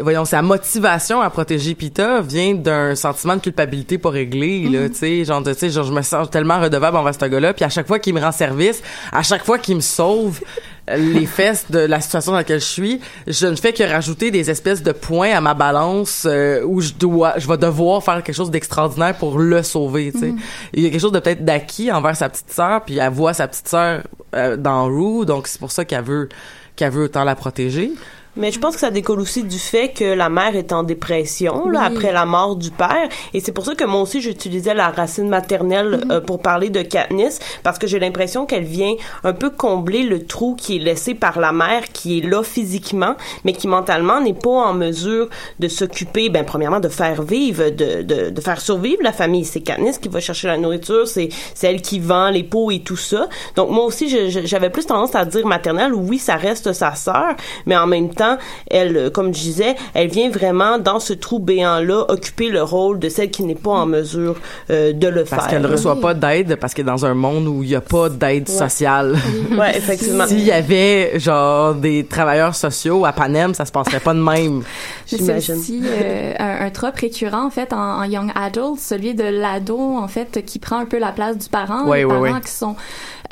voyons, 0.00 0.24
sa 0.24 0.42
motivation 0.42 1.20
à 1.20 1.30
protéger 1.30 1.74
Pita 1.74 2.20
vient 2.20 2.54
d'un 2.54 2.94
sentiment 2.94 3.36
de 3.36 3.40
culpabilité 3.40 3.98
pas 3.98 4.10
réglé, 4.10 4.68
là, 4.68 4.82
Mhm. 4.82 4.90
tu 4.90 4.94
sais, 4.96 5.24
genre, 5.24 5.42
tu 5.42 5.54
sais, 5.54 5.70
genre, 5.70 5.84
je 5.84 5.92
me 5.92 6.02
sens 6.02 6.30
tellement 6.30 6.60
redevable 6.60 6.96
envers 6.96 7.14
ce 7.14 7.24
gars-là, 7.26 7.52
puis 7.54 7.64
à 7.64 7.68
chaque 7.68 7.86
fois 7.86 7.98
qu'il 7.98 8.14
me 8.14 8.20
rend 8.20 8.32
service, 8.32 8.82
à 9.12 9.22
chaque 9.22 9.44
fois 9.44 9.58
qu'il 9.58 9.76
me 9.76 9.80
sauve 9.80 10.40
euh, 10.40 10.77
les 10.96 11.26
fesses 11.26 11.66
de 11.70 11.78
la 11.78 12.00
situation 12.00 12.32
dans 12.32 12.38
laquelle 12.38 12.60
je 12.60 12.64
suis, 12.64 13.00
je 13.26 13.46
ne 13.46 13.56
fais 13.56 13.72
que 13.72 13.82
rajouter 13.82 14.30
des 14.30 14.50
espèces 14.50 14.82
de 14.82 14.92
points 14.92 15.32
à 15.32 15.40
ma 15.40 15.54
balance 15.54 16.26
euh, 16.26 16.62
où 16.64 16.80
je 16.80 16.92
dois, 16.92 17.34
je 17.38 17.46
vais 17.48 17.58
devoir 17.58 18.02
faire 18.02 18.22
quelque 18.22 18.36
chose 18.36 18.50
d'extraordinaire 18.50 19.14
pour 19.14 19.38
le 19.38 19.62
sauver, 19.62 20.12
tu 20.12 20.20
sais. 20.20 20.26
Mhm. 20.28 20.38
Il 20.74 20.82
y 20.82 20.86
a 20.86 20.90
quelque 20.90 21.00
chose 21.00 21.12
de 21.12 21.20
peut-être 21.20 21.44
d'acquis 21.44 21.90
envers 21.92 22.16
sa 22.16 22.28
petite 22.28 22.50
sœur, 22.50 22.84
puis 22.84 22.98
elle 22.98 23.12
voit 23.12 23.34
sa 23.34 23.48
petite 23.48 23.68
sœur 23.68 24.02
euh, 24.34 24.56
dans 24.56 24.86
Rue, 24.86 25.26
donc 25.26 25.46
c'est 25.46 25.58
pour 25.58 25.72
ça 25.72 25.84
qu'elle 25.84 26.04
veut 26.04 26.28
qu'elle 26.76 26.92
veut 26.92 27.04
autant 27.04 27.24
la 27.24 27.34
protéger. 27.34 27.90
Mais 28.38 28.52
je 28.52 28.58
pense 28.58 28.74
que 28.74 28.80
ça 28.80 28.90
découle 28.90 29.20
aussi 29.20 29.42
du 29.42 29.58
fait 29.58 29.88
que 29.90 30.04
la 30.04 30.28
mère 30.28 30.54
est 30.56 30.72
en 30.72 30.82
dépression 30.84 31.68
là, 31.68 31.80
Oui. 31.90 31.96
après 31.96 32.12
la 32.12 32.24
mort 32.24 32.56
du 32.56 32.70
père. 32.70 33.08
Et 33.34 33.40
c'est 33.40 33.52
pour 33.52 33.64
ça 33.64 33.74
que 33.74 33.84
moi 33.84 34.00
aussi, 34.00 34.20
j'utilisais 34.22 34.74
la 34.74 34.88
racine 34.90 35.28
maternelle 35.28 36.00
Mhm. 36.04 36.10
euh, 36.12 36.20
pour 36.20 36.40
parler 36.40 36.70
de 36.70 36.82
Katniss, 36.82 37.40
parce 37.62 37.78
que 37.78 37.86
j'ai 37.86 37.98
l'impression 37.98 38.46
qu'elle 38.46 38.64
vient 38.64 38.94
un 39.24 39.32
peu 39.32 39.50
combler 39.50 40.04
le 40.04 40.24
trou 40.24 40.54
qui 40.54 40.76
est 40.76 40.78
laissé 40.78 41.14
par 41.14 41.38
la 41.40 41.52
mère, 41.52 41.88
qui 41.92 42.18
est 42.18 42.22
là 42.22 42.42
physiquement, 42.42 43.14
mais 43.44 43.52
qui 43.52 43.66
mentalement 43.66 44.20
n'est 44.20 44.34
pas 44.34 44.50
en 44.50 44.74
mesure 44.74 45.28
de 45.58 45.68
s'occuper, 45.68 46.28
ben 46.28 46.44
premièrement, 46.44 46.80
de 46.80 46.88
faire 46.88 47.22
vivre, 47.22 47.70
de, 47.70 48.02
de, 48.02 48.30
de 48.30 48.40
faire 48.40 48.60
survivre 48.60 49.02
la 49.02 49.12
famille. 49.12 49.44
C'est 49.44 49.60
Katniss 49.60 49.98
qui 49.98 50.08
va 50.08 50.20
chercher 50.20 50.46
la 50.48 50.56
nourriture, 50.58 51.08
c'est 51.08 51.28
elle 51.62 51.82
qui 51.82 51.98
vend 51.98 52.30
les 52.30 52.44
pots 52.44 52.70
et 52.70 52.80
tout 52.80 52.96
ça. 52.96 53.28
Donc 53.56 53.70
moi 53.70 53.84
aussi, 53.84 54.08
j'avais 54.44 54.70
plus 54.70 54.86
tendance 54.86 55.14
à 55.14 55.24
dire 55.24 55.46
maternelle. 55.46 55.92
Oui, 55.94 56.18
ça 56.18 56.36
reste 56.36 56.72
sa 56.72 56.94
sœur, 56.94 57.34
mais 57.66 57.76
en 57.76 57.86
même 57.86 58.10
temps, 58.14 58.27
elle, 58.70 58.96
euh, 58.96 59.10
comme 59.10 59.34
je 59.34 59.40
disais, 59.40 59.76
elle 59.94 60.08
vient 60.08 60.28
vraiment 60.30 60.78
dans 60.78 61.00
ce 61.00 61.12
trou 61.12 61.38
béant-là 61.38 62.04
occuper 62.08 62.48
le 62.50 62.62
rôle 62.62 62.98
de 62.98 63.08
celle 63.08 63.30
qui 63.30 63.44
n'est 63.44 63.54
pas 63.54 63.70
en 63.70 63.86
mesure 63.86 64.36
euh, 64.70 64.92
de 64.92 65.08
le 65.08 65.24
Parce 65.24 65.42
faire. 65.42 65.50
qu'elle 65.52 65.62
ne 65.62 65.68
reçoit 65.68 66.00
pas 66.00 66.14
d'aide, 66.14 66.56
parce 66.56 66.74
qu'elle 66.74 66.86
est 66.86 66.90
dans 66.90 67.06
un 67.06 67.14
monde 67.14 67.46
où 67.46 67.62
il 67.62 67.68
n'y 67.70 67.74
a 67.74 67.80
pas 67.80 68.08
d'aide 68.08 68.48
Ouais. 68.48 68.54
sociale. 68.54 69.16
Ouais, 69.58 69.76
effectivement. 69.76 70.26
S'il 70.28 70.40
y 70.44 70.52
avait, 70.52 71.18
genre, 71.18 71.74
des 71.74 72.04
travailleurs 72.04 72.54
sociaux 72.54 73.04
à 73.04 73.12
Panem, 73.12 73.54
ça 73.54 73.64
se 73.64 73.72
passerait 73.72 74.00
pas 74.00 74.14
de 74.14 74.20
même. 74.20 74.62
Mais 75.20 75.40
C'est 75.40 75.52
aussi 75.54 75.82
euh, 75.84 76.32
un, 76.38 76.66
un 76.66 76.70
trope 76.70 76.96
récurrent 76.96 77.46
en 77.46 77.50
fait 77.50 77.72
en, 77.72 78.00
en 78.00 78.04
young 78.04 78.30
adult, 78.34 78.78
celui 78.78 79.14
de 79.14 79.24
l'ado 79.24 79.78
en 79.78 80.08
fait 80.08 80.44
qui 80.44 80.58
prend 80.58 80.78
un 80.78 80.84
peu 80.84 80.98
la 80.98 81.12
place 81.12 81.38
du 81.38 81.48
parent, 81.48 81.86
Ouais, 81.86 81.98
les 82.02 82.06
parents 82.06 82.20
ouais. 82.20 82.40
qui 82.44 82.50
sont 82.52 82.76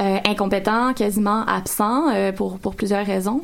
euh, 0.02 0.18
incompétents, 0.26 0.92
quasiment 0.94 1.44
absents 1.46 2.08
euh, 2.12 2.32
pour 2.32 2.58
pour 2.58 2.74
plusieurs 2.74 3.06
raisons. 3.06 3.40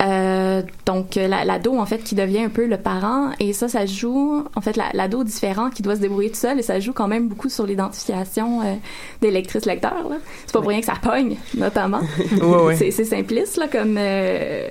Euh, 0.00 0.62
donc 0.86 1.16
euh, 1.16 1.26
la- 1.26 1.44
l'ado 1.44 1.76
en 1.76 1.84
fait 1.86 1.98
qui 2.04 2.14
devient 2.14 2.42
un 2.44 2.48
peu 2.50 2.66
le 2.66 2.76
parent 2.76 3.30
et 3.40 3.52
ça 3.52 3.66
ça 3.68 3.84
joue 3.84 4.44
en 4.54 4.60
fait 4.60 4.76
la- 4.76 4.90
l'ado 4.94 5.24
différent 5.24 5.70
qui 5.70 5.82
doit 5.82 5.96
se 5.96 6.00
débrouiller 6.00 6.30
tout 6.30 6.36
seul 6.36 6.58
et 6.60 6.62
ça 6.62 6.78
joue 6.78 6.92
quand 6.92 7.08
même 7.08 7.26
beaucoup 7.26 7.48
sur 7.48 7.66
l'identification 7.66 8.60
euh, 8.62 8.74
des 9.22 9.32
lectrices 9.32 9.66
lecteurs. 9.66 10.06
C'est 10.46 10.52
pas 10.52 10.60
pour 10.60 10.68
rien 10.68 10.78
que 10.80 10.86
ça 10.86 10.94
pogne 11.02 11.36
notamment. 11.56 12.00
Ouais, 12.40 12.62
ouais. 12.62 12.76
C'est 12.76 13.04
simpliste 13.04 13.56
là 13.56 13.66
comme 13.66 13.96
euh, 13.98 14.68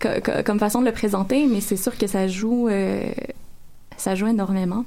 co- 0.00 0.20
co- 0.24 0.42
comme 0.44 0.60
façon 0.60 0.80
de 0.82 0.86
le 0.86 0.92
présenter, 0.92 1.46
mais 1.48 1.60
c'est 1.60 1.76
sûr 1.76 1.98
que 1.98 2.06
ça 2.06 2.28
joue, 2.28 2.68
euh, 2.68 3.02
ça 3.96 4.14
joue 4.14 4.28
énormément. 4.28 4.84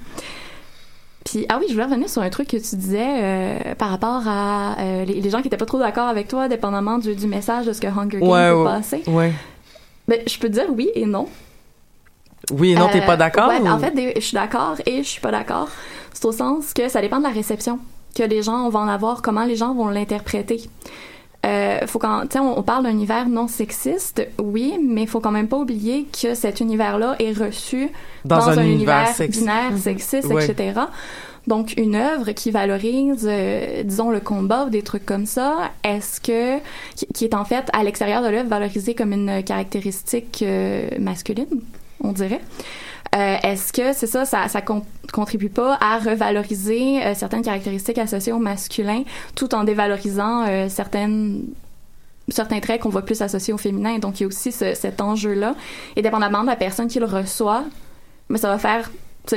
Puis 1.25 1.45
ah 1.49 1.57
oui, 1.59 1.65
je 1.69 1.73
voulais 1.73 1.85
revenir 1.85 2.09
sur 2.09 2.21
un 2.21 2.29
truc 2.29 2.49
que 2.49 2.57
tu 2.57 2.75
disais 2.75 3.05
euh, 3.23 3.75
par 3.75 3.89
rapport 3.89 4.23
à 4.27 4.75
euh, 4.79 5.05
les, 5.05 5.21
les 5.21 5.29
gens 5.29 5.41
qui 5.41 5.47
étaient 5.47 5.57
pas 5.57 5.65
trop 5.65 5.79
d'accord 5.79 6.07
avec 6.07 6.27
toi, 6.27 6.47
dépendamment 6.49 6.97
du, 6.97 7.15
du 7.15 7.27
message 7.27 7.65
de 7.65 7.73
ce 7.73 7.79
que 7.79 7.87
Hunger 7.87 8.19
Games 8.19 8.29
Ouais, 8.29 8.49
peut 8.49 8.57
ouais. 8.57 8.65
passer. 8.65 9.03
Ouais. 9.07 9.31
Ben, 10.07 10.19
je 10.27 10.37
peux 10.37 10.49
te 10.49 10.53
dire 10.53 10.65
oui 10.69 10.89
et 10.95 11.05
non. 11.05 11.27
Oui 12.51 12.71
et 12.71 12.75
non, 12.75 12.89
t'es 12.91 13.01
Euh, 13.01 13.05
pas 13.05 13.15
d'accord? 13.15 13.47
ouais, 13.47 13.69
en 13.69 13.79
fait, 13.79 13.93
je 14.15 14.19
suis 14.19 14.35
d'accord 14.35 14.75
et 14.85 14.97
je 15.01 15.07
suis 15.07 15.21
pas 15.21 15.31
d'accord. 15.31 15.69
C'est 16.11 16.25
au 16.25 16.33
sens 16.33 16.73
que 16.73 16.89
ça 16.89 16.99
dépend 17.01 17.19
de 17.19 17.23
la 17.23 17.29
réception 17.29 17.79
que 18.15 18.23
les 18.23 18.43
gens 18.43 18.69
vont 18.69 18.79
en 18.79 18.87
avoir, 18.89 19.21
comment 19.21 19.45
les 19.45 19.55
gens 19.55 19.73
vont 19.73 19.87
l'interpréter. 19.87 20.61
Euh, 21.45 21.79
faut 21.87 21.99
quand, 21.99 22.21
tu 22.21 22.27
sais, 22.33 22.39
on, 22.39 22.57
on 22.57 22.63
parle 22.63 22.83
d'un 22.85 22.91
univers 22.91 23.27
non 23.27 23.47
sexiste, 23.47 24.25
oui, 24.41 24.79
mais 24.81 25.05
faut 25.05 25.19
quand 25.19 25.31
même 25.31 25.49
pas 25.49 25.57
oublier 25.57 26.05
que 26.05 26.35
cet 26.35 26.61
univers-là 26.61 27.15
est 27.19 27.37
reçu 27.37 27.89
Dans 28.23 28.37
dans, 28.37 28.49
un 28.49 28.57
un, 28.59 28.63
univers 28.65 29.09
binaire, 29.29 29.71
Mhm. 29.71 29.77
sexiste, 29.77 30.25
Ouais. 30.27 30.45
etc. 30.49 30.79
Donc, 31.45 31.73
une 31.75 31.95
œuvre 31.95 32.31
qui 32.31 32.51
valorise, 32.51 33.27
euh, 33.29 33.83
disons, 33.83 34.09
le 34.11 34.21
combat 34.21 34.65
ou 34.65 34.69
des 34.69 34.81
trucs 34.83 35.05
comme 35.05 35.25
ça, 35.25 35.71
est-ce 35.83 36.21
que, 36.21 36.59
qui, 36.95 37.05
qui 37.07 37.25
est 37.25 37.35
en 37.35 37.43
fait 37.43 37.65
à 37.73 37.83
l'extérieur 37.83 38.21
de 38.23 38.29
l'œuvre 38.29 38.47
valorisée 38.47 38.95
comme 38.95 39.11
une 39.11 39.43
caractéristique 39.43 40.41
euh, 40.47 40.87
masculine, 40.99 41.47
on 42.01 42.13
dirait? 42.13 42.39
Euh, 43.15 43.35
est-ce 43.43 43.71
que 43.71 43.93
c'est 43.93 44.07
ça, 44.07 44.25
ça, 44.25 44.47
ça 44.47 44.61
con- 44.61 44.83
contribue 45.11 45.49
pas 45.49 45.77
à 45.79 45.99
revaloriser 45.99 47.03
euh, 47.05 47.13
certaines 47.13 47.43
caractéristiques 47.43 47.99
associées 47.99 48.31
au 48.33 48.39
masculin, 48.39 49.03
tout 49.35 49.53
en 49.53 49.63
dévalorisant 49.63 50.45
euh, 50.47 50.67
certaines 50.69 51.43
certains 52.29 52.59
traits 52.61 52.81
qu'on 52.81 52.89
voit 52.89 53.03
plus 53.03 53.21
associés 53.21 53.53
au 53.53 53.57
féminin? 53.57 53.99
Donc, 53.99 54.19
il 54.19 54.23
y 54.23 54.25
a 54.25 54.27
aussi 54.27 54.51
ce- 54.51 54.73
cet 54.73 55.01
enjeu-là. 55.01 55.55
Et 55.95 56.01
dépendamment 56.01 56.41
de 56.41 56.47
la 56.47 56.55
personne 56.55 56.87
qui 56.87 56.99
le 56.99 57.05
reçoit, 57.05 57.65
mais 58.29 58.37
ça 58.37 58.47
va 58.47 58.57
faire, 58.57 58.89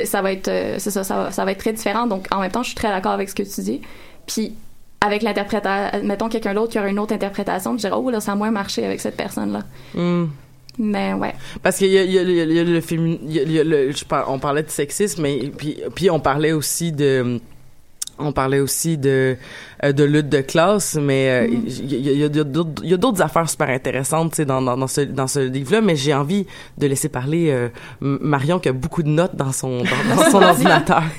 ça 0.05 0.23
va 0.23 0.33
être, 0.33 0.49
euh, 0.49 0.77
c'est 0.79 0.93
ça, 0.93 1.03
ça 1.05 1.29
va, 1.31 1.45
va 1.45 1.51
être 1.53 1.59
très 1.59 1.73
différent. 1.73 2.07
Donc, 2.07 2.29
en 2.31 2.41
même 2.41 2.51
temps, 2.53 2.63
je 2.63 2.69
suis 2.69 2.77
très 2.77 2.89
d'accord 2.89 3.13
avec 3.13 3.29
ce 3.29 3.35
que 3.35 3.43
tu 3.43 3.61
dis. 3.61 3.81
Puis, 4.27 4.55
avec 5.01 5.23
l'interprétation, 5.23 6.01
mettons 6.05 6.29
quelqu'un 6.29 6.55
d'autre 6.55 6.73
qui 6.73 6.79
aurait 6.79 6.91
une 6.91 6.99
autre 6.99 7.13
interprétation, 7.13 7.73
je 7.73 7.79
dirais, 7.79 7.93
oh 7.97 8.09
là, 8.09 8.21
ça 8.21 8.33
a 8.33 8.35
moins 8.37 8.51
marché 8.53 8.87
avec 8.87 9.01
cette 9.01 9.17
personne-là. 9.17 9.63
Hmm. 9.95 10.27
Mais 10.79 11.15
ouais. 11.15 11.35
Parce 11.63 11.79
qu'il 11.79 11.89
y 11.89 11.99
y 12.05 12.13
y 12.13 12.19
a- 12.19 13.65
le 13.65 14.05
par- 14.09 14.31
on 14.31 14.39
parlait 14.39 14.63
de 14.63 14.71
sexisme, 14.71 15.23
mais 15.23 15.51
puis, 15.57 15.79
puis 15.95 16.11
on 16.11 16.21
parlait 16.21 16.53
aussi 16.53 16.93
de, 16.93 17.41
on 18.19 18.33
parlait 18.33 18.61
aussi 18.61 18.97
de 18.99 19.37
euh, 19.85 19.93
de 19.93 20.05
lutte 20.05 20.29
de 20.29 20.41
classe, 20.41 20.95
mais 21.01 21.29
euh, 21.31 21.47
il 21.49 21.95
y, 22.07 22.23
a- 22.23 22.27
y 22.27 22.31
d'autres- 22.31 22.83
il 22.83 22.91
y 22.91 22.95
a 22.95 22.97
d'autres 22.97 23.21
affaires 23.23 23.49
super 23.49 23.69
intéressantes, 23.69 24.41
dans, 24.41 24.63
dans, 24.63 24.77
dans 24.77 24.87
ce 24.87 25.03
dans 25.03 25.27
ce 25.27 25.41
livre-là. 25.41 25.81
Mais 25.83 25.97
j'ai 25.97 26.15
envie 26.15 26.47
de 26.79 26.87
laisser 26.87 27.09
parler 27.09 27.51
euh, 27.51 27.69
Marion 28.01 28.59
qui 28.59 28.69
a 28.69 28.73
beaucoup 28.73 29.03
de 29.03 29.09
notes 29.09 29.37
dans 29.37 29.53
son 29.53 29.79
dans, 29.79 30.17
dans 30.17 30.31
son 30.31 30.43
ordinateur. 30.43 31.03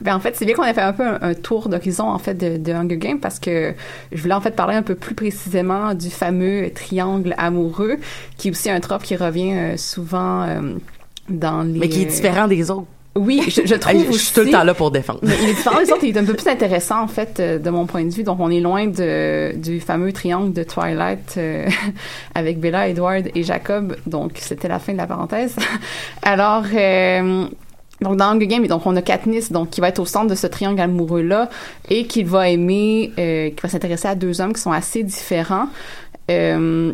Ben 0.00 0.14
en 0.14 0.20
fait, 0.20 0.36
c'est 0.36 0.44
bien 0.44 0.54
qu'on 0.54 0.62
ait 0.62 0.72
fait 0.74 0.80
un 0.80 0.92
peu 0.92 1.02
un, 1.04 1.18
un 1.20 1.34
tour 1.34 1.68
d'horizon 1.68 2.04
en 2.04 2.18
fait 2.18 2.34
de, 2.34 2.56
de 2.56 2.72
Hunger 2.72 2.98
Games 2.98 3.18
parce 3.18 3.40
que 3.40 3.74
je 4.12 4.22
voulais 4.22 4.34
en 4.34 4.40
fait 4.40 4.54
parler 4.54 4.76
un 4.76 4.82
peu 4.82 4.94
plus 4.94 5.14
précisément 5.16 5.92
du 5.94 6.08
fameux 6.08 6.70
triangle 6.72 7.34
amoureux 7.36 7.96
qui 8.36 8.46
est 8.46 8.50
aussi 8.52 8.70
un 8.70 8.78
trope 8.78 9.02
qui 9.02 9.16
revient 9.16 9.54
euh, 9.56 9.76
souvent 9.76 10.46
dans 11.28 11.62
les 11.62 11.80
Mais 11.80 11.88
qui 11.88 12.02
est 12.02 12.06
différent 12.06 12.46
des 12.46 12.70
autres. 12.70 12.86
Oui, 13.16 13.42
je, 13.48 13.62
je 13.64 13.74
trouve 13.74 13.94
Hey, 13.94 14.06
je 14.12 14.18
suis 14.18 14.34
tout 14.34 14.42
le 14.42 14.50
temps 14.50 14.64
là 14.64 14.74
pour 14.74 14.90
défendre. 14.90 15.20
Mais 15.22 15.34
il 15.42 15.48
est 15.48 15.54
différent 15.54 15.80
des 15.80 15.90
autres, 15.90 16.04
il 16.04 16.16
est 16.16 16.20
un 16.20 16.24
peu 16.24 16.34
plus 16.34 16.48
intéressant 16.48 17.02
en 17.02 17.08
fait 17.08 17.40
euh, 17.40 17.58
de 17.58 17.70
mon 17.70 17.86
point 17.86 18.04
de 18.04 18.10
vue. 18.10 18.22
Donc 18.22 18.38
on 18.40 18.50
est 18.50 18.60
loin 18.60 18.86
de, 18.86 19.56
du 19.56 19.80
fameux 19.80 20.12
triangle 20.12 20.52
de 20.52 20.62
Twilight 20.62 21.34
euh, 21.36 21.68
avec 22.34 22.60
Bella, 22.60 22.88
Edward 22.88 23.28
et 23.34 23.42
Jacob. 23.42 23.96
Donc 24.06 24.32
c'était 24.36 24.68
la 24.68 24.78
fin 24.78 24.92
de 24.92 24.98
la 24.98 25.06
parenthèse. 25.06 25.56
Alors 26.22 26.64
euh, 26.72 27.48
donc 28.00 28.16
dans 28.16 28.26
Hunger 28.26 28.46
Games, 28.46 28.66
donc 28.66 28.86
on 28.86 28.94
a 28.94 29.02
Katniss 29.02 29.50
donc 29.50 29.70
qui 29.70 29.80
va 29.80 29.88
être 29.88 29.98
au 29.98 30.06
centre 30.06 30.28
de 30.28 30.36
ce 30.36 30.46
triangle 30.46 30.80
amoureux 30.80 31.22
là 31.22 31.48
et 31.88 32.06
qui 32.06 32.22
va 32.22 32.48
aimer, 32.48 33.12
euh, 33.18 33.50
qui 33.50 33.60
va 33.60 33.68
s'intéresser 33.68 34.06
à 34.08 34.14
deux 34.14 34.40
hommes 34.40 34.52
qui 34.52 34.60
sont 34.60 34.72
assez 34.72 35.02
différents. 35.02 35.68
Euh, 36.30 36.92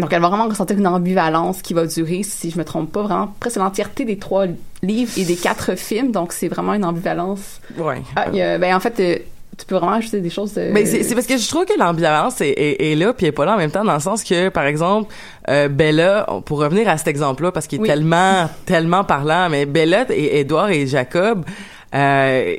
donc, 0.00 0.12
elle 0.12 0.20
va 0.22 0.28
vraiment 0.28 0.48
ressentir 0.48 0.76
une 0.78 0.86
ambivalence 0.86 1.62
qui 1.62 1.74
va 1.74 1.86
durer, 1.86 2.22
si 2.22 2.50
je 2.50 2.58
me 2.58 2.64
trompe 2.64 2.92
pas, 2.92 3.02
vraiment 3.02 3.34
presque 3.40 3.56
l'entièreté 3.56 4.04
des 4.04 4.18
trois 4.18 4.46
livres 4.82 5.12
et 5.16 5.24
des 5.24 5.36
quatre 5.36 5.76
films. 5.76 6.10
Donc, 6.12 6.32
c'est 6.32 6.48
vraiment 6.48 6.74
une 6.74 6.84
ambivalence. 6.84 7.60
Ouais. 7.78 8.02
Ah, 8.16 8.26
ben, 8.30 8.74
en 8.74 8.80
fait, 8.80 8.98
euh, 9.00 9.18
tu 9.58 9.66
peux 9.66 9.74
vraiment 9.76 9.92
ajouter 9.92 10.20
des 10.20 10.30
choses. 10.30 10.54
de- 10.54 10.70
Mais 10.72 10.86
c'est 10.86 11.14
parce 11.14 11.26
que 11.26 11.36
je 11.36 11.46
trouve 11.48 11.66
que 11.66 11.78
l'ambivalence 11.78 12.40
est, 12.40 12.48
est, 12.50 12.92
est 12.92 12.94
là 12.94 13.12
puis 13.12 13.26
elle 13.26 13.28
est 13.28 13.32
pas 13.32 13.44
là 13.44 13.54
en 13.54 13.58
même 13.58 13.70
temps 13.70 13.84
dans 13.84 13.92
le 13.94 14.00
sens 14.00 14.24
que 14.24 14.48
par 14.48 14.64
exemple 14.64 15.12
euh, 15.50 15.68
Bella 15.68 16.26
pour 16.46 16.60
revenir 16.60 16.88
à 16.88 16.96
cet 16.96 17.08
exemple-là 17.08 17.52
parce 17.52 17.66
qu'il 17.66 17.78
est 17.78 17.82
Oui. 17.82 17.88
tellement 17.88 18.48
tellement 18.64 19.04
parlant 19.04 19.50
mais 19.50 19.66
Bella 19.66 20.06
et 20.08 20.40
Edouard 20.40 20.70
et 20.70 20.86
Jacob 20.86 21.44
euh, 21.94 22.54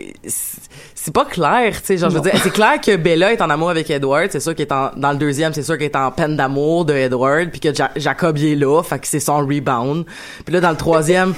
c'est- 1.04 1.12
pas 1.14 1.26
clair, 1.26 1.74
tu 1.80 1.86
sais, 1.88 1.98
genre, 1.98 2.10
je 2.10 2.16
veux 2.18 2.22
dire, 2.22 2.34
c'est 2.42 2.52
clair 2.54 2.80
que 2.80 2.96
Bella 2.96 3.34
est 3.34 3.42
en 3.42 3.50
amour 3.50 3.70
avec 3.70 3.90
Edward, 3.90 4.28
c'est 4.32 4.40
sûr 4.40 4.54
qu'il 4.56 4.66
est 4.66 4.72
en, 4.72 4.92
dans 4.96 5.12
le 5.12 5.18
deuxième, 5.18 5.54
c'est 5.54 5.64
sûr 5.64 5.78
qu'il 5.78 5.86
est 5.86 5.96
en 5.96 6.12
peine 6.12 6.36
d'amour 6.38 6.86
de 6.86 6.94
Edward, 6.94 7.50
puis 7.50 7.60
que 7.60 7.74
Ja- 7.74 7.92
Jacob 7.96 8.38
il 8.38 8.46
est 8.54 8.56
là, 8.56 8.82
fait 8.84 9.00
que 9.00 9.08
c'est 9.08 9.20
son 9.20 9.40
rebound. 9.40 10.06
Puis 10.46 10.54
là, 10.54 10.62
dans 10.62 10.72
le 10.72 10.78
troisième, 10.78 11.34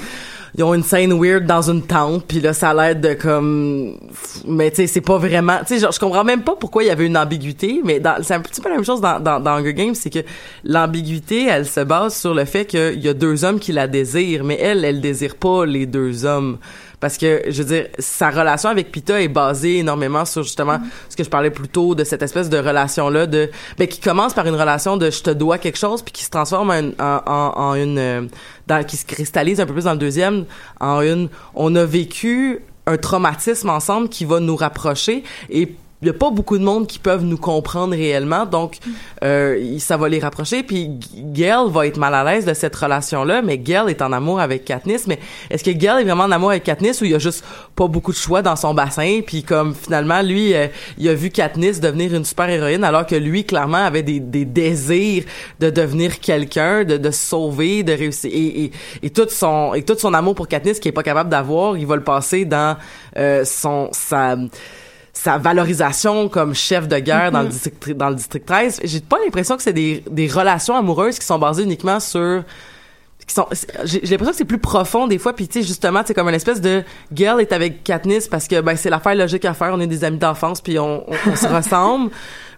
ils 0.56 0.62
ont 0.62 0.72
une 0.72 0.84
scène 0.84 1.12
weird 1.20 1.46
dans 1.46 1.68
une 1.68 1.82
tente, 1.82 2.26
puis 2.28 2.38
là, 2.40 2.52
ça 2.52 2.70
a 2.70 2.74
l'air 2.74 2.94
de 2.94 3.14
comme, 3.14 3.96
mais 4.46 4.70
tu 4.70 4.76
sais, 4.76 4.86
c'est 4.86 5.00
pas 5.00 5.18
vraiment, 5.18 5.58
tu 5.66 5.74
sais, 5.74 5.80
genre, 5.80 5.90
je 5.90 5.98
comprends 5.98 6.22
même 6.22 6.42
pas 6.42 6.54
pourquoi 6.54 6.84
il 6.84 6.86
y 6.86 6.90
avait 6.90 7.06
une 7.06 7.16
ambiguïté, 7.16 7.80
mais 7.84 8.00
c'est 8.22 8.34
un 8.34 8.40
petit 8.40 8.60
peu 8.60 8.68
la 8.68 8.76
même 8.76 8.84
chose 8.84 9.00
dans, 9.00 9.18
dans, 9.18 9.40
dans 9.40 9.50
Hunger 9.56 9.74
Games, 9.74 9.94
c'est 9.96 10.10
que 10.10 10.20
l'ambiguïté, 10.62 11.46
elle 11.48 11.66
se 11.66 11.80
base 11.80 12.14
sur 12.16 12.34
le 12.34 12.44
fait 12.44 12.66
qu'il 12.66 13.00
y 13.02 13.08
a 13.08 13.14
deux 13.14 13.44
hommes 13.44 13.58
qui 13.58 13.72
la 13.72 13.86
désirent, 13.88 14.44
mais 14.44 14.58
elle, 14.60 14.84
elle 14.84 15.00
désire 15.00 15.34
pas 15.34 15.66
les 15.66 15.86
deux 15.86 16.24
hommes. 16.24 16.58
Parce 17.04 17.18
que 17.18 17.42
je 17.48 17.62
veux 17.62 17.68
dire 17.68 17.88
sa 17.98 18.30
relation 18.30 18.70
avec 18.70 18.90
Pita 18.90 19.20
est 19.20 19.28
basée 19.28 19.80
énormément 19.80 20.24
sur 20.24 20.42
justement 20.42 20.78
ce 21.10 21.14
que 21.14 21.22
je 21.22 21.28
parlais 21.28 21.50
plus 21.50 21.68
tôt 21.68 21.94
de 21.94 22.02
cette 22.02 22.22
espèce 22.22 22.48
de 22.48 22.56
relation 22.56 23.10
là 23.10 23.26
de 23.26 23.50
ben 23.76 23.86
qui 23.86 24.00
commence 24.00 24.32
par 24.32 24.46
une 24.46 24.54
relation 24.54 24.96
de 24.96 25.10
je 25.10 25.22
te 25.22 25.28
dois 25.28 25.58
quelque 25.58 25.76
chose 25.76 26.00
puis 26.00 26.12
qui 26.12 26.24
se 26.24 26.30
transforme 26.30 26.70
en, 26.70 27.04
en, 27.04 27.20
en, 27.26 27.52
en 27.58 27.74
une 27.74 27.98
euh, 27.98 28.22
dans, 28.66 28.82
qui 28.86 28.96
se 28.96 29.04
cristallise 29.04 29.60
un 29.60 29.66
peu 29.66 29.74
plus 29.74 29.84
dans 29.84 29.92
le 29.92 29.98
deuxième 29.98 30.46
en 30.80 31.02
une 31.02 31.28
on 31.54 31.76
a 31.76 31.84
vécu 31.84 32.60
un 32.86 32.96
traumatisme 32.96 33.68
ensemble 33.68 34.08
qui 34.08 34.24
va 34.24 34.40
nous 34.40 34.56
rapprocher 34.56 35.24
et 35.50 35.74
il 36.02 36.08
y 36.08 36.10
a 36.10 36.14
pas 36.14 36.30
beaucoup 36.30 36.58
de 36.58 36.64
monde 36.64 36.86
qui 36.86 36.98
peuvent 36.98 37.24
nous 37.24 37.38
comprendre 37.38 37.94
réellement, 37.94 38.44
donc 38.44 38.76
euh, 39.22 39.58
il- 39.58 39.80
ça 39.80 39.96
va 39.96 40.08
les 40.08 40.18
rapprocher. 40.18 40.62
Puis 40.62 40.90
Gail 41.14 41.70
va 41.70 41.86
être 41.86 41.96
mal 41.96 42.14
à 42.14 42.24
l'aise 42.24 42.44
de 42.44 42.52
cette 42.52 42.76
relation-là, 42.76 43.40
mais 43.40 43.56
Gail 43.56 43.88
est 43.90 44.02
en 44.02 44.12
amour 44.12 44.38
avec 44.40 44.64
Katniss. 44.66 45.06
Mais 45.06 45.18
est-ce 45.50 45.64
que 45.64 45.70
Gail 45.70 46.02
est 46.02 46.04
vraiment 46.04 46.24
en 46.24 46.30
amour 46.30 46.50
avec 46.50 46.64
Katniss 46.64 47.00
ou 47.00 47.06
il 47.06 47.12
y 47.12 47.14
a 47.14 47.18
juste 47.18 47.42
pas 47.74 47.86
beaucoup 47.86 48.12
de 48.12 48.16
choix 48.18 48.42
dans 48.42 48.56
son 48.56 48.74
bassin? 48.74 49.20
Puis 49.26 49.44
comme 49.44 49.74
finalement 49.74 50.20
lui, 50.20 50.52
euh, 50.54 50.66
il 50.98 51.08
a 51.08 51.14
vu 51.14 51.30
Katniss 51.30 51.80
devenir 51.80 52.12
une 52.14 52.24
super 52.26 52.50
héroïne, 52.50 52.84
alors 52.84 53.06
que 53.06 53.14
lui 53.14 53.44
clairement 53.44 53.78
avait 53.86 54.02
des, 54.02 54.20
des 54.20 54.44
désirs 54.44 55.24
de 55.60 55.70
devenir 55.70 56.20
quelqu'un, 56.20 56.84
de, 56.84 56.98
de 56.98 57.10
se 57.10 57.28
sauver, 57.28 57.82
de 57.82 57.92
réussir. 57.92 58.30
Et, 58.34 58.64
et, 58.64 58.72
et 59.04 59.10
tout 59.10 59.26
son 59.30 59.72
et 59.72 59.82
tout 59.82 59.96
son 59.98 60.12
amour 60.12 60.34
pour 60.34 60.48
Katniss 60.48 60.80
qu'il 60.80 60.90
est 60.90 60.92
pas 60.92 61.02
capable 61.02 61.30
d'avoir, 61.30 61.78
il 61.78 61.86
va 61.86 61.96
le 61.96 62.04
passer 62.04 62.44
dans 62.44 62.76
euh, 63.16 63.44
son 63.46 63.88
sa 63.92 64.36
sa 65.14 65.38
valorisation 65.38 66.28
comme 66.28 66.54
chef 66.54 66.88
de 66.88 66.98
guerre 66.98 67.30
dans 67.30 67.42
le 67.42 67.48
district 67.48 67.90
dans 67.92 68.10
le 68.10 68.16
district 68.16 68.44
13 68.44 68.80
j'ai 68.82 69.00
pas 69.00 69.16
l'impression 69.24 69.56
que 69.56 69.62
c'est 69.62 69.72
des, 69.72 70.02
des 70.10 70.26
relations 70.26 70.76
amoureuses 70.76 71.18
qui 71.18 71.24
sont 71.24 71.38
basées 71.38 71.62
uniquement 71.62 72.00
sur 72.00 72.42
qui 73.26 73.34
sont 73.34 73.46
j'ai 73.84 74.00
l'impression 74.00 74.32
que 74.32 74.36
c'est 74.36 74.44
plus 74.44 74.58
profond 74.58 75.06
des 75.06 75.18
fois. 75.18 75.34
Puis 75.34 75.48
tu 75.48 75.60
sais 75.60 75.66
justement 75.66 76.02
c'est 76.04 76.14
comme 76.14 76.28
une 76.28 76.34
espèce 76.34 76.60
de 76.60 76.82
Gail 77.12 77.40
est 77.40 77.52
avec 77.52 77.82
Katniss 77.82 78.28
parce 78.28 78.48
que 78.48 78.60
ben 78.60 78.76
c'est 78.76 78.90
l'affaire 78.90 79.14
logique 79.14 79.44
à 79.44 79.54
faire. 79.54 79.70
On 79.72 79.80
est 79.80 79.86
des 79.86 80.04
amis 80.04 80.18
d'enfance 80.18 80.60
puis 80.60 80.78
on, 80.78 81.08
on, 81.08 81.14
on 81.30 81.36
se 81.36 81.46
ressemble. 81.54 82.10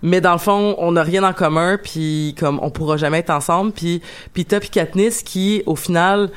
Mais 0.02 0.20
dans 0.20 0.32
le 0.32 0.38
fond 0.38 0.74
on 0.78 0.92
n'a 0.92 1.02
rien 1.02 1.22
en 1.22 1.32
commun 1.32 1.78
puis 1.82 2.34
comme 2.38 2.58
on 2.62 2.70
pourra 2.70 2.96
jamais 2.96 3.18
être 3.18 3.30
ensemble. 3.30 3.72
Puis 3.72 4.02
Pita 4.32 4.60
puis 4.60 4.70
Katniss 4.70 5.22
qui 5.22 5.62
au 5.66 5.76
final 5.76 6.30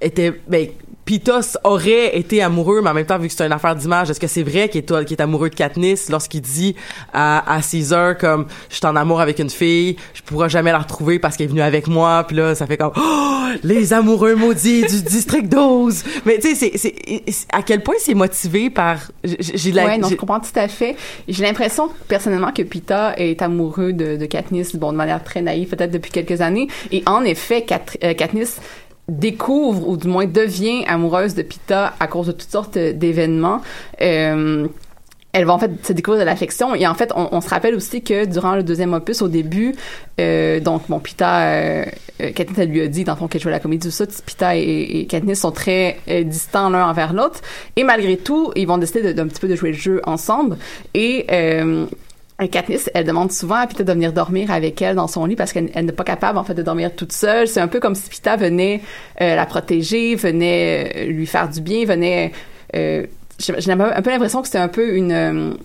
était 0.00 0.40
ben 0.48 0.68
Pitos 1.04 1.58
aurait 1.64 2.16
été 2.16 2.42
amoureux, 2.42 2.80
mais 2.82 2.90
en 2.90 2.94
même 2.94 3.06
temps, 3.06 3.18
vu 3.18 3.28
que 3.28 3.34
c'est 3.34 3.44
une 3.44 3.52
affaire 3.52 3.76
d'image, 3.76 4.10
est-ce 4.10 4.20
que 4.20 4.26
c'est 4.26 4.42
vrai 4.42 4.68
qu'il 4.68 4.82
est, 4.82 5.20
amoureux 5.20 5.50
de 5.50 5.54
Katniss 5.54 6.08
lorsqu'il 6.08 6.40
dit 6.40 6.74
à, 7.12 7.56
à 7.56 7.60
Caesar 7.60 8.16
comme 8.16 8.46
je 8.70 8.76
suis 8.76 8.86
en 8.86 8.96
amour 8.96 9.20
avec 9.20 9.38
une 9.38 9.50
fille, 9.50 9.96
je 10.14 10.22
pourrai 10.22 10.48
jamais 10.48 10.72
la 10.72 10.78
retrouver 10.78 11.18
parce 11.18 11.36
qu'elle 11.36 11.46
est 11.46 11.50
venue 11.50 11.62
avec 11.62 11.88
moi, 11.88 12.24
puis 12.26 12.36
là 12.36 12.54
ça 12.54 12.66
fait 12.66 12.76
comme 12.76 12.92
oh, 12.96 13.46
les 13.62 13.92
amoureux 13.92 14.34
maudits 14.34 14.82
du 14.82 15.02
district 15.02 15.48
12. 15.48 16.04
Mais 16.24 16.38
tu 16.38 16.54
sais, 16.54 16.72
c'est, 16.76 16.94
à 17.52 17.62
quel 17.62 17.82
point 17.82 17.94
c'est 17.98 18.14
motivé 18.14 18.70
par 18.70 18.96
j'ai, 19.22 19.72
la 19.72 19.84
ouais, 19.84 19.98
non, 19.98 20.08
je 20.08 20.14
comprends 20.14 20.40
tout 20.40 20.56
à 20.56 20.68
fait. 20.68 20.96
J'ai 21.28 21.44
l'impression, 21.44 21.90
personnellement, 22.08 22.52
que 22.52 22.62
Pita 22.62 23.14
est 23.16 23.42
amoureux 23.42 23.92
de, 23.92 24.16
de 24.16 24.26
Katniss, 24.26 24.74
bon, 24.76 24.92
de 24.92 24.96
manière 24.96 25.22
très 25.22 25.42
naïve, 25.42 25.68
peut-être 25.68 25.90
depuis 25.90 26.10
quelques 26.10 26.40
années. 26.40 26.68
Et 26.92 27.02
en 27.06 27.22
effet, 27.24 27.62
Kat- 27.62 27.80
euh, 28.02 28.14
Katniss 28.14 28.58
découvre, 29.08 29.88
ou 29.88 29.96
du 29.96 30.08
moins 30.08 30.26
devient 30.26 30.84
amoureuse 30.86 31.34
de 31.34 31.42
Pita 31.42 31.94
à 32.00 32.06
cause 32.06 32.28
de 32.28 32.32
toutes 32.32 32.50
sortes 32.50 32.78
d'événements. 32.78 33.60
Euh, 34.00 34.66
elle 35.34 35.46
va 35.46 35.52
en 35.52 35.58
fait 35.58 35.84
se 35.84 35.92
découvrir 35.92 36.20
de 36.20 36.26
l'affection. 36.26 36.74
Et 36.74 36.86
en 36.86 36.94
fait 36.94 37.12
on, 37.14 37.40
se 37.40 37.48
rappelle 37.48 37.74
aussi 37.74 38.02
que 38.02 38.24
durant 38.24 38.54
le 38.54 38.62
deuxième 38.62 38.94
opus 38.94 39.20
au 39.20 39.28
début 39.28 39.74
euh, 40.20 40.60
donc 40.60 40.82
bon 40.88 41.00
Pita 41.00 41.40
euh, 41.40 41.84
euh, 42.20 42.30
Katniss 42.30 42.58
elle 42.58 42.68
lui 42.68 42.80
a 42.80 42.86
dit 42.86 43.02
dans 43.02 43.16
fond 43.16 43.26
qu'elle 43.26 43.40
jouait 43.40 43.50
la 43.50 43.58
comédie 43.58 43.88
tout 43.88 43.92
ça. 43.92 44.06
Pita 44.24 44.56
et, 44.56 45.06
Katniss 45.08 45.40
sont 45.40 45.50
très 45.50 45.98
euh, 46.08 46.22
distants 46.22 46.70
l'un 46.70 46.86
envers 46.88 47.12
l'autre. 47.12 47.40
Et 47.74 47.82
malgré 47.82 48.16
tout 48.16 48.52
ils 48.54 48.66
vont 48.66 48.78
décider 48.78 49.02
de- 49.02 49.12
d'un 49.12 49.26
petit 49.26 49.40
peu 49.40 49.48
de 49.48 49.56
jouer 49.56 49.72
le 49.72 49.76
jeu 49.76 50.00
ensemble. 50.06 50.56
Euh, 50.96 51.86
et 51.86 51.94
Katniss, 52.50 52.90
elle 52.94 53.04
demande 53.06 53.30
souvent 53.30 53.54
à 53.56 53.66
Pita 53.66 53.84
de 53.84 53.92
venir 53.92 54.12
dormir 54.12 54.50
avec 54.50 54.82
elle 54.82 54.96
dans 54.96 55.06
son 55.06 55.24
lit 55.24 55.36
parce 55.36 55.52
qu'elle 55.52 55.70
elle 55.74 55.86
n'est 55.86 55.92
pas 55.92 56.04
capable 56.04 56.36
en 56.38 56.44
fait 56.44 56.54
de 56.54 56.62
dormir 56.62 56.94
toute 56.94 57.12
seule. 57.12 57.46
C'est 57.46 57.60
un 57.60 57.68
peu 57.68 57.78
comme 57.80 57.94
si 57.94 58.08
Pita 58.10 58.36
venait 58.36 58.80
euh, 59.20 59.36
la 59.36 59.46
protéger, 59.46 60.16
venait 60.16 60.92
euh, 60.96 61.04
lui 61.06 61.26
faire 61.26 61.48
du 61.48 61.60
bien, 61.60 61.84
venait. 61.84 62.32
Euh, 62.74 63.06
j'ai 63.38 63.52
un 63.72 64.02
peu 64.02 64.10
l'impression 64.10 64.40
que 64.42 64.46
c'était 64.48 64.58
un 64.58 64.68
peu 64.68 64.94
une 64.96 65.56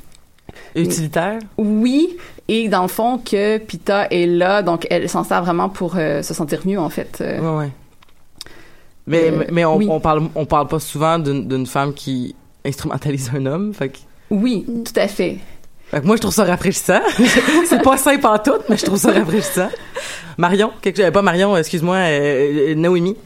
utilitaire? 0.76 1.40
Oui, 1.58 2.18
et 2.48 2.68
dans 2.70 2.84
le 2.84 2.88
fond 2.88 3.18
que 3.20 3.58
Pita 3.58 4.08
est 4.12 4.26
là, 4.26 4.62
donc 4.62 4.88
elle 4.90 5.08
s'en 5.10 5.24
sert 5.24 5.44
vraiment 5.44 5.70
pour 5.70 5.96
euh, 5.98 6.22
se 6.22 6.34
sentir 6.34 6.62
mieux 6.66 6.80
en 6.80 6.90
fait. 6.90 7.18
Ouais, 7.20 7.40
ouais. 7.40 7.70
Mais, 9.08 9.32
mais- 9.32 9.48
mais 9.52 9.66
on, 9.66 9.78
oui. 9.78 9.88
on 9.90 10.00
parle 10.00 10.30
on 10.36 10.46
parle 10.46 10.68
pas 10.68 10.80
souvent 10.80 11.18
d'une, 11.20 11.48
d'une 11.48 11.66
femme 11.66 11.94
qui 11.94 12.36
instrumentalise 12.66 13.32
un 13.36 13.46
homme, 13.48 13.74
fait 13.74 13.90
que 13.90 13.98
Oui, 14.30 14.66
tout 14.86 14.94
à 15.00 15.08
fait. 15.08 15.38
Fait 15.92 16.02
que 16.02 16.06
moi, 16.06 16.16
je 16.16 16.22
trouve 16.22 16.34
ça 16.34 16.44
rafraîchissant. 16.44 17.02
c'est 17.68 17.82
pas 17.82 17.98
simple 17.98 18.26
en 18.28 18.38
tout, 18.38 18.60
mais 18.70 18.78
je 18.78 18.86
trouve 18.86 18.98
ça 19.00 19.12
rafraîchissant. 19.12 19.70
Marion, 20.38 20.72
quelque 20.82 21.02
chose, 21.02 21.12
pas 21.12 21.22
Marion, 21.22 21.58
excuse-moi, 21.58 21.96
euh, 21.96 22.72
euh, 22.72 22.76
Noémie. 22.76 23.18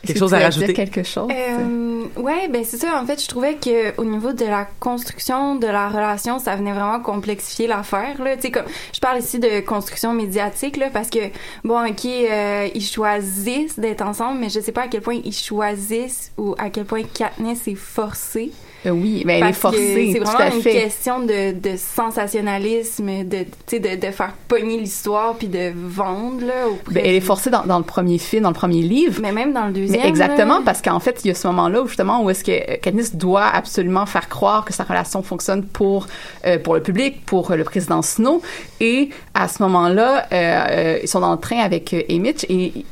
Est-ce 0.00 0.06
Quelque 0.06 0.14
que 0.14 0.18
chose 0.20 0.34
à 0.34 0.38
rajouter? 0.38 0.66
dire 0.66 0.76
quelque 0.76 1.02
chose? 1.02 1.28
Euh, 1.30 2.04
ouais, 2.20 2.46
ben 2.48 2.62
c'est 2.64 2.76
ça. 2.76 3.00
En 3.02 3.04
fait, 3.04 3.20
je 3.20 3.26
trouvais 3.26 3.54
que 3.54 4.00
au 4.00 4.04
niveau 4.04 4.32
de 4.32 4.44
la 4.44 4.66
construction 4.78 5.56
de 5.56 5.66
la 5.66 5.88
relation, 5.88 6.38
ça 6.38 6.54
venait 6.54 6.72
vraiment 6.72 7.00
complexifier 7.00 7.66
l'affaire. 7.66 8.20
Là, 8.22 8.36
tu 8.36 8.42
sais, 8.42 8.50
comme 8.52 8.64
je 8.94 9.00
parle 9.00 9.18
ici 9.18 9.40
de 9.40 9.58
construction 9.60 10.12
médiatique 10.12 10.76
là, 10.76 10.88
parce 10.92 11.10
que 11.10 11.18
bon, 11.64 11.84
ok, 11.84 12.04
euh, 12.06 12.68
ils 12.74 12.84
choisissent 12.84 13.76
d'être 13.78 14.02
ensemble, 14.02 14.38
mais 14.38 14.50
je 14.50 14.60
sais 14.60 14.72
pas 14.72 14.82
à 14.82 14.88
quel 14.88 15.00
point 15.00 15.20
ils 15.24 15.34
choisissent 15.34 16.30
ou 16.38 16.54
à 16.58 16.70
quel 16.70 16.84
point 16.84 17.02
Katniss 17.02 17.66
est 17.66 17.74
forcée. 17.74 18.52
Euh, 18.86 18.90
oui, 18.90 19.24
ben 19.26 19.42
elle 19.42 19.50
est 19.50 19.52
forcée, 19.52 20.10
C'est 20.12 20.20
vraiment 20.20 20.56
une 20.56 20.62
question 20.62 21.20
de, 21.20 21.52
de 21.58 21.76
sensationnalisme, 21.76 23.24
de, 23.24 24.10
faire 24.12 24.32
pogner 24.46 24.78
l'histoire 24.78 25.34
puis 25.34 25.48
de 25.48 25.72
vendre 25.74 26.46
là. 26.46 26.68
Auprès 26.68 26.94
Ben, 26.94 27.02
elle 27.04 27.16
est 27.16 27.20
forcée 27.20 27.50
dans, 27.50 27.64
dans 27.64 27.78
le 27.78 27.84
premier 27.84 28.18
film, 28.18 28.44
dans 28.44 28.50
le 28.50 28.54
premier 28.54 28.82
livre. 28.82 29.20
Mais 29.20 29.32
même 29.32 29.52
dans 29.52 29.66
le 29.66 29.72
deuxième. 29.72 30.00
Mais 30.00 30.08
exactement, 30.08 30.58
là. 30.58 30.62
parce 30.64 30.80
qu'en 30.80 31.00
fait, 31.00 31.20
il 31.24 31.28
y 31.28 31.30
a 31.32 31.34
ce 31.34 31.48
moment-là 31.48 31.82
où 31.82 31.88
justement 31.88 32.22
où 32.22 32.30
est-ce 32.30 32.44
que 32.44 32.52
euh, 32.52 32.76
Katniss 32.80 33.16
doit 33.16 33.46
absolument 33.46 34.06
faire 34.06 34.28
croire 34.28 34.64
que 34.64 34.72
sa 34.72 34.84
relation 34.84 35.22
fonctionne 35.22 35.64
pour 35.66 36.06
euh, 36.46 36.58
pour 36.58 36.74
le 36.74 36.82
public, 36.82 37.26
pour 37.26 37.52
le 37.52 37.64
président 37.64 38.02
Snow, 38.02 38.42
et 38.80 39.10
à 39.34 39.48
ce 39.48 39.60
moment-là, 39.64 40.26
euh, 40.32 40.98
ils 41.02 41.08
sont 41.08 41.20
dans 41.20 41.32
le 41.32 41.40
train 41.40 41.58
avec 41.58 41.94
Emmett 42.08 42.46
et 42.48 42.84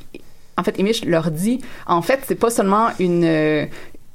en 0.59 0.65
fait, 0.65 0.81
Emmett 0.81 1.05
leur 1.05 1.31
dit, 1.31 1.61
en 1.87 2.01
fait, 2.01 2.21
c'est 2.27 2.35
pas 2.35 2.49
seulement 2.49 2.89
une 2.99 3.69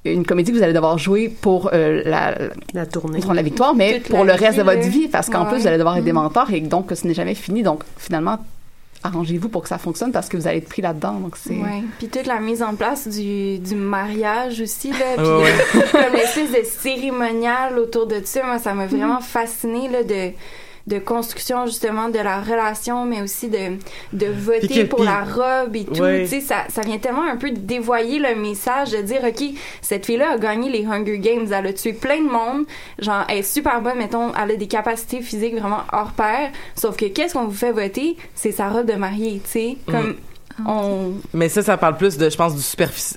une 0.05 0.25
comédie 0.25 0.51
que 0.51 0.57
vous 0.57 0.63
allez 0.63 0.73
devoir 0.73 0.97
jouer 0.97 1.29
pour 1.29 1.69
euh, 1.73 2.01
la, 2.05 2.35
la 2.73 2.85
tournée, 2.85 3.19
pour 3.19 3.33
la 3.33 3.41
victoire, 3.43 3.75
mais 3.75 3.99
Toute 3.99 4.09
pour 4.15 4.23
le 4.25 4.31
reste 4.33 4.53
vie, 4.53 4.57
de 4.57 4.63
votre 4.63 4.87
vie, 4.87 5.07
parce 5.07 5.29
qu'en 5.29 5.43
Ouais, 5.43 5.49
plus, 5.51 5.59
vous 5.61 5.67
allez 5.67 5.77
devoir 5.77 5.97
être 5.97 6.03
des 6.03 6.11
Mhm. 6.11 6.21
mentors 6.23 6.51
et 6.51 6.59
donc 6.61 6.87
que 6.87 6.95
ce 6.95 7.05
n'est 7.05 7.13
jamais 7.13 7.35
fini. 7.35 7.61
Donc, 7.61 7.83
finalement, 7.97 8.39
arrangez-vous 9.03 9.49
pour 9.49 9.63
que 9.63 9.69
ça 9.69 9.77
fonctionne 9.77 10.11
parce 10.11 10.27
que 10.29 10.37
vous 10.37 10.47
allez 10.47 10.57
être 10.57 10.69
pris 10.69 10.81
là-dedans. 10.81 11.13
Donc, 11.13 11.35
c'est. 11.37 11.53
Ouais. 11.53 11.83
Puis 11.99 12.07
toute 12.07 12.25
la 12.25 12.39
mise 12.39 12.61
en 12.63 12.75
place 12.75 13.07
du, 13.07 13.59
du 13.59 13.75
mariage 13.75 14.59
aussi, 14.61 14.89
là. 14.91 14.97
Puis 15.17 15.25
Ouais, 15.25 15.43
ouais. 15.43 15.85
comme 15.91 16.13
l'espèce 16.13 16.51
de 16.51 16.63
cérémonial 16.65 17.77
autour 17.79 18.07
de 18.07 18.21
ça, 18.23 18.43
moi, 18.43 18.59
ça 18.59 18.73
m'a 18.73 18.87
vraiment 18.87 19.19
fasciné 19.21 19.87
là, 19.89 20.03
de 20.03 20.31
de 20.87 20.99
construction 20.99 21.65
justement 21.65 22.09
de 22.09 22.19
la 22.19 22.41
relation 22.41 23.05
mais 23.05 23.21
aussi 23.21 23.47
de 23.49 23.77
de 24.13 24.25
voter 24.27 24.67
que- 24.67 24.83
pour 24.87 25.03
la 25.03 25.23
robe 25.23 25.75
et 25.75 25.85
tout 25.85 26.01
Ouais. 26.01 26.23
tu 26.23 26.29
sais 26.29 26.41
ça 26.41 26.63
ça 26.69 26.81
vient 26.81 26.97
tellement 26.97 27.23
un 27.23 27.37
peu 27.37 27.51
dévoyer 27.51 28.19
le 28.19 28.35
message 28.35 28.91
de 28.91 29.01
dire 29.01 29.21
OK 29.23 29.43
cette 29.81 30.05
fille 30.05 30.17
là 30.17 30.31
a 30.31 30.37
gagné 30.37 30.69
les 30.69 30.85
Hunger 30.85 31.19
Games 31.19 31.47
elle 31.51 31.67
a 31.67 31.73
tué 31.73 31.93
plein 31.93 32.17
de 32.21 32.29
monde 32.29 32.65
genre 32.99 33.23
elle 33.29 33.39
est 33.39 33.43
super 33.43 33.81
bonne 33.81 33.97
mettons 33.97 34.31
elle 34.33 34.51
a 34.51 34.55
des 34.55 34.67
capacités 34.67 35.21
physiques 35.21 35.55
vraiment 35.57 35.81
hors 35.93 36.11
pair 36.11 36.49
sauf 36.75 36.95
que 36.97 37.05
qu'est-ce 37.05 37.33
qu'on 37.33 37.45
vous 37.45 37.51
fait 37.51 37.71
voter? 37.71 38.17
C'est 38.35 38.51
sa 38.51 38.69
robe 38.69 38.85
de 38.87 38.93
mariée 38.95 39.41
tu 39.43 39.49
sais 39.51 39.77
comme 39.85 40.15
on 40.67 41.13
Mais 41.33 41.49
ça, 41.49 41.61
ça 41.61 41.77
parle 41.77 41.97
plus 41.97 42.17
de, 42.17 42.29
je 42.29 42.35
pense, 42.37 42.55
du 42.55 42.61
superfici- 42.61 43.15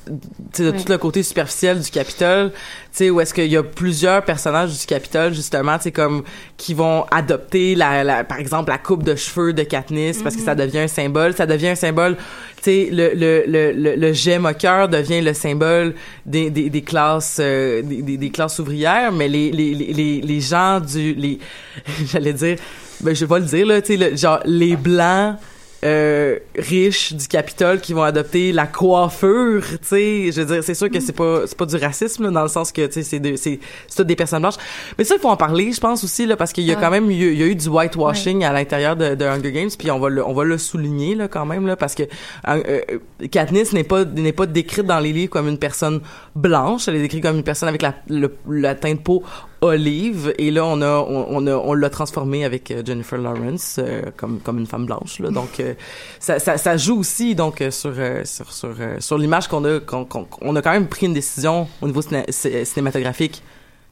de 0.59 0.70
Ouais. 0.70 0.76
tout 0.76 0.84
le 0.90 0.99
côté 0.99 1.22
superficiel 1.22 1.80
du 1.80 1.90
Capitole, 1.90 2.51
tu 2.53 2.59
sais, 2.92 3.11
où 3.11 3.20
est-ce 3.20 3.34
qu'il 3.34 3.47
y 3.51 3.57
a 3.57 3.62
plusieurs 3.62 4.24
personnages 4.24 4.78
du 4.78 4.86
Capitole, 4.86 5.34
justement, 5.34 5.76
tu 5.78 5.84
sais, 5.84 5.92
comme, 5.92 6.22
qui 6.57 6.74
vont 6.74 7.05
adopter 7.11 7.74
la, 7.74 8.05
la, 8.05 8.24
par 8.24 8.38
exemple, 8.38 8.70
la 8.70 8.78
coupe 8.78 9.03
de 9.03 9.14
cheveux 9.16 9.53
de 9.53 9.62
Katniss, 9.64 10.22
parce 10.22 10.34
que 10.36 10.40
Mhm. 10.40 10.47
ça 10.47 10.55
devient 10.55 10.78
un 10.80 10.88
symbole, 10.88 11.34
ça 11.34 11.47
devient 11.47 11.68
un 11.68 11.74
symbole, 11.74 12.16
tu 12.16 12.62
sais, 12.62 12.88
le, 12.92 13.12
le, 13.14 13.45
le, 13.47 13.72
le, 13.72 13.97
le 13.97 14.12
jet 14.12 14.38
moqueur 14.38 14.88
devient 14.88 15.20
le 15.20 15.34
symbole 15.34 15.95
des, 16.24 16.51
des, 16.51 16.70
des 16.70 16.82
classes, 16.82 17.38
euh, 17.40 17.82
des, 17.82 18.03
des, 18.03 18.16
des 18.16 18.30
classes 18.30 18.59
ouvrières, 18.59 19.11
mais 19.12 19.28
les, 19.28 19.51
les, 19.51 19.74
les, 19.74 19.92
les, 19.92 20.20
les 20.20 20.40
gens 20.40 20.80
du, 20.80 21.14
les, 21.14 21.38
j'allais 22.07 22.32
dire, 22.32 22.57
ben, 23.01 23.14
je 23.14 23.24
vais 23.24 23.38
le 23.40 23.45
dire, 23.47 23.66
là, 23.66 23.82
tu 23.82 23.97
sais, 23.99 24.11
le- 24.11 24.16
genre, 24.16 24.38
les 24.45 24.76
blancs, 24.76 25.36
euh, 25.85 26.39
riches 26.57 27.12
du 27.12 27.28
Capitole 27.28 27.80
qui 27.80 27.93
vont 27.93 28.03
adopter 28.03 28.53
la 28.53 28.66
coiffure, 28.66 29.62
tu 29.70 29.78
sais, 29.82 30.32
je 30.32 30.41
veux 30.41 30.47
dire, 30.55 30.64
c'est 30.64 30.74
sûr 30.74 30.91
que 30.91 30.99
c'est 31.01 31.12
pas 31.12 31.43
c'est 31.47 31.57
pas 31.59 31.66
du 31.66 31.76
racisme 31.76 32.24
là, 32.24 32.30
dans 32.30 32.43
le 32.43 32.49
sens 32.49 32.72
que 32.72 32.87
tu 32.87 32.93
sais 32.95 33.03
c'est 33.03 33.20
de- 33.20 33.37
c'est 33.37 33.61
c'est 33.89 33.97
toutes 33.97 34.07
des 34.07 34.16
personnes 34.16 34.41
blanches. 34.43 34.57
Mais 34.97 35.05
ça 35.05 35.14
il 35.16 35.20
faut 35.20 35.28
en 35.28 35.37
parler, 35.37 35.72
je 35.72 35.80
pense 35.80 36.03
aussi 36.05 36.26
là 36.26 36.37
parce 36.37 36.53
qu'il 36.53 36.64
y 36.64 36.72
a 36.72 36.76
Ah. 36.78 36.80
quand 36.80 36.91
même 36.91 37.11
eu, 37.11 37.14
il 37.32 37.39
y 37.39 37.43
a 37.43 37.47
eu 37.47 37.55
du 37.55 37.68
whitewashing 37.68 38.45
à 38.45 38.53
l'intérieur 38.53 38.97
de, 38.97 39.14
de 39.14 39.24
Hunger 39.24 39.53
Games 39.53 39.70
puis 39.78 39.91
on 39.91 39.99
va 39.99 40.09
le 40.09 40.24
on 40.26 40.32
va 40.32 40.45
le 40.45 40.57
souligner 40.59 41.14
là 41.14 41.28
quand 41.28 41.45
même 41.47 41.66
là 41.66 41.76
parce 41.76 41.95
que 41.95 42.05
euh, 42.49 42.62
euh, 42.68 43.26
Katniss 43.30 43.72
n'est 43.72 43.85
pas 43.85 44.05
n'est 44.05 44.32
pas 44.32 44.47
décrite 44.47 44.87
dans 44.87 45.01
les 45.01 45.12
livres 45.12 45.30
comme 45.30 45.49
une 45.49 45.59
personne 45.59 46.01
blanche, 46.35 46.89
elle 46.89 46.97
est 46.97 47.03
décrite 47.03 47.22
comme 47.22 47.37
une 47.37 47.43
personne 47.45 47.68
avec 47.68 47.82
la 47.82 47.95
le, 48.09 48.35
la 48.49 48.74
teinte 48.74 48.99
de 48.99 49.03
peau 49.03 49.22
olive 49.65 50.35
et 50.39 50.51
là 50.51 50.65
on 50.65 50.81
a 50.83 50.99
on, 50.99 51.75
l'a 51.75 51.91
transformée 51.91 52.45
avec 52.45 52.71
euh, 52.71 52.83
Jennifer 52.85 53.19
Lawrence 53.19 53.77
euh, 53.79 54.03
comme 54.17 54.39
comme 54.41 54.59
une 54.59 54.67
femme 54.67 54.87
blanche 54.87 55.19
là. 55.19 55.31
Donc 55.31 55.59
euh, 55.61 55.75
ça, 56.21 56.39
ça 56.39 56.77
joue 56.77 56.99
aussi 56.99 57.35
donc 57.35 57.62
sur 57.71 57.95
sur 58.25 58.53
sur 58.53 58.75
sur 58.99 59.19
l'image 59.19 59.49
qu'on 59.49 59.65
a 59.65 59.81
qu'on 59.81 60.07
on 60.41 60.57
a 60.57 60.62
quand 60.62 60.73
même 60.73 60.89
pris 60.89 61.07
une 61.07 61.15
décision 61.15 61.67
au 61.81 61.87
niveau 61.87 62.03
cinématographique 62.31 63.43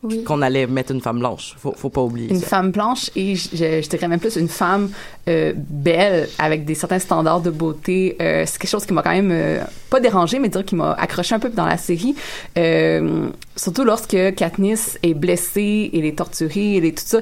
Oui. 0.04 0.24
qu'on 0.24 0.42
allait 0.42 0.66
mettre 0.66 0.90
une 0.90 1.00
femme 1.00 1.20
blanche 1.20 1.54
faut 1.58 1.72
faut 1.76 1.88
pas 1.88 2.00
oublier 2.02 2.28
Une 2.28 2.40
ça. 2.40 2.46
femme 2.48 2.72
blanche 2.72 3.08
et 3.14 3.36
je, 3.36 3.80
je 3.82 3.88
dirais 3.88 4.08
même 4.08 4.18
plus 4.18 4.34
une 4.34 4.48
femme 4.48 4.90
euh, 5.28 5.52
belle 5.56 6.28
avec 6.40 6.64
des 6.64 6.74
certains 6.74 6.98
standards 6.98 7.40
de 7.40 7.50
beauté. 7.50 8.16
Euh, 8.20 8.42
c'est 8.46 8.58
quelque 8.58 8.70
chose 8.70 8.84
qui 8.84 8.92
m'a 8.94 9.02
quand 9.02 9.12
même 9.12 9.30
euh, 9.30 9.60
pas 9.90 10.00
dérangé, 10.00 10.40
mais 10.40 10.48
dire 10.48 10.64
qui 10.64 10.74
m'a 10.74 10.92
accroché 10.94 11.36
un 11.36 11.38
peu 11.38 11.50
dans 11.50 11.66
la 11.66 11.76
série. 11.76 12.16
Euh, 12.58 13.28
surtout 13.54 13.84
lorsque 13.84 14.16
Katniss 14.34 14.98
est 15.04 15.14
blessée, 15.14 15.90
elle 15.94 16.04
est 16.04 16.18
torturée, 16.18 16.78
elle 16.78 16.84
est 16.84 16.98
tout 16.98 17.04
ça. 17.06 17.18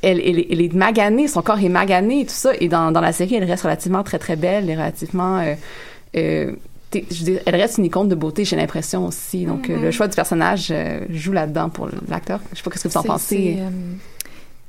Elle, 0.00 0.18
elle, 0.20 0.44
elle 0.50 0.60
est 0.60 0.72
maganée, 0.72 1.28
son 1.28 1.42
corps 1.42 1.60
est 1.62 1.68
magané 1.68 2.22
et 2.22 2.24
tout 2.26 2.32
ça. 2.34 2.52
Et 2.60 2.68
dans, 2.68 2.90
dans 2.92 3.00
la 3.02 3.12
série, 3.12 3.34
elle 3.36 3.44
reste 3.44 3.62
relativement 3.64 4.02
très 4.02 4.18
très 4.18 4.36
belle 4.36 4.68
et 4.70 4.74
relativement 4.74 5.38
euh, 5.38 5.54
euh, 6.16 6.52
je 7.10 7.32
elle 7.44 7.56
reste 7.56 7.78
une 7.78 7.84
icône 7.86 8.08
de 8.08 8.14
beauté, 8.14 8.44
j'ai 8.44 8.56
l'impression 8.56 9.06
aussi. 9.06 9.44
Donc, 9.44 9.70
euh, 9.70 9.76
Mhm. 9.76 9.82
le 9.84 9.90
choix 9.90 10.08
du 10.08 10.14
personnage 10.16 10.68
euh, 10.70 11.00
joue 11.10 11.32
là-dedans 11.32 11.68
pour 11.68 11.88
l'acteur. 12.08 12.40
Je 12.52 12.58
sais 12.58 12.62
pas 12.62 12.70
qu'est-ce 12.70 12.84
que 12.84 12.88
vous 12.88 12.98
en 12.98 13.02
pensez? 13.02 13.58
euh, 13.60 13.68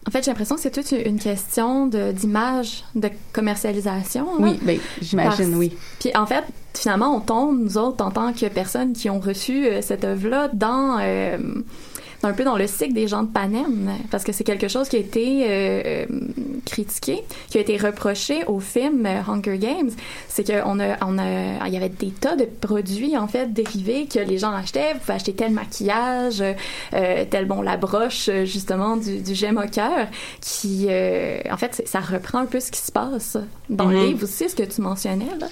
en 0.05 0.11
fait, 0.11 0.23
j'ai 0.25 0.31
l'impression 0.31 0.55
que 0.55 0.61
c'est 0.61 0.71
toute 0.71 0.91
une 0.91 1.17
question 1.17 1.87
d'image, 1.87 2.83
de, 2.93 3.09
commercialisation. 3.31 4.25
là. 4.37 4.45
Oui, 4.47 4.59
ben, 4.61 4.77
j'imagine, 5.01 5.55
oui. 5.55 5.75
Puis 5.99 6.11
en 6.15 6.25
fait, 6.25 6.43
finalement, 6.73 7.15
on 7.15 7.21
tombe, 7.21 7.57
nous 7.61 7.77
autres, 7.77 8.03
en 8.03 8.11
tant 8.11 8.33
que 8.33 8.45
personnes 8.47 8.91
qui 8.93 9.09
ont 9.09 9.19
reçu 9.19 9.65
euh, 9.65 9.81
cette 9.81 10.03
œuvre-là, 10.03 10.49
dans, 10.53 10.99
un 12.27 12.33
peu 12.33 12.43
dans 12.43 12.57
le 12.57 12.67
cycle 12.67 12.93
des 12.93 13.07
gens 13.07 13.23
de 13.23 13.29
Panem, 13.29 13.91
parce 14.11 14.23
que 14.23 14.31
c'est 14.31 14.43
quelque 14.43 14.67
chose 14.67 14.89
qui 14.89 14.95
a 14.95 14.99
été 14.99 15.43
euh, 15.43 15.81
euh, 15.85 16.05
critiqué, 16.65 17.23
qui 17.49 17.57
a 17.57 17.61
été 17.61 17.77
reproché 17.77 18.43
au 18.47 18.59
film 18.59 19.05
euh, 19.05 19.21
Hunger 19.27 19.57
Games. 19.57 19.89
C'est 20.29 20.45
qu'on 20.45 20.79
a, 20.79 20.97
on 21.05 21.17
a, 21.19 21.67
il 21.67 21.73
y 21.73 21.77
avait 21.77 21.89
des 21.89 22.09
tas 22.11 22.35
de 22.35 22.45
produits, 22.45 23.17
en 23.17 23.27
fait, 23.27 23.51
dérivés 23.53 24.07
que 24.07 24.19
les 24.19 24.37
gens 24.37 24.51
achetaient. 24.53 24.93
Vous 24.93 24.99
pouvez 24.99 25.13
acheter 25.13 25.33
tel 25.33 25.51
maquillage, 25.51 26.41
euh, 26.93 27.25
tel, 27.29 27.45
bon, 27.45 27.61
la 27.61 27.77
broche, 27.77 28.29
justement, 28.45 28.97
du, 28.97 29.19
du 29.21 29.35
gemme 29.35 29.57
au 29.57 29.69
cœur, 29.69 30.07
qui, 30.41 30.87
euh, 30.89 31.39
en 31.51 31.57
fait, 31.57 31.83
ça 31.85 31.99
reprend 31.99 32.39
un 32.39 32.45
peu 32.45 32.59
ce 32.59 32.71
qui 32.71 32.79
se 32.81 32.91
passe 32.91 33.37
dans 33.69 33.85
le 33.89 33.97
Mhm. 33.97 34.05
livre 34.05 34.23
aussi, 34.23 34.49
ce 34.49 34.55
que 34.55 34.63
tu 34.63 34.81
mentionnais, 34.81 35.25
là. 35.39 35.47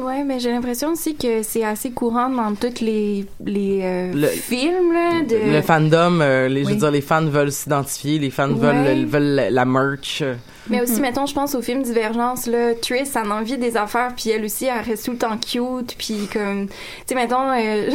Ouais, 0.00 0.24
mais 0.24 0.40
j'ai 0.40 0.50
l'impression 0.50 0.92
aussi 0.92 1.14
que 1.16 1.42
c'est 1.42 1.64
assez 1.64 1.90
courant 1.90 2.30
dans 2.30 2.54
tous 2.54 2.80
les, 2.80 3.26
les 3.44 3.80
euh, 3.82 4.12
Le- 4.14 4.26
films, 4.28 4.90
là, 4.92 5.20
de... 5.22 5.52
le 5.52 5.60
fandom 5.60 6.20
euh, 6.22 6.48
les 6.48 6.60
je 6.62 6.68
veux 6.68 6.72
Oui. 6.74 6.78
dire 6.78 6.90
les 6.90 7.02
fans 7.02 7.26
veulent 7.26 7.52
s'identifier 7.52 8.18
les 8.18 8.30
fans 8.30 8.48
Ouais. 8.50 8.54
veulent 8.72 9.04
veulent 9.04 9.34
la- 9.34 9.50
la 9.50 9.64
merch. 9.66 10.22
Mais 10.70 10.80
aussi, 10.80 10.98
mettons, 11.00 11.26
je 11.26 11.34
pense 11.34 11.54
au 11.54 11.60
film 11.60 11.82
Divergence, 11.82 12.46
là, 12.46 12.72
Triss, 12.80 13.14
elle 13.16 13.30
a 13.30 13.34
envie 13.34 13.58
des 13.58 13.76
affaires, 13.76 14.12
puis 14.16 14.30
elle 14.30 14.44
aussi, 14.44 14.64
elle 14.66 14.80
reste 14.82 15.04
tout 15.04 15.10
le 15.10 15.18
temps 15.18 15.36
cute, 15.36 15.94
puis 15.98 16.26
comme, 16.32 16.68
tu 16.68 16.74
sais, 17.06 17.14
mettons, 17.14 17.50
euh, 17.50 17.90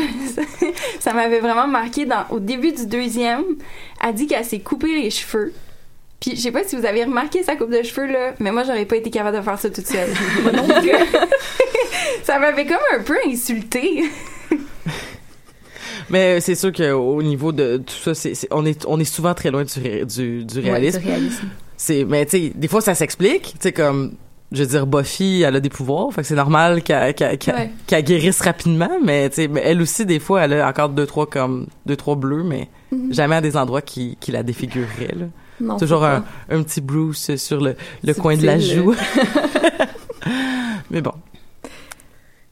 ça 0.99 1.13
m'avait 1.13 1.39
vraiment 1.39 1.67
marqué 1.67 2.05
dans, 2.05 2.25
au 2.29 2.39
début 2.39 2.73
du 2.73 2.85
deuxième, 2.85 3.43
elle 4.05 4.13
dit 4.13 4.27
qu'elle 4.27 4.45
s'est 4.45 4.59
coupé 4.59 4.87
les 5.01 5.09
cheveux. 5.09 5.51
Puis, 6.19 6.35
je 6.35 6.41
sais 6.41 6.51
pas 6.51 6.63
si 6.63 6.75
vous 6.75 6.85
avez 6.85 7.03
remarqué 7.03 7.43
sa 7.43 7.55
coupe 7.55 7.69
de 7.71 7.83
cheveux, 7.83 8.07
là, 8.11 8.33
mais 8.39 8.51
moi, 8.51 8.63
j'aurais 8.63 8.85
pas 8.85 8.95
été 8.97 9.09
capable 9.11 9.37
de 9.37 9.41
faire 9.43 9.59
ça 9.59 9.69
toute 9.69 9.85
seule. 9.85 10.09
Donc, 10.45 10.71
euh, 10.71 11.25
ça 12.23 12.39
m'avait 12.39 12.65
comme 12.65 12.77
un 12.97 13.03
peu 13.03 13.15
insulté. 13.27 14.03
mais 16.09 16.39
c'est 16.41 16.55
sûr 16.55 16.71
que 16.71 16.91
au 16.91 17.21
niveau 17.21 17.51
de 17.51 17.77
tout 17.77 17.93
ça 17.95 18.13
c'est 18.13 18.33
c'est- 18.33 18.47
on 18.51 18.65
est 18.65 18.85
on 18.87 18.99
est 18.99 19.03
souvent 19.05 19.33
très 19.33 19.51
loin 19.51 19.63
du 19.63 19.79
ré- 19.79 20.05
du, 20.05 20.45
du 20.45 20.59
réalisme 20.59 20.97
Ouais, 20.99 21.03
du 21.03 21.09
réalisme. 21.09 21.47
c'est 21.75 22.05
mais 22.05 22.25
tu 22.25 22.31
sais 22.37 22.51
des 22.55 22.67
fois 22.67 22.81
ça 22.81 22.95
s'explique 22.95 23.43
tu 23.43 23.57
sais 23.59 23.71
comme 23.73 24.13
je 24.53 24.63
veux 24.63 24.69
dire 24.69 24.87
Buffy 24.87 25.41
elle 25.41 25.55
a 25.57 25.59
des 25.59 25.69
pouvoirs 25.69 26.13
fait 26.13 26.21
que 26.21 26.27
c'est 26.27 26.35
normal 26.35 26.81
qu'elle 26.81 27.13
qu'elle 27.13 27.37
qu'elle- 27.37 27.55
Ouais. 27.55 27.71
qu'elle 27.87 28.03
guérisse 28.05 28.39
rapidement 28.41 28.91
mais 29.03 29.29
tu 29.29 29.35
sais 29.35 29.47
mais 29.49 29.61
elle 29.65 29.81
aussi 29.81 30.05
des 30.05 30.19
fois 30.19 30.43
elle 30.45 30.53
a 30.53 30.67
encore 30.69 30.89
deux 30.89 31.05
trois 31.05 31.25
comme 31.25 31.67
deux 31.85 31.97
trois 31.97 32.15
bleus 32.15 32.43
mais 32.43 32.69
Mhm. 32.91 33.13
jamais 33.13 33.35
à 33.35 33.41
des 33.41 33.57
endroits 33.57 33.81
qui 33.81 34.17
qui 34.21 34.31
la 34.31 34.43
défigureraient 34.43 35.15
là 35.17 35.25
Non, 35.59 35.77
toujours 35.77 36.03
un, 36.05 36.23
un 36.49 36.61
petit 36.63 36.81
Bruce 36.81 37.35
sur 37.35 37.59
le 37.61 37.75
le 38.03 38.13
coin 38.13 38.35
de 38.37 38.45
la 38.45 38.59
joue 38.59 38.93
mais 40.91 41.01
bon 41.01 41.13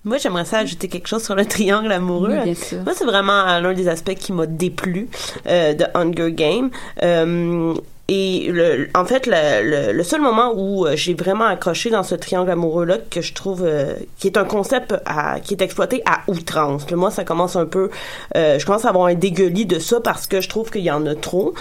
Moi, 0.03 0.17
j'aimerais 0.17 0.45
ça 0.45 0.59
ajouter 0.59 0.87
quelque 0.87 1.07
chose 1.07 1.23
sur 1.23 1.35
le 1.35 1.45
triangle 1.45 1.91
amoureux. 1.91 2.31
Oui, 2.37 2.43
bien 2.43 2.53
sûr. 2.55 2.79
Moi, 2.83 2.93
c'est 2.95 3.05
vraiment 3.05 3.47
euh, 3.47 3.59
l'un 3.59 3.73
des 3.73 3.87
aspects 3.87 4.13
qui 4.15 4.33
m'a 4.33 4.45
déplu 4.45 5.07
euh, 5.47 5.73
de 5.73 5.85
Hunger 5.93 6.31
Game. 6.31 6.69
Euh, 7.03 7.73
et 8.07 8.49
le, 8.51 8.87
en 8.93 9.03
fait, 9.05 9.25
le, 9.25 9.63
le, 9.87 9.91
le 9.93 10.03
seul 10.03 10.21
moment 10.21 10.53
où 10.55 10.85
j'ai 10.93 11.15
vraiment 11.15 11.45
accroché 11.45 11.89
dans 11.89 12.03
ce 12.03 12.13
triangle 12.13 12.51
amoureux-là, 12.51 12.99
que 13.09 13.21
je 13.21 13.33
trouve, 13.33 13.63
euh, 13.65 13.95
qui 14.19 14.27
est 14.27 14.37
un 14.37 14.45
concept 14.45 14.93
à, 15.05 15.39
qui 15.39 15.55
est 15.55 15.61
exploité 15.63 16.03
à 16.05 16.19
outrance. 16.27 16.89
Moi, 16.91 17.09
ça 17.09 17.23
commence 17.23 17.55
un 17.55 17.65
peu, 17.65 17.89
euh, 18.35 18.59
je 18.59 18.65
commence 18.65 18.85
à 18.85 18.89
avoir 18.89 19.07
un 19.07 19.15
dégueulis 19.15 19.65
de 19.65 19.79
ça 19.79 20.01
parce 20.01 20.27
que 20.27 20.39
je 20.39 20.49
trouve 20.49 20.69
qu'il 20.69 20.83
y 20.83 20.91
en 20.91 21.03
a 21.07 21.15
trop. 21.15 21.55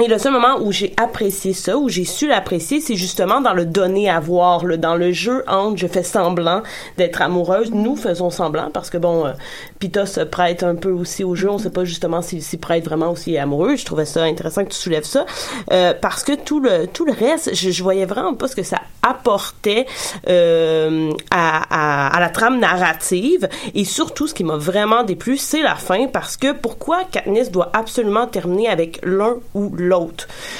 Et 0.00 0.06
le 0.06 0.16
seul 0.16 0.32
moment 0.32 0.60
où 0.60 0.70
j'ai 0.70 0.94
apprécié 0.96 1.52
ça, 1.52 1.76
où 1.76 1.88
j'ai 1.88 2.04
su 2.04 2.28
l'apprécier, 2.28 2.80
c'est 2.80 2.94
justement 2.94 3.40
dans 3.40 3.52
le 3.52 3.64
donner 3.64 4.08
à 4.08 4.20
voir, 4.20 4.64
là, 4.64 4.76
dans 4.76 4.94
le 4.94 5.10
jeu 5.10 5.42
entre 5.48 5.76
je 5.76 5.88
fais 5.88 6.04
semblant 6.04 6.62
d'être 6.96 7.20
amoureuse, 7.20 7.72
nous 7.72 7.96
faisons 7.96 8.30
semblant 8.30 8.70
parce 8.72 8.90
que 8.90 8.96
bon, 8.98 9.26
euh, 9.26 9.32
Pita 9.80 10.06
se 10.06 10.20
prête 10.20 10.62
un 10.62 10.76
peu 10.76 10.92
aussi 10.92 11.24
au 11.24 11.34
jeu, 11.34 11.50
on 11.50 11.58
sait 11.58 11.70
pas 11.70 11.84
justement 11.84 12.22
s'il 12.22 12.44
s'y 12.44 12.58
prête 12.58 12.84
vraiment 12.84 13.10
aussi 13.10 13.36
amoureux. 13.36 13.74
Je 13.74 13.84
trouvais 13.84 14.04
ça 14.04 14.22
intéressant 14.22 14.64
que 14.64 14.70
tu 14.70 14.76
soulèves 14.76 15.02
ça 15.02 15.26
euh, 15.72 15.92
parce 16.00 16.22
que 16.22 16.32
tout 16.36 16.60
le 16.60 16.86
tout 16.86 17.04
le 17.04 17.12
reste, 17.12 17.52
je, 17.56 17.70
je 17.72 17.82
voyais 17.82 18.06
vraiment 18.06 18.34
pas 18.34 18.46
ce 18.46 18.54
que 18.54 18.62
ça 18.62 18.78
apportait 19.02 19.86
euh, 20.28 21.10
à, 21.32 21.62
à, 21.70 22.16
à 22.16 22.20
la 22.20 22.28
trame 22.28 22.60
narrative 22.60 23.48
et 23.74 23.84
surtout 23.84 24.28
ce 24.28 24.34
qui 24.34 24.44
m'a 24.44 24.56
vraiment 24.56 25.02
déplu, 25.02 25.38
c'est 25.38 25.62
la 25.62 25.74
fin 25.74 26.06
parce 26.06 26.36
que 26.36 26.52
pourquoi 26.52 27.00
Katniss 27.10 27.50
doit 27.50 27.70
absolument 27.72 28.28
terminer 28.28 28.68
avec 28.68 29.00
l'un 29.02 29.38
ou 29.54 29.74
l'autre. 29.74 29.87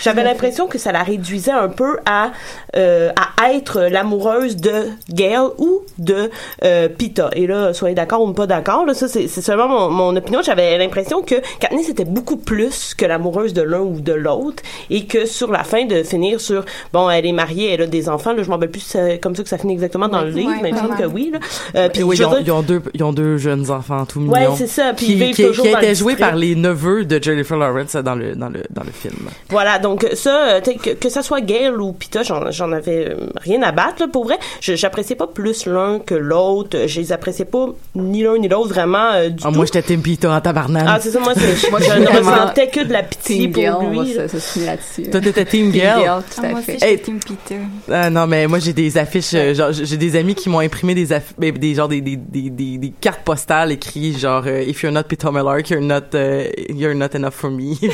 J'avais 0.02 0.24
l'impression 0.24 0.66
que 0.66 0.78
ça 0.78 0.92
la 0.92 1.02
réduisait 1.02 1.50
un 1.52 1.68
peu 1.68 1.98
à 2.06 2.32
euh, 2.76 3.10
à 3.40 3.52
être 3.52 3.82
l'amoureuse 3.90 4.56
de 4.56 4.88
Gale 5.10 5.48
ou 5.58 5.80
de 5.98 6.30
euh, 6.64 6.88
Pita. 6.88 7.30
Et 7.34 7.46
là, 7.46 7.72
soyez 7.74 7.94
d'accord 7.94 8.22
ou 8.22 8.32
pas 8.32 8.46
d'accord, 8.46 8.84
là, 8.86 8.94
ça 8.94 9.08
c'est 9.08 9.28
c'est 9.28 9.40
seulement 9.42 9.68
mon, 9.68 9.90
mon 9.90 10.16
opinion. 10.16 10.40
J'avais 10.42 10.76
l'impression 10.78 11.22
que 11.22 11.36
Katniss 11.60 11.88
était 11.88 12.04
beaucoup 12.04 12.36
plus 12.36 12.94
que 12.94 13.04
l'amoureuse 13.04 13.52
de 13.54 13.62
l'un 13.62 13.80
ou 13.80 14.00
de 14.00 14.12
l'autre 14.12 14.62
et 14.90 15.06
que 15.06 15.26
sur 15.26 15.50
la 15.50 15.64
fin 15.64 15.84
de 15.86 16.02
finir 16.02 16.40
sur 16.40 16.64
bon, 16.92 17.08
elle 17.10 17.26
est 17.26 17.32
mariée, 17.32 17.72
elle 17.72 17.82
a 17.82 17.86
des 17.86 18.08
enfants. 18.08 18.32
Là, 18.32 18.42
je 18.42 18.48
m'en 18.48 18.54
rappelle 18.56 18.70
plus 18.70 18.80
si 18.80 18.88
c'est 18.90 19.18
comme 19.18 19.34
ça 19.36 19.42
que 19.42 19.48
ça 19.48 19.58
finit 19.58 19.72
exactement 19.74 20.08
dans 20.08 20.22
le 20.22 20.30
livre, 20.30 20.52
mais 20.62 20.70
il 20.70 20.74
me 20.74 20.78
semble 20.80 20.96
que 20.96 21.04
oui. 21.06 21.30
Là. 21.32 21.38
Euh, 21.76 21.88
puis 21.88 22.02
oui, 22.02 22.16
ils 22.16 22.24
ont, 22.24 22.30
dire- 22.30 22.40
ils 22.44 22.52
ont 22.52 22.62
deux, 22.62 22.82
ils 22.94 23.02
ont 23.04 23.12
deux 23.12 23.36
jeunes 23.36 23.70
enfants 23.70 24.04
tout 24.06 24.20
mignons. 24.20 24.32
Ouais, 24.32 24.46
c'est 24.56 24.66
ça, 24.66 24.92
puis 24.96 25.06
qui, 25.06 25.12
ils 25.12 25.18
vivent 25.24 25.34
qui, 25.34 25.44
toujours 25.46 25.64
qui 25.64 25.72
dans 25.72 25.80
district. 25.80 26.18
par 26.20 26.36
les 26.36 26.54
neveux 26.54 27.04
de 27.04 27.22
Jennifer 27.22 27.56
Lawrence 27.56 27.96
dans 27.96 28.14
le, 28.14 28.34
dans 28.34 28.48
le, 28.48 28.62
dans 28.70 28.84
le 28.84 28.90
film. 28.92 29.14
Voilà, 29.50 29.78
donc 29.78 30.06
ça, 30.14 30.48
euh, 30.48 30.60
que, 30.60 30.90
que 30.90 31.08
ça 31.08 31.22
soit 31.22 31.40
Gale 31.40 31.80
ou 31.80 31.92
Pita, 31.92 32.22
j'en, 32.22 32.50
j'en 32.50 32.72
avais 32.72 33.10
euh, 33.10 33.16
rien 33.36 33.62
à 33.62 33.72
battre, 33.72 34.00
là, 34.02 34.08
pour 34.08 34.24
vrai. 34.24 34.38
J'appréciais 34.60 35.16
pas 35.16 35.26
plus 35.26 35.66
l'un 35.66 35.98
que 35.98 36.14
l'autre. 36.14 36.76
Je 36.86 37.00
les 37.00 37.12
appréciais 37.12 37.44
pas 37.44 37.66
ni 37.94 38.22
l'un 38.22 38.38
ni 38.38 38.48
l'autre 38.48 38.68
vraiment 38.68 39.12
euh, 39.12 39.28
du 39.28 39.42
Ah, 39.44 39.48
tout. 39.50 39.56
moi, 39.56 39.64
j'étais 39.64 39.82
Tim 39.82 40.00
Peter 40.00 40.28
en 40.28 40.40
tabarnak. 40.40 40.84
Ah, 40.86 40.98
c'est 41.00 41.10
ça, 41.10 41.20
moi, 41.20 41.32
je 41.36 41.98
ne 42.00 42.06
ressentais 42.06 42.68
que 42.68 42.80
de 42.84 42.92
la 42.92 43.02
pitié 43.02 43.48
pour 43.48 43.62
va 43.62 44.02
lui. 44.02 44.14
signer 44.40 44.66
là-dessus. 44.66 45.10
Toi, 45.10 45.20
t'étais 45.20 45.44
Team 45.44 45.70
Gale? 45.70 46.02
Gale, 46.02 46.22
tout 46.34 46.40
Ah, 46.42 46.46
à 46.46 46.50
moi 46.50 46.60
aussi, 46.60 46.78
fait. 46.78 46.90
Hey. 46.90 46.98
Team 47.00 47.18
Peter. 47.20 47.60
Ah 47.90 48.10
non, 48.10 48.26
mais 48.26 48.46
moi 48.46 48.58
j'ai 48.58 48.72
des 48.72 48.98
affiches, 48.98 49.32
euh, 49.34 49.54
genre 49.54 49.72
j'ai 49.72 49.96
des 49.96 50.16
amis 50.16 50.34
qui 50.34 50.48
m'ont 50.48 50.58
imprimé 50.60 50.94
des 50.94 51.12
aff- 51.12 51.34
des 51.38 51.74
genre 51.74 51.88
des, 51.88 52.00
des, 52.00 52.16
des, 52.16 52.50
des, 52.50 52.76
des 52.78 52.92
cartes 53.00 53.20
postales 53.24 53.72
écrites 53.72 54.18
genre 54.18 54.42
euh, 54.46 54.62
if 54.66 54.82
you're 54.82 54.92
not 54.92 55.04
Peter 55.04 55.30
Miller, 55.32 55.60
you're 55.70 55.80
not 55.80 56.14
uh, 56.14 56.44
you're 56.68 56.94
not 56.94 57.14
enough 57.14 57.34
for 57.34 57.50
me. 57.50 57.78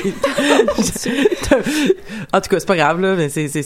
en 2.33 2.41
tout 2.41 2.49
cas, 2.51 2.61
c'est 2.61 2.67
pas 2.67 2.77
grave, 2.77 3.01
là, 3.01 3.15
mais 3.15 3.29
c'est, 3.29 3.49
c'est, 3.49 3.63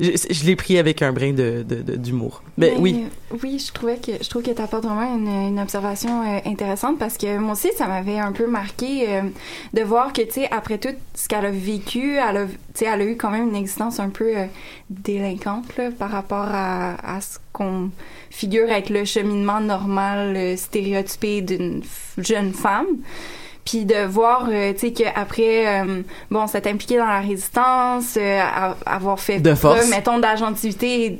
je, 0.00 0.10
je 0.30 0.44
l'ai 0.44 0.56
pris 0.56 0.78
avec 0.78 1.02
un 1.02 1.12
brin 1.12 1.32
de, 1.32 1.64
de, 1.68 1.76
de- 1.82 1.96
d'humour. 1.96 2.42
Mais 2.56 2.72
Mais, 2.74 2.80
oui. 2.80 3.04
Oui, 3.42 3.62
je 3.64 3.72
trouvais 3.72 3.96
que 3.96 4.12
je 4.22 4.28
trouve 4.28 4.42
que 4.42 4.50
tu 4.52 4.62
apportes 4.62 4.84
vraiment 4.84 5.14
une, 5.16 5.28
une 5.28 5.60
observation 5.60 6.22
euh, 6.22 6.38
intéressante 6.46 6.98
parce 6.98 7.18
que 7.18 7.38
moi 7.38 7.52
aussi 7.52 7.68
ça 7.76 7.86
m'avait 7.88 8.18
un 8.18 8.30
peu 8.32 8.46
marqué 8.46 9.06
euh, 9.08 9.22
de 9.74 9.82
voir 9.82 10.12
que 10.12 10.22
tu 10.22 10.30
sais 10.32 10.48
après 10.50 10.78
tout 10.78 10.94
ce 11.14 11.26
qu'elle 11.28 11.44
a 11.44 11.50
vécu, 11.50 12.14
elle 12.16 12.36
a 12.36 12.46
elle 12.82 13.00
a 13.00 13.04
eu 13.04 13.16
quand 13.16 13.30
même 13.30 13.48
une 13.48 13.56
existence 13.56 13.98
un 14.00 14.10
peu 14.10 14.36
euh, 14.36 14.46
délinquante 14.90 15.76
là, 15.76 15.90
par 15.90 16.10
rapport 16.10 16.46
à, 16.48 17.16
à 17.16 17.20
ce 17.20 17.38
qu'on 17.52 17.90
figure 18.30 18.70
être 18.70 18.90
le 18.90 19.04
cheminement 19.04 19.60
normal 19.60 20.56
stéréotypé 20.56 21.40
d'une 21.42 21.80
f- 21.80 22.22
jeune 22.22 22.52
femme. 22.52 22.86
Puis 23.66 23.84
de 23.84 24.06
voir, 24.06 24.48
euh, 24.48 24.72
tu 24.72 24.78
sais, 24.78 24.92
qu'après, 24.92 25.82
euh, 25.82 26.02
bon, 26.30 26.46
s'être 26.46 26.68
impliqué 26.68 26.96
dans 26.96 27.06
la 27.06 27.20
résistance, 27.20 28.16
euh, 28.16 28.40
avoir 28.86 29.18
fait 29.18 29.40
De 29.40 29.54
force. 29.54 29.78
preuve, 29.78 29.90
mettons, 29.90 30.18
d'agentivité 30.18 31.18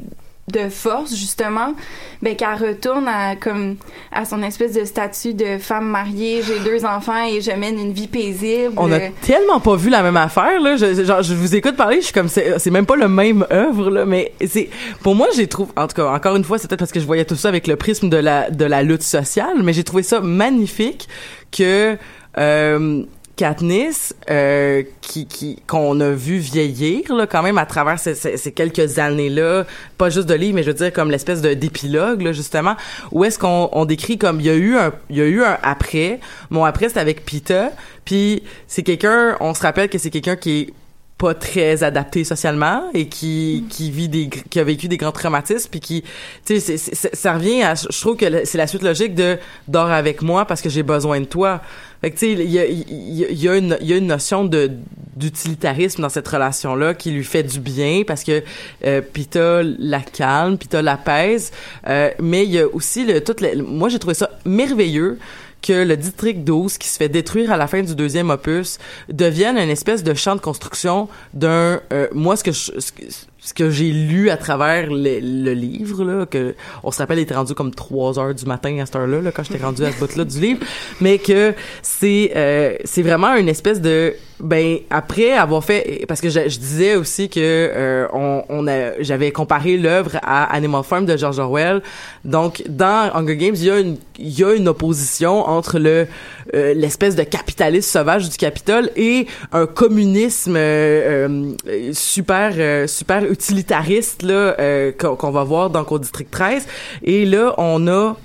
de 0.52 0.68
force, 0.68 1.16
justement, 1.16 1.74
ben 2.22 2.36
qu'elle 2.36 2.54
retourne 2.54 3.08
à, 3.08 3.34
comme, 3.34 3.76
à 4.12 4.24
son 4.24 4.42
espèce 4.44 4.74
de 4.74 4.84
statut 4.84 5.34
de 5.34 5.58
femme 5.58 5.88
mariée, 5.88 6.40
j'ai 6.46 6.60
deux 6.60 6.84
enfants 6.84 7.26
et 7.26 7.40
je 7.40 7.50
mène 7.50 7.78
une 7.80 7.92
vie 7.92 8.06
paisible. 8.06 8.72
On 8.76 8.92
a 8.92 9.00
tellement 9.22 9.58
pas 9.58 9.74
vu 9.74 9.90
la 9.90 10.02
même 10.02 10.16
affaire 10.16 10.60
là. 10.60 10.76
Je, 10.76 11.02
genre, 11.04 11.22
je 11.22 11.34
vous 11.34 11.56
écoute 11.56 11.76
parler, 11.76 11.96
je 11.96 12.06
suis 12.06 12.12
comme 12.12 12.28
c'est 12.28 12.60
c'est 12.60 12.70
même 12.70 12.86
pas 12.86 12.94
le 12.94 13.08
même 13.08 13.44
œuvre 13.50 13.90
là, 13.90 14.06
mais 14.06 14.32
c'est 14.46 14.70
pour 15.02 15.16
moi 15.16 15.26
j'ai 15.34 15.48
trouvé 15.48 15.72
en 15.76 15.88
tout 15.88 15.96
cas 15.96 16.12
encore 16.12 16.36
une 16.36 16.44
fois 16.44 16.58
c'est 16.58 16.68
peut-être 16.68 16.78
parce 16.78 16.92
que 16.92 17.00
je 17.00 17.06
voyais 17.06 17.24
tout 17.24 17.34
ça 17.34 17.48
avec 17.48 17.66
le 17.66 17.74
prisme 17.74 18.08
de 18.08 18.16
la 18.16 18.48
de 18.48 18.64
la 18.64 18.84
lutte 18.84 19.02
sociale, 19.02 19.62
mais 19.64 19.72
j'ai 19.72 19.84
trouvé 19.84 20.04
ça 20.04 20.20
magnifique 20.20 21.08
que 21.50 21.96
euh, 22.38 23.04
Katniss, 23.36 24.14
euh, 24.30 24.82
qui, 25.02 25.26
qui 25.26 25.62
qu'on 25.66 26.00
a 26.00 26.10
vu 26.10 26.38
vieillir 26.38 27.14
là, 27.14 27.26
quand 27.26 27.42
même 27.42 27.58
à 27.58 27.66
travers 27.66 27.98
ces, 27.98 28.14
ces, 28.14 28.38
ces 28.38 28.50
quelques 28.50 28.98
années-là, 28.98 29.66
pas 29.98 30.08
juste 30.08 30.26
de 30.26 30.34
livres, 30.34 30.54
mais 30.54 30.62
je 30.62 30.68
veux 30.68 30.74
dire 30.74 30.92
comme 30.92 31.10
l'espèce 31.10 31.42
de 31.42 31.52
d'épilogue 31.52 32.22
là 32.22 32.32
justement, 32.32 32.76
où 33.12 33.24
est-ce 33.24 33.38
qu'on 33.38 33.68
on 33.72 33.84
décrit 33.84 34.16
comme 34.16 34.40
il 34.40 34.46
y 34.46 34.50
a 34.50 34.54
eu 34.54 34.76
un 34.76 34.92
il 35.10 35.16
y 35.18 35.20
a 35.20 35.26
eu 35.26 35.42
un 35.42 35.58
après, 35.62 36.18
mon 36.48 36.64
après 36.64 36.88
c'est 36.88 36.98
avec 36.98 37.26
Pita, 37.26 37.72
puis 38.06 38.42
c'est 38.68 38.82
quelqu'un, 38.82 39.36
on 39.40 39.52
se 39.52 39.60
rappelle 39.60 39.90
que 39.90 39.98
c'est 39.98 40.10
quelqu'un 40.10 40.36
qui 40.36 40.60
est 40.60 40.72
pas 41.18 41.34
très 41.34 41.82
adapté 41.82 42.24
socialement 42.24 42.90
et 42.92 43.08
qui 43.08 43.64
qui 43.70 43.90
vit 43.90 44.08
des 44.08 44.28
qui 44.28 44.60
a 44.60 44.64
vécu 44.64 44.86
des 44.86 44.98
grands 44.98 45.12
traumatismes 45.12 45.70
puis 45.70 45.80
qui 45.80 46.04
tu 46.44 46.60
sais 46.60 46.76
ça 46.76 47.32
revient 47.32 47.62
à 47.62 47.74
je 47.74 48.00
trouve 48.00 48.16
que 48.16 48.44
c'est 48.44 48.58
la 48.58 48.66
suite 48.66 48.82
logique 48.82 49.14
de 49.14 49.38
dors 49.66 49.90
avec 49.90 50.20
moi 50.20 50.44
parce 50.44 50.60
que 50.60 50.68
j'ai 50.68 50.82
besoin 50.82 51.20
de 51.20 51.24
toi 51.24 51.62
fait 52.00 52.10
que 52.10 52.18
tu 52.18 52.26
sais 52.26 52.32
il 52.32 52.50
y 52.50 52.58
a 52.58 52.66
y, 52.66 53.24
a- 53.48 53.56
y 53.80 53.92
a 53.92 53.96
une 53.96 54.06
notion 54.06 54.44
de 54.44 54.70
d'utilitarisme 55.16 56.02
dans 56.02 56.08
cette 56.10 56.28
relation 56.28 56.74
là 56.74 56.92
qui 56.94 57.10
lui 57.10 57.24
fait 57.24 57.42
du 57.42 57.58
bien 57.58 58.02
parce 58.06 58.22
que 58.22 58.42
euh, 58.84 59.00
Pita 59.00 59.62
la 59.62 60.00
calme 60.00 60.58
Pita 60.58 60.82
l'apaise 60.82 61.52
euh, 61.88 62.10
mais 62.20 62.44
il 62.44 62.50
y 62.52 62.58
a 62.60 62.66
aussi 62.68 63.04
le 63.06 63.22
tout 63.24 63.34
le- 63.40 63.62
moi 63.62 63.88
j'ai 63.88 63.98
trouvé 63.98 64.14
ça 64.14 64.28
merveilleux 64.44 65.18
que 65.62 65.72
le 65.72 65.96
district 65.96 66.44
12 66.44 66.76
qui 66.78 66.86
se 66.88 66.98
fait 66.98 67.08
détruire 67.08 67.50
à 67.50 67.56
la 67.56 67.66
fin 67.66 67.82
du 67.82 67.94
deuxième 67.94 68.28
opus 68.30 68.78
devienne 69.08 69.56
une 69.56 69.70
espèce 69.70 70.04
de 70.04 70.12
champ 70.12 70.36
de 70.36 70.40
construction 70.40 71.08
d'un 71.32 71.80
euh, 71.92 72.08
moi 72.12 72.36
ce 72.36 72.44
que 72.44 72.52
je, 72.52 72.72
ce 72.78 72.92
ce 73.38 73.54
que 73.54 73.70
j'ai 73.70 73.90
lu 73.90 74.30
à 74.30 74.36
travers 74.36 74.88
le, 74.90 75.20
le 75.20 75.52
livre 75.52 76.04
là 76.04 76.26
que 76.26 76.54
on 76.82 76.90
se 76.90 76.98
rappelle 76.98 77.18
il 77.18 77.22
était 77.22 77.34
rendu 77.34 77.54
comme 77.54 77.74
3 77.74 78.18
heures 78.18 78.34
du 78.34 78.46
matin 78.46 78.78
à 78.78 78.86
cette 78.86 78.96
heure-là 78.96 79.20
là, 79.20 79.30
quand 79.32 79.44
j'étais 79.44 79.62
rendu 79.64 79.84
à 79.84 79.92
ce 79.92 79.98
bout-là 79.98 80.24
du 80.24 80.40
livre 80.40 80.60
mais 81.00 81.18
que 81.18 81.54
c'est 81.82 82.32
euh, 82.34 82.76
c'est 82.84 83.02
vraiment 83.02 83.34
une 83.34 83.48
espèce 83.48 83.80
de 83.80 84.14
ben 84.40 84.78
après 84.90 85.32
avoir 85.32 85.64
fait 85.64 86.04
parce 86.08 86.20
que 86.20 86.28
je, 86.28 86.48
je 86.48 86.58
disais 86.58 86.94
aussi 86.94 87.28
que 87.28 87.40
euh, 87.40 88.06
on, 88.12 88.42
on 88.48 88.68
a 88.68 89.00
j'avais 89.00 89.30
comparé 89.32 89.76
l'œuvre 89.76 90.16
à 90.22 90.44
Animal 90.54 90.82
Farm 90.84 91.06
de 91.06 91.16
George 91.16 91.38
Orwell. 91.38 91.82
Donc 92.24 92.62
dans 92.68 93.10
Hunger 93.14 93.36
Games 93.36 93.54
il 93.56 93.64
y 93.64 93.70
a 93.70 93.78
une 93.78 93.96
il 94.18 94.38
y 94.38 94.44
a 94.44 94.54
une 94.54 94.68
opposition 94.68 95.46
entre 95.46 95.78
le 95.78 96.06
euh, 96.54 96.74
l'espèce 96.74 97.16
de 97.16 97.22
capitalisme 97.22 97.88
sauvage 97.90 98.28
du 98.28 98.36
Capitole 98.36 98.90
et 98.96 99.26
un 99.52 99.66
communisme 99.66 100.54
euh, 100.56 101.52
euh, 101.66 101.90
super 101.92 102.52
euh, 102.56 102.86
super 102.86 103.22
utilitariste 103.36 104.22
là 104.22 104.56
euh, 104.58 104.92
qu'on 104.92 105.30
va 105.30 105.44
voir 105.44 105.70
donc 105.70 105.92
au 105.92 105.98
district 105.98 106.30
13 106.30 106.66
et 107.02 107.26
là 107.26 107.54
on 107.58 107.86
a 107.86 108.16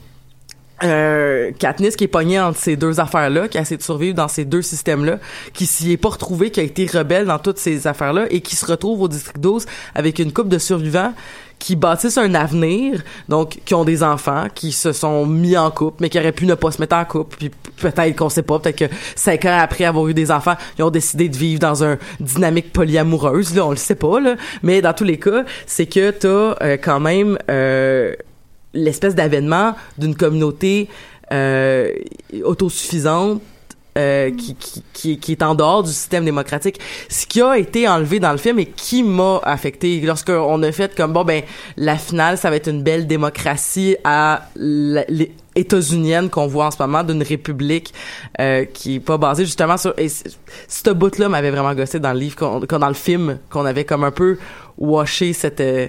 euh, 0.83 1.51
Katniss 1.59 1.95
qui 1.95 2.05
est 2.05 2.07
pognée 2.07 2.39
entre 2.39 2.57
ces 2.57 2.75
deux 2.75 2.99
affaires-là, 2.99 3.47
qui 3.47 3.59
a 3.59 3.61
essayé 3.61 3.77
de 3.77 3.83
survivre 3.83 4.15
dans 4.15 4.27
ces 4.27 4.45
deux 4.45 4.63
systèmes-là, 4.63 5.19
qui 5.53 5.67
s'y 5.67 5.91
est 5.91 5.97
pas 5.97 6.09
retrouvée, 6.09 6.49
qui 6.49 6.59
a 6.59 6.63
été 6.63 6.87
rebelle 6.87 7.25
dans 7.25 7.37
toutes 7.37 7.59
ces 7.59 7.85
affaires-là 7.85 8.25
et 8.31 8.41
qui 8.41 8.55
se 8.55 8.65
retrouve 8.65 9.01
au 9.01 9.07
district 9.07 9.39
12 9.39 9.67
avec 9.93 10.17
une 10.17 10.33
couple 10.33 10.49
de 10.49 10.57
survivants 10.57 11.13
qui 11.61 11.75
bâtissent 11.75 12.17
un 12.17 12.33
avenir, 12.33 13.03
donc 13.29 13.59
qui 13.63 13.75
ont 13.75 13.85
des 13.85 14.01
enfants, 14.01 14.47
qui 14.53 14.71
se 14.71 14.91
sont 14.91 15.27
mis 15.27 15.55
en 15.55 15.69
couple, 15.69 15.97
mais 16.01 16.09
qui 16.09 16.17
auraient 16.17 16.31
pu 16.31 16.47
ne 16.47 16.55
pas 16.55 16.71
se 16.71 16.81
mettre 16.81 16.95
en 16.95 17.05
couple, 17.05 17.37
puis 17.37 17.51
peut-être 17.77 18.15
qu'on 18.15 18.29
sait 18.29 18.41
pas, 18.41 18.57
peut-être 18.57 18.77
que 18.77 18.95
cinq 19.15 19.45
ans 19.45 19.59
après 19.61 19.85
avoir 19.85 20.07
eu 20.07 20.15
des 20.15 20.31
enfants, 20.31 20.55
ils 20.79 20.83
ont 20.83 20.89
décidé 20.89 21.29
de 21.29 21.37
vivre 21.37 21.59
dans 21.59 21.83
un 21.83 21.99
dynamique 22.19 22.73
polyamoureuse, 22.73 23.53
là, 23.53 23.67
on 23.67 23.69
le 23.69 23.75
sait 23.75 23.93
pas, 23.93 24.19
là, 24.19 24.37
mais 24.63 24.81
dans 24.81 24.93
tous 24.93 25.03
les 25.03 25.19
cas, 25.19 25.45
c'est 25.67 25.85
que 25.85 26.09
t'as 26.09 26.55
euh, 26.65 26.77
quand 26.81 26.99
même 26.99 27.37
euh, 27.51 28.15
l'espèce 28.73 29.13
d'avènement 29.13 29.75
d'une 29.99 30.15
communauté 30.15 30.89
euh, 31.31 31.91
autosuffisante 32.43 33.39
euh, 33.97 34.31
qui, 34.31 34.55
qui, 34.93 35.19
qui, 35.19 35.31
est 35.33 35.43
en 35.43 35.53
dehors 35.55 35.83
du 35.83 35.91
système 35.91 36.23
démocratique. 36.25 36.79
Ce 37.09 37.25
qui 37.25 37.41
a 37.41 37.57
été 37.57 37.87
enlevé 37.87 38.19
dans 38.19 38.31
le 38.31 38.37
film 38.37 38.59
et 38.59 38.65
qui 38.65 39.03
m'a 39.03 39.39
affecté 39.43 39.99
lorsqu'on 40.01 40.63
a 40.63 40.71
fait 40.71 40.95
comme 40.95 41.11
bon 41.13 41.23
ben 41.25 41.41
la 41.77 41.97
finale 41.97 42.37
ça 42.37 42.49
va 42.49 42.55
être 42.55 42.69
une 42.69 42.83
belle 42.83 43.05
démocratie 43.07 43.97
à 44.03 44.43
la- 44.55 45.05
les 45.09 45.31
états-unienne 45.55 46.29
qu'on 46.29 46.47
voit 46.47 46.67
en 46.67 46.71
ce 46.71 46.81
moment 46.81 47.03
d'une 47.03 47.21
république 47.23 47.93
euh, 48.39 48.63
qui 48.63 48.95
est 48.95 48.99
pas 49.01 49.17
basée 49.17 49.43
justement 49.43 49.75
sur 49.77 49.93
et 49.97 50.07
ce 50.07 50.89
bout 50.91 51.17
là 51.17 51.27
m'avait 51.27 51.51
vraiment 51.51 51.73
gossé 51.75 51.99
dans 51.99 52.13
le 52.13 52.19
livre 52.19 52.35
qu'on- 52.37 52.59
dans 52.61 52.87
le 52.87 52.93
film 52.93 53.39
qu'on 53.49 53.65
avait 53.65 53.83
comme 53.83 54.05
un 54.05 54.11
peu 54.11 54.37
washé 54.77 55.33
cette 55.33 55.59
euh, 55.59 55.87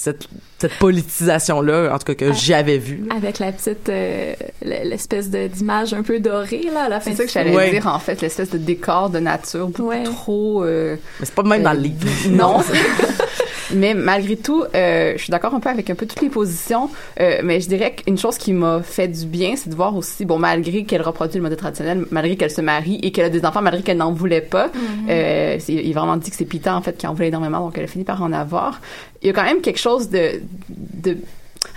cette, 0.00 0.26
cette 0.58 0.74
politisation 0.78 1.60
là 1.60 1.90
en 1.94 1.98
tout 1.98 2.04
cas 2.06 2.14
que 2.14 2.30
Ah. 2.30 2.32
j'avais 2.32 2.78
vu 2.78 3.04
Avec 3.14 3.38
la 3.38 3.52
petite, 3.52 3.88
euh, 3.88 4.34
l'espèce 4.62 5.28
de- 5.30 5.46
d'image 5.46 5.92
un 5.94 6.02
peu 6.02 6.20
dorée, 6.20 6.68
là, 6.72 6.84
à 6.84 6.88
la 6.88 7.00
fin 7.00 7.10
C'est 7.10 7.16
ça 7.18 7.24
que 7.26 7.30
j'allais 7.30 7.70
dire, 7.70 7.86
en 7.86 7.98
fait, 7.98 8.20
l'espèce 8.22 8.50
de 8.50 8.58
décor 8.58 9.10
de 9.10 9.18
nature 9.18 9.68
beaucoup 9.68 9.92
trop... 10.04 10.64
euh, 10.64 10.96
mais 11.20 11.26
c'est 11.26 11.34
pas 11.34 11.42
même 11.42 11.62
dans 11.62 11.72
le 11.72 11.80
livre 11.80 12.06
Non. 12.30 12.58
mais 13.74 13.94
malgré 13.94 14.36
tout, 14.36 14.64
euh, 14.74 15.12
je 15.16 15.22
suis 15.22 15.30
d'accord 15.30 15.54
un 15.54 15.60
peu 15.60 15.68
avec 15.68 15.88
un 15.90 15.94
peu 15.94 16.06
toutes 16.06 16.20
les 16.22 16.28
positions, 16.28 16.90
euh, 17.20 17.40
mais 17.44 17.60
je 17.60 17.68
dirais 17.68 17.94
qu'une 17.94 18.18
chose 18.18 18.36
qui 18.38 18.52
m'a 18.52 18.82
fait 18.82 19.08
du 19.08 19.26
bien, 19.26 19.54
c'est 19.56 19.70
de 19.70 19.74
voir 19.74 19.94
aussi, 19.96 20.24
bon, 20.24 20.38
malgré 20.38 20.84
qu'elle 20.84 21.02
reproduit 21.02 21.36
le 21.36 21.42
modèle 21.42 21.58
traditionnel, 21.58 22.04
malgré 22.10 22.36
qu'elle 22.36 22.50
se 22.50 22.60
marie 22.60 22.98
et 23.02 23.12
qu'elle 23.12 23.26
a 23.26 23.30
des 23.30 23.44
enfants, 23.44 23.62
malgré 23.62 23.82
qu'elle 23.82 23.98
n'en 23.98 24.12
voulait 24.12 24.40
pas, 24.40 24.70
euh, 25.08 25.56
c'est- 25.58 25.72
il 25.72 25.90
est 25.90 25.92
vraiment 25.92 26.16
dit 26.16 26.30
que 26.30 26.36
c'est 26.36 26.44
Pita, 26.44 26.74
en 26.76 26.82
fait, 26.82 26.96
qui 26.96 27.06
en 27.06 27.14
voulait 27.14 27.28
énormément, 27.28 27.60
donc 27.60 27.76
elle 27.78 27.84
a 27.84 27.88
fini 27.88 28.04
par 28.04 28.22
en 28.22 28.32
avoir. 28.32 28.80
Il 29.22 29.26
y 29.26 29.30
a 29.30 29.32
quand 29.32 29.44
même 29.44 29.60
quelque 29.60 29.78
chose 29.80 30.08
de, 30.10 30.40
de 30.68 31.16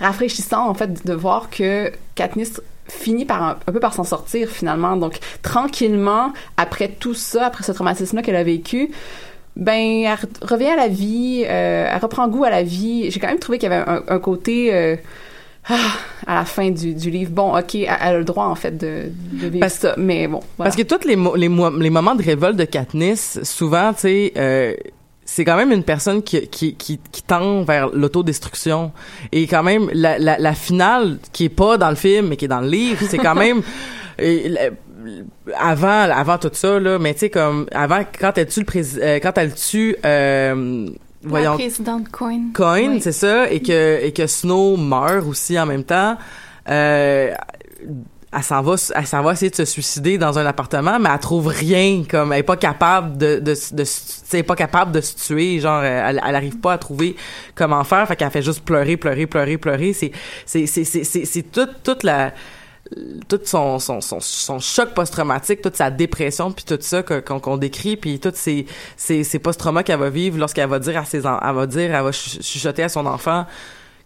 rafraîchissant, 0.00 0.68
en 0.68 0.74
fait, 0.74 1.06
de 1.06 1.12
voir 1.14 1.50
que 1.50 1.92
Katniss 2.14 2.60
finit 2.88 3.24
par 3.24 3.42
un, 3.42 3.56
un 3.66 3.72
peu 3.72 3.80
par 3.80 3.94
s'en 3.94 4.04
sortir 4.04 4.48
finalement. 4.50 4.96
Donc 4.96 5.18
tranquillement, 5.42 6.32
après 6.56 6.88
tout 6.88 7.14
ça, 7.14 7.46
après 7.46 7.64
ce 7.64 7.72
traumatisme-là 7.72 8.22
qu'elle 8.22 8.36
a 8.36 8.44
vécu, 8.44 8.90
ben 9.56 10.02
elle 10.04 10.14
re- 10.14 10.46
revient 10.48 10.66
à 10.68 10.76
la 10.76 10.88
vie, 10.88 11.44
euh, 11.46 11.88
elle 11.92 12.00
reprend 12.00 12.28
goût 12.28 12.44
à 12.44 12.50
la 12.50 12.62
vie. 12.62 13.10
J'ai 13.10 13.20
quand 13.20 13.28
même 13.28 13.38
trouvé 13.38 13.58
qu'il 13.58 13.70
y 13.70 13.72
avait 13.72 13.88
un, 13.88 14.02
un 14.08 14.18
côté 14.18 14.74
euh, 14.74 14.96
ah, 15.68 15.76
à 16.26 16.34
la 16.34 16.44
fin 16.44 16.70
du, 16.70 16.94
du 16.94 17.10
livre. 17.10 17.30
Bon, 17.30 17.56
ok, 17.56 17.74
elle, 17.76 17.88
a 17.88 18.18
le 18.18 18.24
droit 18.24 18.46
en 18.46 18.54
fait 18.54 18.76
de, 18.76 19.04
de 19.32 19.46
vivre 19.46 19.60
Parce- 19.60 19.74
ça, 19.78 19.94
mais 19.96 20.26
bon. 20.28 20.40
voilà. 20.56 20.70
Parce 20.70 20.76
que 20.76 20.82
tous 20.82 21.06
les, 21.06 21.16
mo- 21.16 21.36
les, 21.36 21.48
mo- 21.48 21.78
les 21.78 21.90
moments 21.90 22.14
de 22.14 22.22
révolte 22.22 22.56
de 22.56 22.64
Katniss, 22.64 23.40
souvent, 23.44 23.92
tu 23.92 24.00
sais, 24.00 24.32
euh, 24.36 24.74
c'est 25.24 25.44
quand 25.46 25.56
même 25.56 25.72
une 25.72 25.84
personne 25.84 26.22
qui, 26.22 26.46
qui, 26.48 26.74
qui, 26.74 27.00
qui 27.10 27.22
tend 27.22 27.62
vers 27.62 27.88
l'autodestruction. 27.94 28.92
Et 29.32 29.46
quand 29.46 29.62
même, 29.62 29.88
la, 29.94 30.18
la, 30.18 30.36
la 30.38 30.52
finale, 30.52 31.18
qui 31.32 31.44
est 31.46 31.48
pas 31.48 31.78
dans 31.78 31.88
le 31.88 31.96
film, 31.96 32.26
mais 32.28 32.36
qui 32.36 32.44
est 32.44 32.48
dans 32.48 32.60
le 32.60 32.68
livre, 32.68 32.98
c'est 33.08 33.16
quand 33.18 33.34
même... 33.46 33.62
avant 35.58 36.10
avant 36.10 36.38
tout 36.38 36.50
ça 36.52 36.78
là 36.80 36.98
mais 36.98 37.14
tu 37.14 37.20
sais 37.20 37.30
comme 37.30 37.66
avant 37.72 38.02
quand 38.18 38.32
elle 38.36 38.46
tue 38.48 38.60
le 38.60 38.66
président 38.66 39.06
quand 39.22 39.36
elle 39.38 39.54
tue 39.54 39.96
euh, 40.04 40.86
La 41.22 41.28
voyons 41.28 41.54
présidente 41.54 42.08
Coin. 42.10 42.40
Coin, 42.54 42.88
Oui. 42.90 43.00
c'est 43.00 43.12
ça, 43.12 43.50
et 43.50 43.60
que 43.60 44.02
et 44.02 44.12
que 44.12 44.26
Snow 44.26 44.76
meurt 44.76 45.26
aussi 45.26 45.58
en 45.58 45.66
même 45.66 45.84
temps. 45.84 46.16
Euh, 46.68 47.32
elle 48.36 48.42
s'en 48.42 48.62
va, 48.62 48.74
elle 48.96 49.06
s'en 49.06 49.22
va 49.22 49.32
essayer 49.32 49.50
de 49.50 49.54
se 49.54 49.64
suicider 49.64 50.18
dans 50.18 50.38
un 50.40 50.44
appartement, 50.46 50.98
mais 50.98 51.08
elle 51.12 51.20
trouve 51.20 51.46
rien, 51.46 52.02
comme 52.10 52.32
elle 52.32 52.40
est 52.40 52.42
pas 52.42 52.56
capable 52.56 53.16
de, 53.16 53.38
de, 53.38 53.54
de, 53.72 54.36
est 54.36 54.42
pas 54.42 54.56
capable 54.56 54.90
de 54.90 55.00
se 55.00 55.14
tuer, 55.14 55.60
genre 55.60 55.82
elle, 55.84 56.20
elle 56.26 56.34
arrive 56.34 56.58
pas 56.58 56.72
à 56.72 56.78
trouver 56.78 57.14
comment 57.54 57.84
faire, 57.84 58.08
fait 58.08 58.16
qu'elle 58.16 58.30
fait 58.30 58.42
juste 58.42 58.64
pleurer, 58.64 58.96
pleurer, 58.96 59.26
pleurer, 59.28 59.56
pleurer. 59.56 59.92
C'est, 59.92 60.10
c'est, 60.46 60.66
c'est, 60.66 60.82
c'est, 60.84 61.04
c'est, 61.04 61.24
c'est 61.26 61.42
toute, 61.42 61.82
toute 61.84 62.02
la 62.02 62.32
tout 63.28 63.40
son, 63.44 63.78
son, 63.78 64.00
son, 64.00 64.20
son 64.20 64.58
choc 64.58 64.90
post-traumatique, 64.94 65.62
toute 65.62 65.76
sa 65.76 65.90
dépression, 65.90 66.52
puis 66.52 66.64
tout 66.64 66.78
ça 66.80 67.02
qu'on 67.02 67.56
décrit, 67.56 67.96
puis 67.96 68.20
toutes 68.20 68.36
ces, 68.36 68.66
ces, 68.96 69.24
ces 69.24 69.38
post-traumas 69.38 69.82
qu'elle 69.82 69.98
va 69.98 70.10
vivre 70.10 70.38
lorsqu'elle 70.38 70.68
va 70.68 70.78
dire 70.78 70.98
à 70.98 71.04
ses 71.04 71.26
en- 71.26 71.40
elle 71.40 71.54
va 71.54 71.66
dire, 71.66 71.94
elle 71.94 72.04
va 72.04 72.12
ch- 72.12 72.40
chuchoter 72.42 72.82
à 72.82 72.88
son 72.88 73.06
enfant 73.06 73.46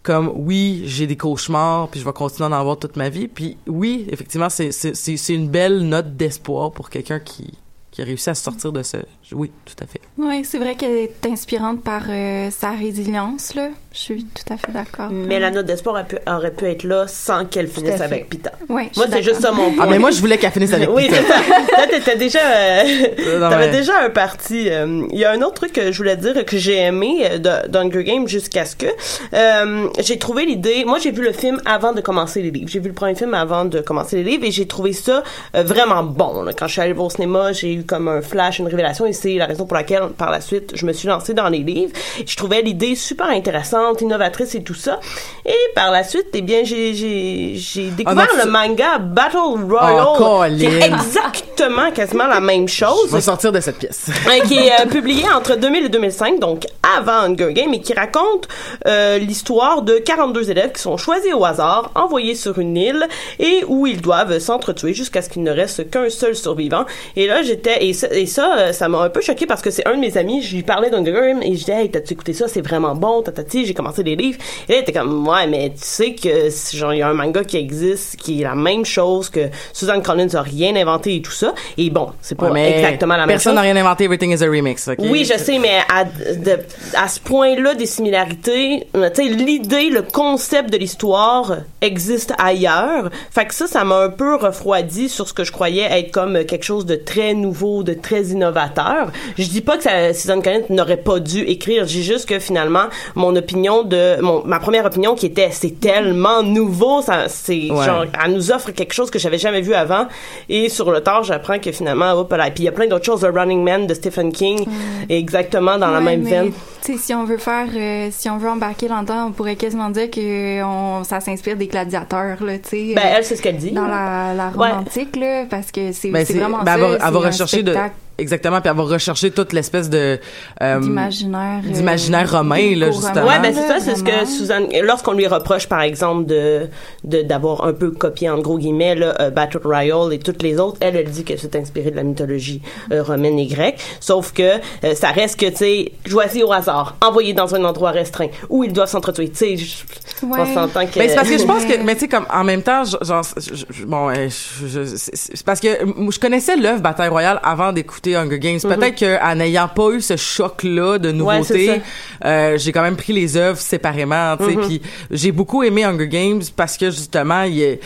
comme 0.01 0.31
oui, 0.33 0.83
j'ai 0.85 1.07
des 1.07 1.17
cauchemars, 1.17 1.89
puis 1.89 1.99
je 1.99 2.05
vais 2.05 2.13
continuer 2.13 2.53
à 2.53 2.57
avoir 2.57 2.79
toute 2.79 2.95
ma 2.95 3.09
vie. 3.09 3.27
Puis 3.27 3.57
oui, 3.67 4.07
effectivement, 4.09 4.47
c'est 4.49 5.33
une 5.33 5.49
belle 5.49 5.81
note 5.81 6.15
d'espoir 6.15 6.71
pour 6.71 6.89
quelqu'un 6.89 7.19
qui 7.19 7.53
qui 7.99 8.03
a 8.03 8.05
réussi 8.05 8.29
à 8.29 8.35
se 8.35 8.43
sortir 8.43 8.71
de 8.71 8.81
ce. 8.81 8.97
Oui, 9.33 9.51
tout 9.65 9.75
à 9.83 9.85
fait. 9.87 9.99
Oui, 10.17 10.43
c'est 10.45 10.57
vrai 10.57 10.75
qu'elle 10.75 10.95
est 10.95 11.25
inspirante 11.25 11.83
par 11.83 12.03
euh, 12.09 12.49
sa 12.49 12.71
résilience, 12.71 13.53
là. 13.55 13.69
Je 13.91 13.97
suis 13.99 14.23
tout 14.23 14.53
à 14.53 14.57
fait 14.57 14.71
d'accord. 14.71 15.09
Mais 15.11 15.39
la 15.39 15.49
note 15.51 15.65
d'espoir 15.65 15.95
aurait 15.95 16.05
pu, 16.07 16.17
aurait 16.27 16.51
pu 16.51 16.65
être 16.65 16.83
là 16.83 17.05
sans 17.07 17.45
qu'elle 17.45 17.67
finisse 17.67 17.99
avec 18.01 18.29
Pita. 18.29 18.51
Ouais, 18.69 18.89
Moi, 18.95 19.05
c'est 19.11 19.23
juste 19.23 19.41
ça 19.41 19.51
mon 19.51 19.71
point. 19.73 19.85
Ah, 19.85 19.89
mais 19.89 19.97
moi, 19.99 20.11
je 20.11 20.19
voulais 20.21 20.37
qu'elle 20.37 20.51
finisse 20.51 20.71
avec 20.73 20.89
Oui, 20.93 21.09
ça. 21.09 21.17
Toi, 21.23 21.87
t'étais 21.89 22.15
déjà, 22.15 22.39
euh, 22.39 22.83
non, 23.39 23.49
t'avais 23.49 23.71
mais- 23.71 23.77
déjà 23.77 23.93
un 24.03 24.09
parti. 24.11 24.69
euh, 24.69 25.05
Il 25.11 25.17
y 25.19 25.25
a 25.25 25.31
un 25.31 25.41
autre 25.41 25.55
truc 25.55 25.73
que 25.73 25.91
je 25.91 25.97
voulais 25.97 26.15
dire 26.17 26.45
que 26.45 26.57
j'ai 26.57 26.77
aimé 26.77 27.23
euh, 27.29 27.67
d'Hunger 27.67 28.03
Games 28.03 28.27
jusqu'à 28.27 28.65
ce 28.65 28.75
que 28.75 28.85
euh, 29.33 29.87
j'ai 29.99 30.19
trouvé 30.19 30.45
l'idée. 30.45 30.85
Moi, 30.85 30.99
j'ai 30.99 31.11
vu 31.11 31.23
le 31.23 31.31
film 31.33 31.59
avant 31.65 31.91
de 31.93 32.01
commencer 32.01 32.41
les 32.43 32.51
livres. 32.51 32.69
J'ai 32.69 32.79
vu 32.79 32.89
le 32.89 32.93
premier 32.95 33.15
film 33.15 33.33
avant 33.33 33.65
de 33.65 33.79
commencer 33.81 34.17
les 34.17 34.23
livres 34.23 34.45
et 34.45 34.51
j'ai 34.51 34.67
trouvé 34.67 34.93
ça 34.93 35.23
euh, 35.55 35.63
vraiment 35.63 36.03
bon. 36.03 36.43
là. 36.43 36.53
Quand 36.53 36.67
je 36.67 36.73
suis 36.73 36.81
allée 36.81 36.93
voir 36.93 37.07
au 37.07 37.09
cinéma, 37.09 37.53
j'ai 37.53 37.73
eu 37.73 37.83
comme 37.89 38.07
un 38.07 38.21
flash, 38.21 38.59
une 38.59 38.67
révélation 38.67 39.07
et 39.07 39.13
c'est 39.13 39.33
la 39.33 39.47
raison 39.47 39.65
pour 39.65 39.75
laquelle, 39.75 40.09
par 40.15 40.29
la 40.29 40.41
suite, 40.41 40.73
je 40.75 40.85
me 40.85 40.93
suis 40.93 41.07
lancée 41.07 41.33
dans 41.33 41.49
les 41.49 41.57
livres. 41.59 41.91
Je 42.25 42.35
trouvais 42.35 42.61
l'idée 42.61 42.95
super 42.95 43.27
intéressante, 43.29 44.01
innovatrice 44.01 44.53
et 44.53 44.61
tout 44.63 44.75
ça. 44.75 44.99
Et 45.45 45.55
par 45.73 45.89
la 45.91 46.03
suite, 46.03 46.27
eh 46.33 46.41
bien, 46.41 46.63
j'ai 46.63 46.93
j'ai 46.93 47.55
j'ai 47.55 47.89
découvert 47.89 48.27
Ah 48.39 48.45
le 48.45 48.51
manga 48.51 48.99
Battle 48.99 49.65
Royale, 49.67 50.05
Oh, 50.19 50.43
qui 50.55 50.65
est 50.65 50.83
exactement 50.85 51.91
quasiment 51.91 52.27
la 52.27 52.39
même 52.39 52.67
Je 52.67 52.75
chose. 52.75 53.11
vais 53.11 53.21
sortir 53.21 53.51
de 53.51 53.59
cette 53.59 53.77
pièce. 53.79 54.05
Qui 54.47 54.55
est 54.55 54.81
euh, 54.81 54.85
publié 54.85 55.23
entre 55.35 55.55
2000 55.57 55.85
et 55.85 55.89
2005, 55.89 56.39
donc 56.39 56.65
avant 56.97 57.23
Hunger 57.27 57.53
Games, 57.53 57.73
et 57.73 57.81
qui 57.81 57.93
raconte 57.93 58.47
euh, 58.87 59.17
l'histoire 59.17 59.81
de 59.81 59.97
42 59.97 60.49
élèves 60.51 60.71
qui 60.71 60.81
sont 60.81 60.97
choisis 60.97 61.33
au 61.33 61.43
hasard, 61.45 61.91
envoyés 61.95 62.35
sur 62.35 62.57
une 62.59 62.77
île, 62.77 63.07
et 63.39 63.63
où 63.67 63.85
ils 63.87 64.01
doivent 64.01 64.39
s'entretuer 64.39 64.93
jusqu'à 64.93 65.21
ce 65.21 65.29
qu'il 65.29 65.43
ne 65.43 65.51
reste 65.51 65.89
qu'un 65.89 66.09
seul 66.09 66.35
survivant. 66.35 66.85
Et 67.15 67.27
là, 67.27 67.41
j'étais... 67.43 67.78
Et 67.79 67.93
ça, 67.93 68.07
et 68.11 68.25
ça, 68.25 68.55
euh, 68.57 68.73
ça 68.73 68.87
m'a 68.89 68.99
un 68.99 69.09
peu 69.09 69.21
choqué 69.21 69.45
parce 69.45 69.61
que 69.61 69.69
c'est 69.71 69.87
un 69.87 69.95
de 69.95 69.99
mes 70.01 70.17
amis, 70.17 70.41
je 70.41 70.55
lui 70.55 70.63
parlais 70.63 70.89
d'Hunger 70.89 71.11
Games, 71.11 71.41
et 71.41 71.53
je 71.53 71.59
disais, 71.59 71.81
hey, 71.83 71.89
t'as-tu 71.91 72.13
écouté 72.13 72.33
ça? 72.33 72.47
C'est 72.47 72.61
vraiment 72.61 72.95
bon, 72.95 73.21
tatati, 73.21 73.65
j'ai 73.65 73.73
commencé 73.73 74.03
les 74.03 74.15
livres. 74.15 74.37
Et 74.67 74.73
là, 74.73 74.77
il 74.79 74.81
était 74.81 74.91
comme, 74.93 75.27
ouais, 75.27 75.47
mais 75.47 75.69
tu 75.69 75.75
sais 75.81 76.13
que, 76.15 76.49
genre, 76.73 76.93
il 76.93 76.99
y 76.99 77.01
a 77.01 77.07
un 77.09 77.13
manga 77.13 77.43
qui 77.43 77.57
existe, 77.57 78.17
qui 78.17 78.41
est 78.41 78.43
la 78.43 78.55
même 78.55 78.85
chose, 78.85 79.29
que 79.29 79.47
Susan 79.73 80.01
Collins 80.01 80.33
a 80.35 80.41
rien 80.41 80.75
inventé 80.75 81.15
et 81.15 81.21
tout 81.21 81.31
ça. 81.31 81.53
Et 81.77 81.89
bon, 81.89 82.09
c'est 82.21 82.35
pas 82.35 82.49
Ouais, 82.49 82.77
exactement 82.77 83.15
la 83.15 83.25
même 83.25 83.35
chose. 83.35 83.43
Personne 83.43 83.55
n'a 83.55 83.61
rien 83.61 83.75
inventé. 83.75 84.03
Everything 84.05 84.31
is 84.35 84.43
a 84.43 84.47
remix. 84.47 84.89
Oui, 84.97 85.23
je 85.25 85.37
sais, 85.37 85.59
mais 85.59 85.79
à, 85.93 86.03
de- 86.05 86.59
à 86.95 87.07
ce 87.07 87.19
point-là 87.19 87.75
des 87.75 87.85
similarités, 87.85 88.87
euh, 88.95 89.09
tu 89.13 89.23
sais, 89.23 89.29
l'idée, 89.29 89.89
le 89.89 90.01
concept 90.01 90.71
de 90.71 90.77
l'histoire 90.77 91.57
existe 91.81 92.33
ailleurs. 92.37 93.09
Fait 93.31 93.45
que 93.45 93.53
ça, 93.53 93.67
ça 93.67 93.83
m'a 93.83 93.97
un 93.99 94.09
peu 94.09 94.35
refroidi 94.35 95.09
sur 95.09 95.27
ce 95.27 95.33
que 95.33 95.43
je 95.43 95.51
croyais 95.51 95.83
être 95.89 96.11
comme 96.11 96.43
quelque 96.45 96.63
chose 96.63 96.85
de 96.85 96.95
très 96.95 97.33
nouveau, 97.33 97.58
de 97.59 97.93
très 97.93 98.23
innovateur. 98.27 99.11
Je 99.37 99.47
dis 99.47 99.61
pas 99.61 99.77
que 99.77 99.83
ça, 99.83 100.13
Susan 100.13 100.41
Collins 100.41 100.61
n'aurait 100.69 100.97
pas 100.97 101.19
dû 101.19 101.41
écrire. 101.41 101.83
Je 101.85 101.89
dis 101.93 102.03
juste 102.03 102.27
que 102.27 102.39
finalement, 102.39 102.85
mon 103.15 103.35
opinion 103.35 103.83
de, 103.83 104.19
mon, 104.21 104.43
ma 104.45 104.59
première 104.59 104.85
opinion 104.85 105.15
qui 105.15 105.25
était, 105.25 105.49
c'est 105.51 105.79
tellement 105.79 106.41
nouveau, 106.43 107.01
ça, 107.01 107.27
c'est 107.27 107.69
Ouais. 107.71 107.85
genre, 107.85 108.05
elle 108.25 108.33
nous 108.33 108.51
offre 108.51 108.71
quelque 108.71 108.93
chose 108.93 109.11
que 109.11 109.19
j'avais 109.19 109.37
jamais 109.37 109.61
vu 109.61 109.73
avant. 109.73 110.07
Et 110.47 110.69
sur 110.69 110.91
le 110.91 111.01
tard, 111.01 111.23
j'apprends 111.23 111.59
que 111.59 111.71
finalement, 111.71 112.11
hop 112.13 112.31
là. 112.31 112.45
Puis 112.51 112.63
il 112.63 112.65
y 112.65 112.67
a 112.69 112.71
plein 112.71 112.87
d'autres 112.87 113.05
choses. 113.05 113.21
The 113.21 113.29
Running 113.33 113.63
Man 113.63 113.85
de 113.87 113.93
Stephen 113.93 114.31
King, 114.31 114.65
exactement 115.09 115.77
dans 115.77 115.87
la 115.91 115.99
Ouais, 115.99 116.05
même 116.05 116.23
mais, 116.23 116.29
veine. 116.29 116.51
Tu 116.83 116.93
sais, 116.93 116.97
si 116.97 117.13
on 117.13 117.25
veut 117.25 117.37
faire, 117.37 117.67
euh, 117.75 118.07
si 118.11 118.29
on 118.29 118.37
veut 118.37 118.49
embarquer 118.49 118.87
là-dedans, 118.87 119.27
on 119.27 119.31
pourrait 119.31 119.57
quasiment 119.57 119.89
dire 119.89 120.09
que 120.09 120.63
on, 120.63 121.03
ça 121.03 121.19
s'inspire 121.19 121.57
des 121.57 121.67
gladiateurs, 121.67 122.41
là, 122.41 122.57
tu 122.57 122.69
sais. 122.69 122.93
Ben, 122.95 123.01
euh, 123.05 123.13
elle, 123.17 123.25
c'est 123.25 123.35
ce 123.35 123.41
qu'elle 123.41 123.57
dit. 123.57 123.71
Dans 123.71 123.85
la, 123.87 124.33
la 124.33 124.47
Ouais. 124.55 124.69
romantique, 124.69 125.15
là, 125.17 125.45
parce 125.49 125.71
que 125.71 125.91
c'est 125.91 126.09
Ben, 126.09 126.23
vraiment 126.23 126.59
ben, 126.63 126.65
ça. 126.65 126.73
elle 126.75 126.81
va, 126.81 126.87
elle 127.07 127.13
va 127.13 127.31
c'est 127.31 127.48
un 127.53 127.57
rechercher 127.57 127.63
de 127.63 127.73
exactement 128.19 128.61
puis 128.61 128.69
elle 128.69 128.77
va 128.77 128.83
rechercher 128.83 129.31
toute 129.31 129.53
l'espèce 129.53 129.89
de 129.89 130.19
euh, 130.61 130.79
d'imaginaire. 130.79 131.61
euh, 131.65 131.71
d'imaginaire 131.71 132.31
romain 132.31 132.75
là 132.75 132.91
justement. 132.91 133.25
Ouais, 133.27 133.39
ben 133.41 133.53
c'est 133.53 133.67
ça, 133.67 133.79
c'est 133.79 133.95
ce 133.95 134.03
que. 134.03 134.25
Suzanne, 134.25 134.67
lorsqu'on 134.83 135.13
lui 135.13 135.27
reproche 135.27 135.67
par 135.67 135.81
exemple 135.81 136.25
de 136.25 136.67
de 137.03 137.21
d'avoir 137.21 137.63
un 137.65 137.73
peu 137.73 137.91
copié 137.91 138.29
en 138.29 138.39
gros 138.39 138.57
guillemets 138.57 138.95
là, 138.95 139.15
euh, 139.19 139.29
Battle 139.29 139.61
Royale 139.63 140.13
et 140.13 140.19
toutes 140.19 140.43
les 140.43 140.59
autres, 140.59 140.77
elle 140.81 140.95
elle 140.95 141.09
dit 141.09 141.23
que 141.23 141.37
c'est 141.37 141.55
inspiré 141.55 141.91
de 141.91 141.95
la 141.95 142.03
mythologie 142.03 142.61
euh, 142.91 143.01
romaine 143.03 143.39
et 143.39 143.47
grecque, 143.47 143.79
sauf 143.99 144.33
que 144.33 144.43
euh, 144.83 144.95
ça 144.95 145.09
reste 145.09 145.39
que 145.39 145.45
tu 145.47 145.55
sais 145.55 145.91
choisi 146.07 146.43
au 146.43 146.51
hasard, 146.51 146.95
envoyé 147.01 147.33
dans 147.33 147.55
un 147.55 147.63
endroit 147.63 147.91
restreint 147.91 148.27
où 148.49 148.63
ils 148.63 148.73
doivent 148.73 148.89
s'entretuer, 148.89 149.29
tu 149.29 149.35
sais, 149.37 149.57
je- 149.57 149.77
on 150.25 150.31
Ouais. 150.31 150.53
s'entend 150.53 150.85
que 150.85 150.99
Mais 150.99 151.09
c'est 151.09 151.15
parce 151.15 151.29
que 151.29 151.37
je 151.37 151.45
pense 151.45 151.63
que 151.63 151.71
Ouais. 151.71 151.83
mais 151.83 151.93
tu 151.95 152.01
sais 152.01 152.07
comme 152.09 152.25
en 152.33 152.43
même 152.43 152.61
temps 152.61 152.83
je- 152.83 152.97
genre 153.05 153.23
je- 153.37 153.55
je- 153.71 153.85
bon 153.85 154.09
je- 154.13 154.67
je- 154.67 154.95
c'est 154.95 155.43
parce 155.45 155.59
que 155.59 155.67
je 156.09 156.19
connaissais 156.19 156.55
l'œuvre 156.57 156.81
Bataille 156.81 157.09
Royale 157.09 157.39
avant 157.43 157.71
d'écouter 157.71 158.08
Hunger 158.15 158.39
Games. 158.39 158.59
Peut-être 158.61 158.95
que 158.99 159.23
en 159.23 159.35
n'ayant 159.35 159.67
pas 159.67 159.89
eu 159.91 160.01
ce 160.01 160.15
choc 160.17 160.63
là 160.63 160.97
de. 160.97 161.09
Ouais, 161.09 161.13
nouveauté, 161.13 161.81
euh, 162.25 162.57
j'ai 162.57 162.71
quand 162.71 162.81
même 162.81 162.95
pris 162.97 163.13
les 163.13 163.37
œuvres 163.37 163.59
séparément, 163.59 164.35
tu 164.37 164.45
sais 164.45 164.55
Mhm. 164.55 164.65
puis 164.67 164.81
j'ai 165.11 165.31
beaucoup 165.31 165.63
aimé 165.63 165.83
Hunger 165.83 166.07
Games 166.07 166.41
parce 166.55 166.77
que 166.77 166.89
justement 166.91 167.43
il 167.43 167.61
est 167.61 167.79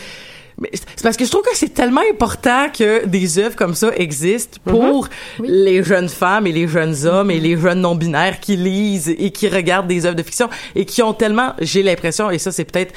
c'est 0.73 1.03
parce 1.03 1.17
que 1.17 1.25
je 1.25 1.29
trouve 1.31 1.43
que 1.43 1.55
c'est 1.55 1.73
tellement 1.73 2.01
important 2.11 2.67
que 2.69 3.05
des 3.05 3.39
œuvres 3.39 3.55
comme 3.55 3.75
ça 3.75 3.91
existent 3.95 4.59
Mhm. 4.65 4.73
pour 4.73 5.09
les 5.43 5.83
jeunes 5.83 6.09
femmes 6.09 6.47
et 6.47 6.51
les 6.51 6.67
jeunes 6.67 7.05
hommes 7.05 7.31
et 7.31 7.39
les 7.39 7.57
jeunes 7.57 7.81
non 7.81 7.95
binaires 7.95 8.39
qui 8.39 8.55
lisent 8.55 9.09
et 9.17 9.31
qui 9.31 9.47
regardent 9.47 9.87
des 9.87 10.05
œuvres 10.05 10.15
de 10.15 10.23
fiction 10.23 10.49
et 10.75 10.85
qui 10.85 11.01
ont 11.01 11.13
tellement 11.13 11.53
j'ai 11.59 11.83
l'impression 11.83 12.29
et 12.31 12.37
ça 12.39 12.51
c'est 12.51 12.65
peut-être 12.65 12.93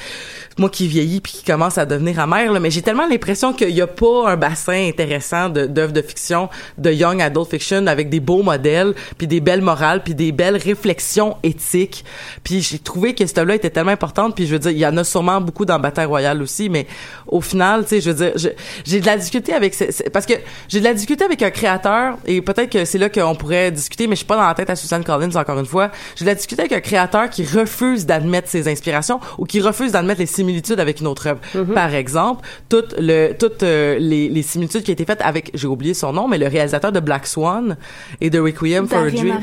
moi 0.57 0.69
qui 0.71 0.87
vieillis 0.87 1.21
puis 1.21 1.33
qui 1.33 1.43
commence 1.43 1.77
à 1.77 1.85
devenir 1.85 2.19
amère 2.19 2.51
là, 2.51 2.59
mais 2.59 2.71
j'ai 2.71 2.81
tellement 2.81 3.05
l'impression 3.07 3.53
qu'il 3.53 3.69
y 3.69 3.81
a 3.81 3.85
pas 3.87 4.29
un 4.29 4.37
bassin 4.37 4.87
intéressant 4.87 5.49
d'œuvres 5.49 5.93
de 5.93 6.01
fiction 6.01 6.49
de 6.79 6.91
young 6.91 7.21
adult 7.21 7.49
fiction 7.49 7.85
avec 7.85 8.09
des 8.09 8.19
beaux 8.19 8.41
modèles 8.41 8.93
puis 9.17 9.27
des 9.27 9.39
belles 9.39 9.61
morales 9.61 10.01
puis 10.03 10.15
des 10.15 10.31
belles 10.31 10.57
réflexions 10.57 11.37
éthiques. 11.43 12.03
Puis 12.43 12.61
j'ai 12.61 12.79
trouvé 12.79 13.13
que 13.13 13.25
cette 13.25 13.37
là 13.37 13.53
était 13.53 13.69
tellement 13.69 13.91
importante 13.91 14.35
puis 14.35 14.47
je 14.47 14.53
veux 14.53 14.59
dire 14.59 14.71
il 14.71 14.79
y 14.79 14.85
en 14.87 14.97
a 14.97 15.03
sûrement 15.03 15.41
beaucoup 15.41 15.65
dans 15.65 15.79
Bataille 15.79 16.05
royale 16.05 16.41
aussi 16.41 16.69
mais 16.69 16.87
au 17.27 17.41
final 17.41 17.56
tu 17.83 17.89
sais 17.89 18.01
je 18.01 18.11
veux 18.11 18.15
dire 18.31 18.51
j'ai 18.85 18.99
de 18.99 19.05
la 19.05 19.17
difficulté 19.17 19.53
avec 19.53 19.73
ce- 19.73 19.91
ce- 19.91 20.03
parce 20.03 20.25
que 20.25 20.33
j'ai 20.67 20.79
de 20.79 20.83
la 20.85 20.93
difficulté 20.93 21.23
avec 21.25 21.41
un 21.41 21.49
créateur 21.49 22.17
et 22.25 22.41
peut-être 22.41 22.71
que 22.71 22.85
c'est 22.85 22.97
là 22.97 23.09
qu'on 23.09 23.35
pourrait 23.35 23.71
discuter 23.71 24.07
mais 24.07 24.15
je 24.15 24.19
suis 24.19 24.25
pas 24.25 24.35
dans 24.37 24.47
la 24.47 24.53
tête 24.53 24.69
à 24.69 24.75
Susan 24.75 25.01
Collins 25.03 25.35
encore 25.35 25.59
une 25.59 25.65
fois. 25.65 25.91
J'ai 26.15 26.25
de 26.25 26.29
la 26.29 26.35
difficulté 26.35 26.61
avec 26.63 26.73
un 26.73 26.79
créateur 26.81 27.29
qui 27.29 27.43
refuse 27.43 28.05
d'admettre 28.05 28.49
ses 28.49 28.67
inspirations 28.67 29.19
ou 29.37 29.45
qui 29.45 29.59
refuse 29.61 29.91
d'admettre 29.91 30.19
les 30.19 30.25
similitudes 30.25 30.79
avec 30.79 30.99
une 31.01 31.07
autre 31.07 31.27
œuvre. 31.27 31.39
Par 31.73 31.93
exemple 31.93 32.47
toutes 32.69 32.95
le 32.99 33.33
toutes 33.37 33.63
euh, 33.63 33.97
les, 33.99 34.29
les 34.29 34.41
similitudes 34.41 34.83
qui 34.83 34.91
ont 34.91 34.93
été 34.93 35.05
faites 35.05 35.21
avec 35.21 35.51
j'ai 35.53 35.67
oublié 35.67 35.93
son 35.93 36.13
nom 36.13 36.27
mais 36.27 36.37
le 36.37 36.47
réalisateur 36.47 36.91
de 36.91 36.99
Black 36.99 37.27
Swan 37.27 37.77
et 38.21 38.29
de 38.29 38.39
Requiem 38.39 38.87
for 38.87 38.99
a 38.99 39.09
Dream. 39.11 39.33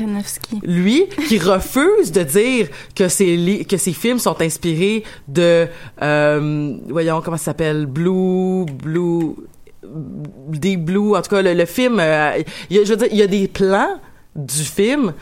Lui 0.63 1.07
qui 1.29 1.39
refuse 1.39 2.13
de 2.13 2.23
dire 2.23 2.69
que 2.95 3.09
ses 3.09 3.37
li- 3.37 3.65
que 3.67 3.77
ses 3.77 3.93
films 3.93 4.19
sont 4.19 4.41
inspirés 4.41 5.05
de 5.29 5.67
euh, 6.03 6.77
voyons 6.89 7.21
comment 7.23 7.37
ça 7.37 7.45
s'appelle? 7.47 7.87
Blue 7.95 8.67
Blue 8.67 9.35
des 10.49 10.77
Blue 10.77 11.15
en 11.15 11.23
tout 11.23 11.31
cas 11.31 11.43
le, 11.43 11.65
film 11.67 11.99
euh, 12.01 12.43
je 12.71 12.79
veux 12.81 12.97
dire 12.97 13.09
il 13.11 13.19
y 13.19 13.23
a 13.23 13.27
des 13.27 13.49
plans 13.49 14.01
du 14.35 14.65
film 14.65 15.13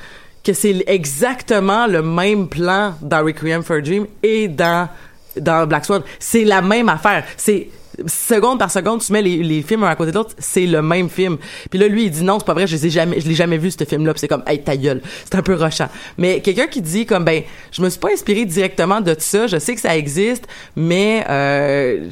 que 0.45 0.53
c'est 0.53 0.83
exactement 0.87 1.87
le 1.87 2.03
même 2.03 2.49
plan 2.49 2.95
dans 3.01 3.25
Requiem 3.25 3.63
for 3.63 3.77
a 3.77 3.81
Dream 3.81 4.07
et 4.23 4.49
dans 4.49 4.89
dans 5.37 5.67
Black 5.67 5.85
Swan. 5.85 6.03
C'est 6.19 6.45
la 6.45 6.63
même 6.63 6.89
affaire. 6.89 7.25
C'est 7.37 7.69
seconde 8.07 8.59
par 8.59 8.71
seconde 8.71 9.01
tu 9.01 9.13
mets 9.13 9.23
les, 9.23 9.43
les 9.43 9.63
films 9.63 9.85
un 9.85 9.89
à 9.89 9.97
côté 9.97 10.11
de 10.11 10.17
l'autre 10.17 10.35
c'est 10.39 10.67
le 10.67 10.83
même 10.83 11.09
film. 11.09 11.39
Puis 11.71 11.79
là 11.79 11.89
lui 11.89 12.05
il 12.05 12.11
dit 12.11 12.23
non 12.23 12.39
c'est 12.39 12.47
pas 12.47 12.55
vrai 12.55 12.67
je 12.67 12.77
les 12.77 12.87
ai 12.87 12.91
jamais 12.91 13.21
je 13.21 13.29
l'ai 13.29 13.35
jamais 13.35 13.59
vu 13.59 13.71
ce 13.71 13.85
film 13.85 14.07
là 14.07 14.13
c'est 14.17 14.29
comme 14.29 14.43
hey 14.47 14.63
ta 14.63 14.77
gueule 14.77 15.01
c'est 15.25 15.35
un 15.35 15.43
peu 15.43 15.55
rochant. 15.55 15.89
Mais 16.19 16.41
quelqu'un 16.41 16.67
qui 16.67 16.83
dit 16.83 17.07
comme 17.07 17.25
ben 17.25 17.43
je 17.71 17.83
me 17.83 17.89
suis 17.91 18.01
pas 18.01 18.13
inspiré 18.13 18.45
directement 18.45 19.01
de 19.01 19.15
ça 19.19 19.47
je 19.47 19.59
sais 19.59 19.75
que 19.75 19.81
ça 19.81 19.97
existe 19.97 20.47
mais 20.77 21.25
euh, 21.29 22.09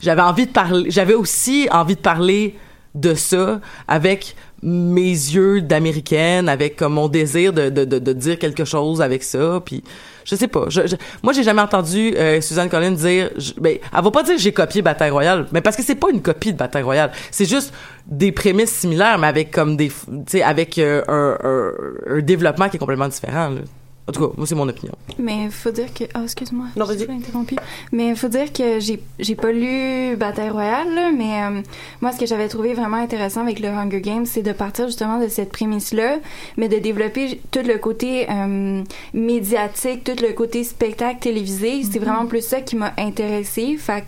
j'avais 0.00 0.22
envie 0.22 0.46
de 0.46 0.52
parler 0.52 0.90
j'avais 0.90 1.14
aussi 1.14 1.68
envie 1.70 1.96
de 1.96 2.00
parler 2.00 2.56
de 2.94 3.14
ça 3.14 3.60
avec 3.88 4.36
mes 4.62 5.10
yeux 5.10 5.60
d'américaine 5.60 6.48
avec 6.48 6.76
comme 6.76 6.94
mon 6.94 7.08
désir 7.08 7.52
de, 7.52 7.68
de, 7.68 7.84
de, 7.84 7.98
de 7.98 8.12
dire 8.12 8.38
quelque 8.38 8.64
chose 8.64 9.02
avec 9.02 9.22
ça 9.22 9.60
puis 9.64 9.82
je 10.24 10.34
sais 10.36 10.48
pas 10.48 10.64
je, 10.68 10.86
je- 10.86 10.96
moi 11.22 11.32
j'ai 11.32 11.42
jamais 11.42 11.62
entendu 11.62 12.14
euh, 12.16 12.40
Suzanne 12.40 12.68
Collins 12.68 12.92
dire 12.92 13.30
je- 13.36 13.52
ben 13.58 13.78
elle 13.96 14.04
va 14.04 14.10
pas 14.10 14.22
dire 14.22 14.34
j'ai 14.38 14.52
copié 14.52 14.82
Bataille 14.82 15.10
Royale 15.10 15.46
mais 15.52 15.60
parce 15.60 15.76
que 15.76 15.82
c'est 15.82 15.94
pas 15.94 16.10
une 16.10 16.22
copie 16.22 16.52
de 16.52 16.58
Bataille 16.58 16.82
Royale 16.82 17.10
c'est 17.30 17.44
juste 17.48 17.72
des 18.06 18.32
prémices 18.32 18.72
similaires 18.72 19.18
mais 19.18 19.26
avec 19.26 19.50
comme 19.50 19.76
des 19.76 19.88
tu 19.88 19.94
sais 20.26 20.42
avec 20.42 20.78
euh, 20.78 21.02
un, 21.08 21.36
un, 21.42 22.16
un 22.16 22.20
développement 22.20 22.68
qui 22.68 22.76
est 22.76 22.80
complètement 22.80 23.08
différent 23.08 23.48
là. 23.50 23.60
En 24.08 24.12
tout 24.12 24.20
cas, 24.26 24.34
moi, 24.36 24.46
c'est 24.48 24.56
mon 24.56 24.68
opinion. 24.68 24.94
Mais 25.18 25.48
faut 25.48 25.70
dire 25.70 25.94
que. 25.94 26.04
Oh, 26.16 26.22
excuse-moi. 26.24 26.66
Non, 26.74 26.84
vas-y. 26.84 27.08
interrompu. 27.08 27.54
Mais 27.92 28.14
faut 28.16 28.26
dire 28.28 28.52
que 28.52 28.80
j'ai, 28.80 29.00
j'ai 29.20 29.36
pas 29.36 29.52
lu 29.52 30.16
Bataille 30.16 30.50
Royale, 30.50 30.92
là, 30.92 31.10
mais 31.16 31.42
euh, 31.44 31.62
moi, 32.00 32.10
ce 32.12 32.18
que 32.18 32.26
j'avais 32.26 32.48
trouvé 32.48 32.74
vraiment 32.74 32.96
intéressant 32.96 33.42
avec 33.42 33.60
le 33.60 33.68
Hunger 33.68 34.00
Games, 34.00 34.26
c'est 34.26 34.42
de 34.42 34.52
partir 34.52 34.86
justement 34.86 35.20
de 35.20 35.28
cette 35.28 35.52
prémisse-là, 35.52 36.16
mais 36.56 36.68
de 36.68 36.78
développer 36.78 37.40
tout 37.52 37.62
le 37.64 37.78
côté 37.78 38.26
euh, 38.28 38.82
médiatique, 39.14 40.02
tout 40.02 40.20
le 40.20 40.32
côté 40.32 40.64
spectacle 40.64 41.20
télévisé. 41.20 41.82
C'est 41.90 42.00
vraiment 42.00 42.26
plus 42.26 42.44
ça 42.44 42.60
qui 42.60 42.74
m'a 42.76 42.92
intéressée. 42.98 43.76
Fait 43.78 44.00
que 44.00 44.06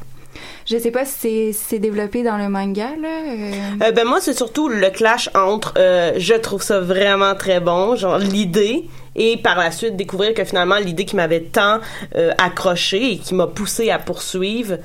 je 0.66 0.76
sais 0.78 0.90
pas 0.90 1.04
si 1.04 1.12
c'est, 1.12 1.52
si 1.52 1.64
c'est 1.68 1.78
développé 1.78 2.22
dans 2.24 2.36
le 2.36 2.48
manga, 2.48 2.88
là. 3.00 3.08
euh. 3.08 3.52
Euh, 3.82 3.92
ben 3.92 4.04
moi 4.04 4.18
c'est 4.20 4.36
surtout 4.36 4.68
le 4.68 4.90
clash 4.90 5.30
entre 5.34 5.74
euh, 5.78 6.14
je 6.16 6.34
trouve 6.34 6.62
ça 6.62 6.80
vraiment 6.80 7.34
très 7.36 7.60
bon 7.60 7.94
genre 7.94 8.18
l'idée 8.18 8.88
et 9.16 9.36
par 9.36 9.58
la 9.58 9.70
suite 9.70 9.96
découvrir 9.96 10.34
que 10.34 10.44
finalement 10.44 10.76
l'idée 10.76 11.04
qui 11.04 11.16
m'avait 11.16 11.42
tant 11.42 11.80
euh, 12.16 12.32
accroché 12.38 13.12
et 13.12 13.18
qui 13.18 13.34
m'a 13.34 13.46
poussé 13.46 13.90
à 13.90 13.98
poursuivre 13.98 14.78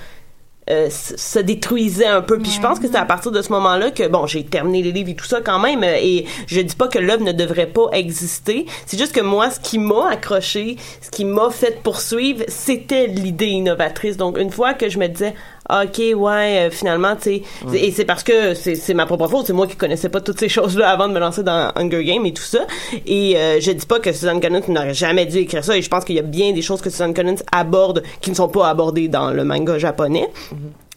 euh, 0.69 0.87
se 0.91 1.39
détruisait 1.39 2.05
un 2.05 2.21
peu. 2.21 2.37
Puis 2.37 2.51
je 2.51 2.61
pense 2.61 2.79
que 2.79 2.87
c'est 2.87 2.95
à 2.95 3.05
partir 3.05 3.31
de 3.31 3.41
ce 3.41 3.51
moment-là 3.53 3.89
que 3.89 4.07
bon 4.07 4.27
j'ai 4.27 4.43
terminé 4.45 4.83
les 4.83 4.91
livres 4.91 5.09
et 5.09 5.15
tout 5.15 5.25
ça 5.25 5.41
quand 5.41 5.57
même 5.57 5.83
euh, 5.83 5.97
et 5.99 6.25
je 6.45 6.61
dis 6.61 6.75
pas 6.75 6.87
que 6.87 6.99
l'œuvre 6.99 7.23
ne 7.23 7.31
devrait 7.31 7.65
pas 7.65 7.87
exister. 7.93 8.67
C'est 8.85 8.99
juste 8.99 9.15
que 9.15 9.21
moi 9.21 9.49
ce 9.49 9.59
qui 9.59 9.79
m'a 9.79 10.09
accroché 10.11 10.77
ce 11.01 11.09
qui 11.09 11.25
m'a 11.25 11.49
fait 11.49 11.81
poursuivre 11.81 12.43
c'était 12.47 13.07
l'idée 13.07 13.47
innovatrice. 13.47 14.15
Donc 14.15 14.37
une 14.37 14.51
fois 14.51 14.75
que 14.75 14.89
je 14.89 14.99
me 14.99 15.07
disais 15.07 15.33
ok 15.69 16.01
ouais 16.15 16.67
euh, 16.67 16.69
finalement 16.71 17.15
tu 17.15 17.21
sais. 17.21 17.43
Et 17.73 17.91
c'est 17.91 18.05
parce 18.05 18.23
que 18.23 18.53
c'est 18.53 18.93
ma 18.93 19.05
propre 19.05 19.27
faute 19.27 19.47
c'est 19.47 19.53
moi 19.53 19.67
qui 19.67 19.75
connaissais 19.75 20.09
pas 20.09 20.21
toutes 20.21 20.39
ces 20.39 20.49
choses 20.49 20.77
là 20.77 20.89
avant 20.89 21.07
de 21.07 21.13
me 21.13 21.19
lancer 21.19 21.43
dans 21.43 21.71
Hunger 21.75 22.03
Games 22.03 22.25
et 22.25 22.33
tout 22.33 22.43
ça. 22.43 22.65
Et 23.05 23.37
euh, 23.37 23.59
je 23.59 23.71
dis 23.71 23.85
pas 23.85 23.99
que 23.99 24.11
Susan 24.11 24.39
Collins 24.39 24.61
n'aurait 24.67 24.93
jamais 24.93 25.25
dû 25.25 25.37
écrire 25.37 25.63
ça 25.63 25.77
et 25.77 25.81
je 25.81 25.89
pense 25.89 26.05
qu'il 26.05 26.15
y 26.15 26.19
a 26.19 26.23
bien 26.23 26.53
des 26.53 26.61
choses 26.61 26.81
que 26.81 26.89
Susan 26.89 27.13
Collins 27.13 27.37
aborde 27.51 28.03
qui 28.21 28.29
ne 28.29 28.35
sont 28.35 28.49
pas 28.49 28.69
abordées 28.69 29.07
dans 29.07 29.31
le 29.31 29.43
manga 29.43 29.77
japonais 29.77 30.29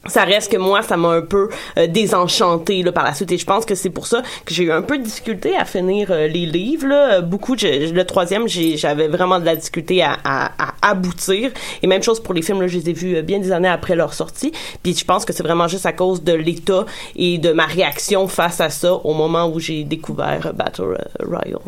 ça 0.06 0.24
reste 0.24 0.50
que 0.50 0.56
moi 0.56 0.82
ça 0.82 0.96
m'a 0.96 1.08
un 1.10 1.22
peu 1.22 1.48
euh, 1.78 1.86
désenchanté 1.86 2.82
là 2.82 2.92
par 2.92 3.04
la 3.04 3.14
suite. 3.14 3.32
Et 3.32 3.38
je 3.38 3.46
pense 3.46 3.64
que 3.64 3.74
c'est 3.74 3.90
pour 3.90 4.06
ça 4.06 4.22
que 4.44 4.52
j'ai 4.54 4.64
eu 4.64 4.72
un 4.72 4.82
peu 4.82 4.98
de 4.98 5.02
difficulté 5.04 5.56
à 5.56 5.64
finir 5.64 6.08
euh, 6.10 6.26
les 6.28 6.46
livres 6.46 6.86
là. 6.88 7.14
Euh, 7.14 7.20
beaucoup 7.20 7.56
je- 7.56 7.92
le 7.92 8.04
troisième 8.04 8.48
j'avais 8.48 9.08
vraiment 9.08 9.38
de 9.40 9.44
la 9.44 9.56
difficulté 9.56 10.02
à, 10.02 10.16
à, 10.24 10.46
à 10.58 10.90
aboutir. 10.90 11.50
Et 11.82 11.86
même 11.86 12.02
chose 12.02 12.20
pour 12.22 12.34
les 12.34 12.42
films 12.42 12.60
là 12.60 12.66
je 12.66 12.78
les 12.78 12.90
ai 12.90 12.92
vus 12.92 13.16
euh, 13.16 13.22
bien 13.22 13.38
des 13.38 13.52
années 13.52 13.68
après 13.68 13.94
leur 13.96 14.14
sortie. 14.14 14.52
Puis 14.82 14.94
je 14.96 15.04
pense 15.04 15.24
que 15.24 15.32
c'est 15.32 15.42
vraiment 15.42 15.68
juste 15.68 15.86
à 15.86 15.92
cause 15.92 16.22
de 16.22 16.32
l'état 16.32 16.84
et 17.16 17.38
de 17.38 17.52
ma 17.52 17.66
réaction 17.66 18.26
face 18.28 18.60
à 18.60 18.70
ça 18.70 18.92
au 18.94 19.14
moment 19.14 19.48
où 19.48 19.60
j'ai 19.60 19.84
découvert 19.84 20.46
euh, 20.46 20.52
Battle 20.52 20.96
Royale 21.22 21.58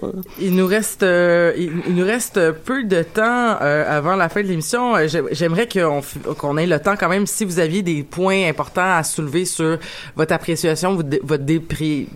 Il 0.41 0.55
nous 0.55 0.66
reste, 0.66 1.03
il, 1.03 1.70
nous 1.95 2.05
reste 2.05 2.51
peu 2.64 2.85
de 2.85 3.03
temps 3.03 3.57
avant 3.61 4.16
la 4.16 4.28
fin 4.28 4.43
de 4.43 4.49
l'émission. 4.49 4.95
J'ai- 5.07 5.22
J'aimerais 5.32 5.68
qu'on 5.68 6.01
qu'on 6.39 6.57
ait 6.57 6.66
le 6.66 6.78
temps 6.80 6.95
quand 6.99 7.09
même, 7.09 7.26
si 7.26 7.45
vous 7.45 7.59
aviez 7.59 7.82
des 7.82 8.03
points 8.03 8.24
importants 8.31 8.97
à 8.97 9.03
soulever 9.03 9.45
sur 9.45 9.79
votre 10.16 10.33
appréciation, 10.33 10.95
votre, 10.97 11.09
dé- 11.09 11.20
votre 11.22 11.45
dépré, 11.45 12.07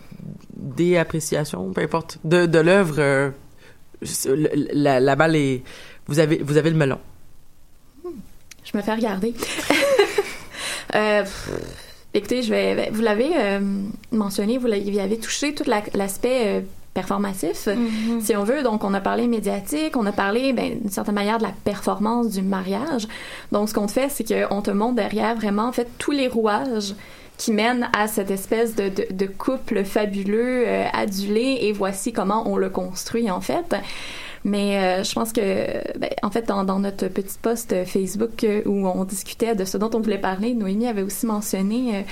déappréciation, 0.56 1.72
peu 1.72 1.82
importe, 1.82 2.18
de, 2.24 2.58
l'œuvre. 2.58 2.96
euh, 2.98 3.30
la, 4.72 5.00
balle 5.16 5.36
est, 5.36 5.62
vous 6.06 6.18
avez, 6.18 6.38
vous 6.42 6.56
avez 6.56 6.70
le 6.70 6.76
melon. 6.76 6.98
Je 8.64 8.76
me 8.76 8.82
fais 8.82 8.94
regarder. 8.94 9.34
Euh, 10.94 11.22
écoutez, 12.14 12.40
je 12.42 12.48
vais, 12.48 12.88
vous 12.90 13.02
l'avez 13.02 13.28
euh, 13.36 13.60
mentionné, 14.10 14.56
vous 14.56 14.66
vous 14.68 14.98
avez 14.98 15.18
touché 15.18 15.54
tout 15.54 15.64
la- 15.66 15.82
performatif, 17.00 17.68
si 18.20 18.36
on 18.36 18.44
veut. 18.44 18.62
Donc, 18.62 18.82
on 18.82 18.92
a 18.92 19.00
parlé 19.00 19.26
médiatique, 19.28 19.96
on 19.96 20.06
a 20.06 20.12
parlé, 20.12 20.52
ben, 20.52 20.78
d'une 20.80 20.90
certaine 20.90 21.14
manière, 21.14 21.38
de 21.38 21.44
la 21.44 21.54
performance 21.64 22.30
du 22.30 22.42
mariage. 22.42 23.06
Donc, 23.52 23.68
ce 23.68 23.74
qu'on 23.74 23.86
te 23.86 23.92
fait, 23.92 24.08
c'est 24.08 24.24
qu'on 24.24 24.62
te 24.62 24.72
montre 24.72 24.96
derrière 24.96 25.34
vraiment, 25.36 25.66
en 25.68 25.72
fait, 25.72 25.88
tous 25.98 26.10
les 26.10 26.26
rouages 26.26 26.94
qui 27.36 27.52
mènent 27.52 27.88
à 27.92 28.08
cette 28.08 28.32
espèce 28.32 28.74
de, 28.74 28.88
de, 28.88 29.06
de 29.12 29.26
couple 29.26 29.84
fabuleux, 29.84 30.64
euh, 30.66 30.84
adulé, 30.92 31.58
et 31.62 31.72
voici 31.72 32.12
comment 32.12 32.42
on 32.46 32.56
le 32.56 32.68
construit, 32.68 33.30
en 33.30 33.40
fait. 33.40 33.76
Mais 34.44 34.78
euh, 34.78 35.04
je 35.04 35.12
pense 35.12 35.32
que, 35.32 35.40
ben, 35.98 36.10
en 36.22 36.30
fait, 36.30 36.46
dans, 36.46 36.78
notre 36.78 37.08
petit 37.08 37.38
post 37.40 37.74
Facebook 37.84 38.44
euh, 38.44 38.62
où 38.66 38.86
on 38.86 39.04
discutait 39.04 39.54
de 39.54 39.64
ce 39.64 39.76
dont 39.76 39.90
on 39.94 40.00
voulait 40.00 40.18
parler, 40.18 40.54
Noémie 40.54 40.86
avait 40.86 41.02
aussi 41.02 41.26
mentionné 41.26 42.04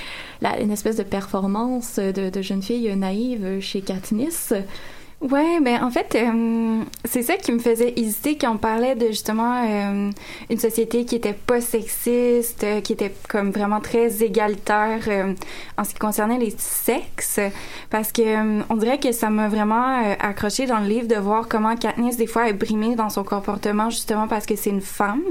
euh, 0.43 0.47
une 0.61 0.71
espèce 0.71 0.97
de 0.97 1.03
performance 1.03 1.99
de, 1.99 2.41
jeune 2.41 2.61
fille 2.61 2.95
naïve 2.95 3.59
chez 3.61 3.81
Katniss. 3.81 4.53
Ouais, 5.19 5.59
ben 5.61 5.83
en 5.83 5.89
fait, 5.89 6.13
euh, 6.13 6.83
c'est 7.03 7.23
ça 7.23 7.37
qui 7.37 7.51
me 7.51 7.57
faisait 7.57 7.91
hésiter 7.97 8.37
quand 8.37 8.51
on 8.53 8.57
parlait 8.57 8.93
de 8.93 9.07
justement 9.07 9.63
euh, 9.67 10.11
une 10.47 10.59
société 10.59 11.05
qui 11.05 11.15
était 11.15 11.33
pas 11.33 11.59
sexiste, 11.59 12.63
euh, 12.63 12.81
qui 12.81 12.93
était 12.93 13.11
comme 13.27 13.49
vraiment 13.49 13.81
très 13.81 14.21
égalitaire 14.23 14.99
euh, 15.07 15.33
en 15.75 15.83
ce 15.83 15.89
qui 15.89 15.99
concernait 15.99 16.37
les 16.37 16.53
sexes, 16.59 17.39
parce 17.89 18.11
que 18.11 18.21
euh, 18.21 18.61
on 18.69 18.75
dirait 18.75 18.99
que 18.99 19.11
ça 19.11 19.31
m'a 19.31 19.47
vraiment 19.49 20.03
accroché 20.19 20.67
dans 20.67 20.79
le 20.79 20.87
livre 20.87 21.07
de 21.07 21.15
voir 21.15 21.47
comment 21.47 21.75
Katniss 21.75 22.17
des 22.17 22.27
fois 22.27 22.47
est 22.47 22.53
brimée 22.53 22.95
dans 22.95 23.09
son 23.09 23.23
comportement 23.23 23.89
justement 23.89 24.27
parce 24.27 24.45
que 24.45 24.55
c'est 24.55 24.69
une 24.69 24.81
femme. 24.81 25.23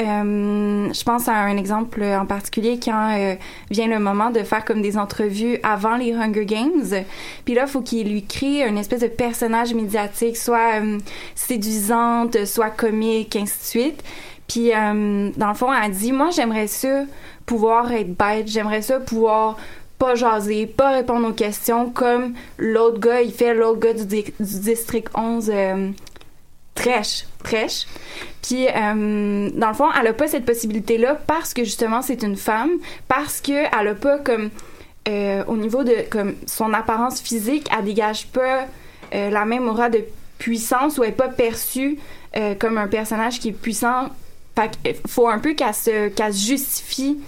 Euh, 0.00 0.92
je 0.92 1.02
pense 1.02 1.26
à 1.28 1.34
un 1.34 1.56
exemple 1.56 2.02
en 2.04 2.24
particulier 2.24 2.78
quand 2.82 3.16
euh, 3.18 3.34
vient 3.70 3.88
le 3.88 3.98
moment 3.98 4.30
de 4.30 4.44
faire 4.44 4.64
comme 4.64 4.80
des 4.80 4.96
entrevues 4.96 5.58
avant 5.64 5.96
les 5.96 6.12
Hunger 6.14 6.46
Games. 6.46 7.04
Puis 7.44 7.54
là, 7.54 7.66
faut 7.66 7.80
qu'il 7.80 8.08
lui 8.12 8.24
crée 8.24 8.66
une 8.66 8.78
espèce 8.78 9.00
de 9.00 9.08
personnage 9.08 9.74
médiatique, 9.74 10.36
soit 10.36 10.80
euh, 10.80 10.98
séduisante, 11.34 12.44
soit 12.44 12.70
comique, 12.70 13.34
ainsi 13.36 13.58
de 13.58 13.64
suite. 13.64 14.04
Puis 14.46 14.70
dans 14.70 15.48
le 15.48 15.54
fond, 15.54 15.68
elle 15.74 15.92
dit, 15.92 16.10
moi, 16.12 16.30
j'aimerais 16.30 16.68
ça 16.68 17.02
pouvoir 17.44 17.92
être 17.92 18.16
bête, 18.16 18.46
j'aimerais 18.48 18.80
ça 18.80 18.98
pouvoir 18.98 19.58
pas 19.98 20.14
jaser, 20.14 20.66
pas 20.66 20.90
répondre 20.90 21.28
aux 21.28 21.32
questions 21.32 21.90
comme 21.90 22.32
l'autre 22.56 23.00
gars, 23.00 23.20
il 23.20 23.32
fait 23.32 23.52
l'autre 23.52 23.80
gars 23.80 23.92
du, 23.92 24.06
di- 24.06 24.24
du 24.40 24.60
district 24.60 25.08
11 25.14 25.50
euh, 25.52 25.90
trèche, 26.78 27.24
trèche. 27.42 27.86
Puis, 28.42 28.66
euh, 28.68 29.50
dans 29.54 29.68
le 29.68 29.74
fond, 29.74 29.88
elle 30.00 30.06
a 30.06 30.12
pas 30.12 30.26
cette 30.28 30.44
possibilité-là 30.44 31.16
parce 31.26 31.52
que 31.54 31.64
justement, 31.64 32.02
c'est 32.02 32.22
une 32.22 32.36
femme, 32.36 32.70
parce 33.08 33.40
que 33.40 33.52
elle 33.78 33.88
a 33.88 33.94
pas 33.94 34.18
comme 34.18 34.50
euh, 35.08 35.42
au 35.46 35.56
niveau 35.56 35.84
de 35.84 35.94
comme 36.10 36.34
son 36.46 36.72
apparence 36.72 37.20
physique, 37.20 37.68
elle 37.76 37.84
dégage 37.84 38.26
pas 38.28 38.66
euh, 39.14 39.30
la 39.30 39.44
même 39.44 39.68
aura 39.68 39.88
de 39.90 40.00
puissance 40.38 40.98
ou 40.98 41.04
elle 41.04 41.10
est 41.10 41.12
pas 41.12 41.28
perçue 41.28 41.98
comme 42.60 42.78
un 42.78 42.86
personnage 42.86 43.40
qui 43.40 43.48
est 43.48 43.52
puissant. 43.52 44.10
Fait 44.54 45.00
faut 45.08 45.26
un 45.28 45.38
peu 45.40 45.54
qu'elle 45.54 45.74
se, 45.74 46.08
qu'elle 46.08 46.32
se 46.32 46.46
justifie 46.46 47.18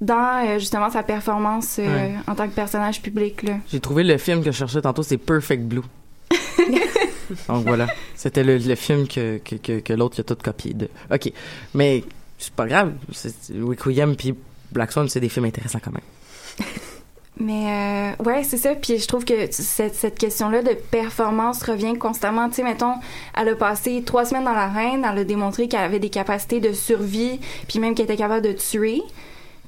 dans 0.00 0.44
euh, 0.46 0.58
justement 0.58 0.90
sa 0.90 1.02
performance 1.02 1.78
euh, 1.78 1.86
Ouais. 1.86 2.12
en 2.26 2.34
tant 2.34 2.46
que 2.46 2.54
personnage 2.54 3.00
public. 3.00 3.44
J'ai 3.70 3.80
trouvé 3.80 4.04
le 4.04 4.18
film 4.18 4.40
que 4.44 4.50
je 4.52 4.56
cherchais 4.58 4.82
tantôt, 4.82 5.02
c'est 5.02 5.16
Perfect 5.16 5.62
Blue. 5.62 5.82
Donc 7.48 7.66
voilà, 7.66 7.86
c'était 8.14 8.44
le, 8.44 8.74
film 8.74 9.06
que, 9.06 9.38
que, 9.38 9.92
l'autre 9.92 10.20
a 10.20 10.24
tout 10.24 10.36
copié. 10.42 10.74
Ok, 11.10 11.32
mais 11.74 12.04
c'est 12.38 12.52
pas 12.52 12.66
grave. 12.66 12.94
Requiem 13.60 14.16
puis 14.16 14.34
Black 14.72 14.92
Swan, 14.92 15.08
c'est 15.08 15.20
des 15.20 15.28
films 15.28 15.46
intéressants 15.46 15.80
quand 15.82 15.92
même. 15.92 16.66
Mais 17.40 18.14
euh, 18.18 18.24
ouais, 18.24 18.42
c'est 18.42 18.56
ça. 18.56 18.74
Puis 18.74 18.98
je 18.98 19.06
trouve 19.06 19.24
que 19.24 19.50
cette, 19.52 19.94
cette 19.94 20.18
question-là 20.18 20.62
de 20.62 20.74
performance 20.74 21.62
revient 21.62 21.96
constamment. 21.96 22.48
Tu 22.48 22.56
sais, 22.56 22.62
mettons, 22.64 22.94
elle 23.36 23.50
a 23.50 23.54
passé 23.54 24.02
trois 24.04 24.24
semaines 24.24 24.44
dans 24.44 24.54
l'arène, 24.54 25.06
elle 25.08 25.18
a 25.18 25.24
démontré 25.24 25.68
qu'elle 25.68 25.84
avait 25.84 26.00
des 26.00 26.10
capacités 26.10 26.58
de 26.58 26.72
survie, 26.72 27.38
puis 27.68 27.78
même 27.78 27.94
qu'elle 27.94 28.06
était 28.06 28.16
capable 28.16 28.44
de 28.44 28.52
tuer. 28.52 29.02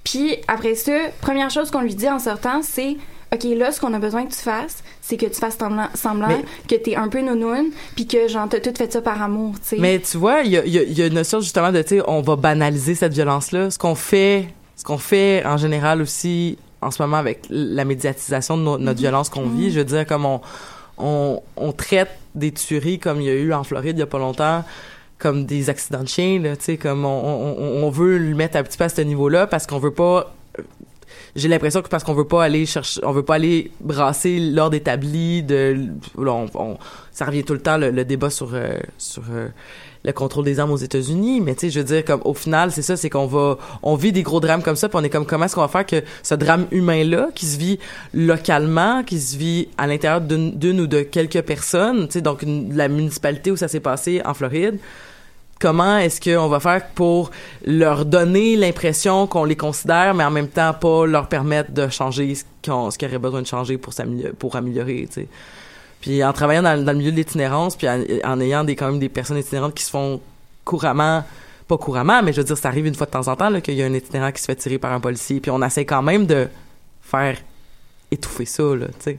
Puis 0.03 0.37
après 0.49 0.75
ça, 0.75 0.93
première 1.21 1.51
chose 1.51 1.71
qu'on 1.71 1.83
lui 1.83 1.95
dit 1.95 2.09
en 2.09 2.19
sortant, 2.19 2.63
c'est 2.63 2.97
OK, 3.33 3.45
là, 3.57 3.71
ce 3.71 3.81
qu'on 3.81 3.95
a 3.95 3.99
besoin 4.01 4.25
que 4.27 4.33
tu 4.33 4.41
fasses, 4.41 4.83
c'est 5.01 5.17
que 5.17 5.27
tu 5.27 5.35
fasses 5.35 5.57
semblant, 5.57 5.87
semblant 5.95 6.27
Mais- 6.29 6.45
que 6.69 6.75
t'es 6.83 6.97
un 6.97 7.09
peu 7.09 7.21
nounoun, 7.21 7.67
puis 7.95 8.07
que 8.07 8.27
genre, 8.27 8.49
t'as 8.49 8.59
tout 8.61 8.73
fait 8.77 8.93
ça 8.93 9.01
par 9.01 9.23
amour, 9.23 9.55
tu 9.63 9.69
sais. 9.69 9.77
Mais 9.79 10.01
tu 10.01 10.17
vois, 10.17 10.41
il 10.41 10.51
y 10.51 10.57
a, 10.57 10.65
il 10.65 10.73
y 10.73 10.79
a- 10.79 10.83
il 10.83 10.99
y 10.99 11.03
a 11.03 11.07
une 11.07 11.15
notion 11.15 11.41
justement 11.41 11.71
de, 11.71 11.81
tu 11.83 11.89
sais, 11.99 12.03
on 12.09 12.23
va 12.23 12.35
banaliser 12.37 12.95
cette 12.97 13.13
violence-là. 13.13 13.71
Ce 13.71 13.79
qu'on 13.79 13.95
fait, 13.95 14.49
ce 14.77 14.83
qu'on 14.85 14.99
fait 14.99 15.45
en 15.47 15.57
général 15.57 16.03
aussi 16.03 16.59
en 16.83 16.91
ce 16.91 17.01
moment 17.03 17.19
avec 17.19 17.43
la 17.51 17.85
médiatisation 17.85 18.57
de 18.57 18.63
no- 18.63 18.79
notre 18.79 18.99
violence 18.99 19.29
qu'on 19.29 19.49
vit, 19.49 19.71
je 19.71 19.79
veux 19.79 19.85
dire, 19.85 20.07
comme 20.07 20.25
on, 20.27 20.41
on, 20.99 21.41
on 21.57 21.73
traite 21.73 22.11
des 22.35 22.51
tueries 22.53 22.99
comme 22.99 23.21
il 23.21 23.27
y 23.27 23.31
a 23.31 23.35
eu 23.35 23.53
en 23.53 23.63
Floride 23.65 23.97
il 23.97 24.01
y 24.01 24.03
a 24.03 24.07
pas 24.07 24.19
longtemps 24.19 24.65
comme 25.19 25.45
des 25.45 25.69
accidents 25.71 26.03
de 26.03 26.09
chiens, 26.09 26.41
là, 26.41 26.57
tu 26.57 26.65
sais, 26.65 26.77
comme 26.79 27.05
on, 27.05 27.09
on, 27.59 27.85
on 27.85 27.91
veut 27.91 28.17
le 28.19 28.35
mettre 28.35 28.57
un 28.57 28.63
petit 28.63 28.79
peu 28.79 28.85
à 28.85 28.89
ce 28.89 29.03
niveau-là 29.03 29.47
parce 29.47 29.67
qu'on 29.67 29.79
veut 29.79 29.93
pas 29.93 30.35
j'ai 31.37 31.49
l'impression 31.49 31.83
que 31.83 31.89
parce 31.89 32.05
qu'on 32.05 32.15
veut 32.15 32.25
pas 32.27 32.43
aller 32.45 32.67
chercher 32.67 33.01
on 33.05 33.13
veut 33.13 33.23
pas 33.23 33.35
aller 33.37 33.71
brasser 33.81 34.39
l'ordre 34.41 34.75
établi 34.77 35.43
de 35.43 35.77
là, 36.19 36.33
on, 36.33 36.47
on- 36.55 36.79
ça 37.13 37.25
revient 37.27 37.45
tout 37.45 37.53
le 37.55 37.61
temps 37.61 37.77
le, 37.77 37.91
le 37.91 38.05
débat 38.05 38.31
sur 38.31 38.51
euh, 38.55 38.79
sur 38.99 39.23
euh, 39.33 39.49
le 40.03 40.13
contrôle 40.13 40.47
des 40.47 40.59
armes 40.59 40.71
aux 40.71 40.79
États-Unis, 40.79 41.43
mais 41.43 41.55
tu 41.55 41.61
sais, 41.61 41.71
je 41.71 41.79
veux 41.81 41.85
dire, 41.85 42.03
comme 42.07 42.23
au 42.25 42.33
final, 42.33 42.73
c'est 42.73 42.81
ça, 42.81 42.97
c'est 42.97 43.11
qu'on 43.11 43.27
va, 43.27 43.59
on 43.83 43.97
vit 43.97 44.13
des 44.13 44.23
gros 44.23 44.41
drames 44.41 44.63
comme 44.63 44.75
ça, 44.77 44.89
puis 44.89 44.97
on 44.99 45.05
est 45.05 45.11
comme, 45.11 45.27
comment 45.27 45.45
est-ce 45.45 45.55
qu'on 45.55 45.61
va 45.61 45.69
faire 45.69 45.85
que 45.85 46.03
ce 46.23 46.35
drame 46.35 46.67
humain-là, 46.71 47.29
qui 47.35 47.45
se 47.45 47.59
vit 47.59 47.79
localement, 48.15 49.03
qui 49.03 49.21
se 49.21 49.37
vit 49.37 49.69
à 49.77 49.87
l'intérieur 49.87 50.21
d'une 50.23 50.53
d'une 50.59 50.81
ou 50.81 50.87
de 50.87 51.03
quelques 51.03 51.43
personnes, 51.43 52.07
tu 52.07 52.15
sais, 52.15 52.21
donc 52.23 52.43
une- 52.43 52.75
la 52.77 52.89
municipalité 52.89 53.51
où 53.51 53.57
ça 53.57 53.69
s'est 53.69 53.81
passé 53.81 54.23
en 54.25 54.33
Floride, 54.35 54.79
comment 55.61 55.99
est-ce 55.99 56.21
qu'on 56.21 56.49
va 56.49 56.59
faire 56.59 56.89
pour 56.89 57.31
leur 57.65 58.05
donner 58.07 58.57
l'impression 58.57 59.27
qu'on 59.27 59.45
les 59.45 59.57
considère, 59.57 60.15
mais 60.15 60.25
en 60.25 60.31
même 60.31 60.49
temps 60.49 60.73
pas 60.73 61.07
leur 61.07 61.29
permettre 61.29 61.71
de 61.71 61.89
changer 61.89 62.35
ce 62.35 62.45
qu'on- 62.65 62.89
auraient 62.89 63.19
besoin 63.19 63.43
de 63.43 63.47
changer 63.47 63.79
pour 63.79 64.57
améliorer, 64.57 65.07
tu 65.07 65.23
sais. 65.23 65.29
Puis 66.01 66.25
en 66.25 66.33
travaillant 66.33 66.63
dans, 66.63 66.75
le 66.87 66.95
milieu 66.95 67.13
de 67.13 67.17
l'itinérance, 67.17 67.77
puis 67.77 67.87
en, 67.89 68.41
ayant 68.41 68.65
des, 68.65 68.75
quand 68.75 68.87
même 68.87 68.99
des 68.99 69.11
personnes 69.11 69.37
itinérantes 69.37 69.75
qui 69.75 69.85
se 69.85 69.91
font 69.91 70.21
couramment, 70.65 71.23
pas 71.69 71.77
couramment, 71.77 72.23
mais 72.23 72.33
je 72.33 72.41
veux 72.41 72.45
dire, 72.45 72.57
ça 72.57 72.69
arrive 72.69 72.87
une 72.87 72.95
fois 72.95 73.07
de 73.07 73.13
temps 73.13 73.29
en 73.29 73.37
temps 73.37 73.61
qu'il 73.61 73.75
y 73.75 73.83
a 73.83 73.87
un 73.87 73.93
itinérant 73.93 74.33
qui 74.33 74.41
se 74.41 74.47
fait 74.47 74.57
tirer 74.57 74.79
par 74.79 74.93
un 74.93 75.01
policier, 75.01 75.41
puis 75.41 75.51
on 75.51 75.63
essaie 75.63 75.85
quand 75.85 76.03
même 76.03 76.27
de 76.27 76.49
faire 77.03 77.37
étouffer 78.11 78.47
ça, 78.47 78.63
tu 78.79 78.87
sais. 79.01 79.19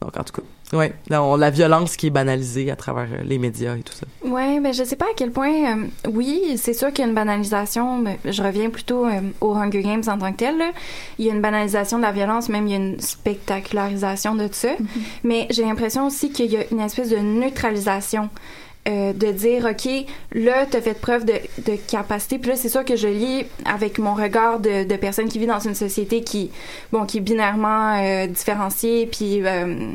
Donc 0.00 0.16
en 0.16 0.22
tout 0.22 0.32
cas, 0.34 0.42
on- 0.72 1.36
la 1.36 1.50
violence 1.50 1.96
qui 1.96 2.06
est 2.08 2.10
banalisée 2.10 2.70
à 2.70 2.76
travers 2.76 3.08
euh, 3.12 3.22
les 3.24 3.38
médias 3.38 3.76
et 3.76 3.82
tout 3.82 3.92
ça. 3.92 4.06
Ouais, 4.24 4.60
ben 4.60 4.72
je 4.72 4.84
sais 4.84 4.96
pas 4.96 5.06
à 5.06 5.14
quel 5.16 5.30
point. 5.30 5.76
euh, 5.78 5.84
oui, 6.12 6.54
c'est 6.56 6.74
sûr 6.74 6.88
qu'il 6.92 7.04
y 7.04 7.06
a 7.06 7.08
une 7.08 7.14
banalisation. 7.14 7.98
mais 7.98 8.18
je 8.24 8.42
reviens 8.42 8.70
plutôt 8.70 9.04
euh, 9.06 9.20
aux 9.40 9.54
Hunger 9.54 9.82
Games 9.82 10.02
en 10.06 10.18
tant 10.18 10.30
que 10.32 10.36
tel. 10.38 10.58
là. 10.58 10.70
Il 11.18 11.26
y 11.26 11.30
a 11.30 11.34
une 11.34 11.40
banalisation 11.40 11.98
de 11.98 12.02
la 12.02 12.12
violence, 12.12 12.48
même 12.48 12.66
il 12.66 12.70
y 12.70 12.74
a 12.74 12.78
une 12.78 13.00
spectacularisation 13.00 14.34
de 14.34 14.46
tout 14.46 14.54
ça. 14.54 14.70
Mais 15.24 15.46
j'ai 15.50 15.64
l'impression 15.64 16.06
aussi 16.06 16.30
qu'il 16.30 16.50
y 16.52 16.56
a 16.56 16.62
une 16.70 16.80
espèce 16.80 17.10
de 17.10 17.18
neutralisation. 17.18 18.28
Euh, 18.88 19.12
de 19.12 19.30
dire 19.30 19.66
ok 19.66 20.06
là 20.32 20.64
t'as 20.64 20.80
fait 20.80 20.98
preuve 20.98 21.26
de, 21.26 21.34
capacité. 21.86 22.38
Puis 22.38 22.50
là 22.50 22.56
c'est 22.56 22.70
sûr 22.70 22.82
que 22.82 22.96
je 22.96 23.08
lis 23.08 23.44
avec 23.66 23.98
mon 23.98 24.14
regard 24.14 24.58
de, 24.58 24.96
personne 24.96 25.28
qui 25.28 25.38
vit 25.38 25.46
dans 25.46 25.58
une 25.58 25.74
société 25.74 26.22
qui 26.22 26.50
bon 26.90 27.04
qui 27.04 27.18
est 27.18 27.20
binairement 27.20 28.02
euh, 28.02 28.26
différenciée 28.26 29.06
puis 29.06 29.44
euh, 29.44 29.92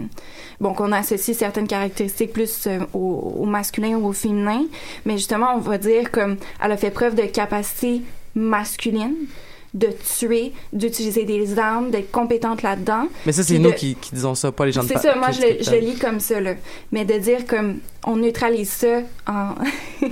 bon 0.61 0.73
qu'on 0.73 0.91
associe 0.91 1.35
certaines 1.35 1.67
caractéristiques 1.67 2.31
plus 2.31 2.67
au, 2.93 3.33
au 3.39 3.45
masculin 3.45 3.95
ou 3.95 4.07
au 4.07 4.13
féminin. 4.13 4.65
Mais 5.05 5.17
justement 5.17 5.55
on 5.55 5.59
va 5.59 5.79
dire 5.79 6.11
comme 6.11 6.37
elle 6.63 6.71
a 6.71 6.77
fait 6.77 6.91
preuve 6.91 7.15
de 7.15 7.23
capacité 7.23 8.03
masculine 8.35 9.15
de 9.75 9.89
tuer 10.17 10.53
d'utiliser 10.73 11.25
des 11.25 11.59
armes 11.59 11.91
d'être 11.91 12.09
compétente 12.11 12.63
là-dedans 12.63 13.07
Mais 13.25 13.31
ça, 13.33 13.43
c'est 13.43 13.59
nous 13.59 13.71
de- 13.71 13.75
qui, 13.75 13.95
qui 13.95 14.15
disons 14.15 14.33
ça, 14.33 14.51
pas 14.51 14.65
les 14.65 14.71
gens 14.71 14.81
de 14.83 14.87
c'est 14.87 14.97
ça, 14.97 15.15
moi 15.15 15.29
je, 15.31 15.41
le- 15.41 15.57
je 15.61 15.75
lis 15.75 15.97
comme 15.99 16.19
ça, 16.21 16.39
là. 16.41 16.53
Mais 16.93 17.03
de 17.05 17.17
dire 17.17 17.45
comme 17.45 17.79
on 18.07 18.15
neutralise 18.15 18.69
ça 18.69 19.01
en. 19.27 19.49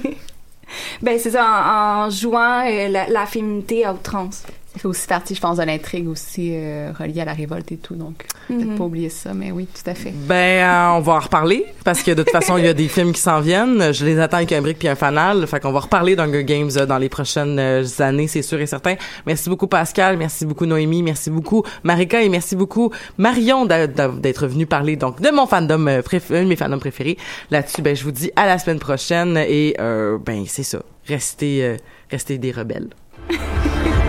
ben 1.01 1.19
c'est 1.19 1.31
ça, 1.31 1.45
en, 1.45 2.05
en 2.05 2.09
jouant 2.09 2.65
euh, 2.67 2.87
la, 2.89 3.07
la 3.07 3.25
féminité 3.25 3.85
à 3.85 3.93
outrance. 3.93 4.43
Ça 4.73 4.79
fait 4.79 4.87
aussi 4.87 5.05
partie, 5.07 5.35
je 5.35 5.39
pense, 5.39 5.57
de 5.57 5.63
l'intrigue 5.63 6.07
aussi 6.07 6.49
euh, 6.53 6.91
reliée 6.97 7.21
à 7.21 7.25
la 7.25 7.33
révolte 7.33 7.71
et 7.71 7.77
tout. 7.77 7.93
Donc, 7.95 8.25
peut-être 8.47 8.65
Mhm. 8.65 8.75
pas 8.77 8.83
oublier 8.85 9.09
ça, 9.09 9.31
mais 9.35 9.51
oui, 9.51 9.67
tout 9.67 9.87
à 9.87 9.93
fait. 9.93 10.11
Ben, 10.11 10.35
euh, 10.65 10.97
on 10.97 10.99
va 11.01 11.13
en 11.13 11.19
reparler 11.19 11.65
parce 11.83 12.01
que 12.01 12.09
de 12.09 12.23
toute 12.23 12.31
façon, 12.31 12.57
il 12.57 12.65
y 12.65 12.67
a 12.67 12.73
des 12.73 12.87
films 12.87 13.13
qui 13.13 13.21
s'en 13.21 13.39
viennent. 13.39 13.93
Je 13.93 14.03
les 14.03 14.19
attends 14.19 14.37
avec 14.37 14.51
un 14.51 14.61
brick 14.63 14.79
puis 14.79 14.87
un 14.87 14.95
fanal. 14.95 15.45
Fait 15.45 15.59
qu'on 15.59 15.71
va 15.71 15.79
reparler 15.81 16.15
d'Hunger 16.15 16.43
Games 16.43 16.71
euh, 16.75 16.87
dans 16.87 16.97
les 16.97 17.07
prochaines 17.09 17.59
euh, 17.59 17.85
années, 17.99 18.27
c'est 18.27 18.41
sûr 18.41 18.59
et 18.59 18.65
certain. 18.65 18.95
Merci 19.27 19.47
beaucoup 19.47 19.67
Pascal, 19.67 20.17
merci 20.17 20.43
beaucoup 20.45 20.65
Noémie, 20.65 21.03
merci 21.03 21.29
beaucoup 21.29 21.63
Marika 21.83 22.23
et 22.23 22.29
merci 22.29 22.55
beaucoup 22.55 22.91
Marion 23.19 23.65
d'a- 23.67 23.85
d'a- 23.85 24.07
d'être 24.07 24.47
venue 24.47 24.65
parler 24.65 24.95
donc 24.95 25.21
de 25.21 25.29
mon 25.29 25.45
fandom 25.45 25.85
euh, 25.87 26.01
préféré, 26.01 26.39
un 26.39 26.43
de 26.45 26.49
mes 26.49 26.55
fandoms 26.55 26.79
préférés. 26.79 27.17
Là-dessus, 27.51 27.83
ben 27.83 27.95
je 27.95 28.03
vous 28.03 28.11
dis 28.11 28.31
à 28.35 28.47
la 28.47 28.57
semaine 28.57 28.79
prochaine 28.79 29.37
et 29.37 29.75
euh, 29.79 30.17
ben 30.17 30.45
c'est 30.47 30.63
ça. 30.63 30.81
Restez, 31.07 31.63
euh, 31.63 31.77
restez 32.09 32.39
des 32.39 32.51
rebelles. 32.51 32.89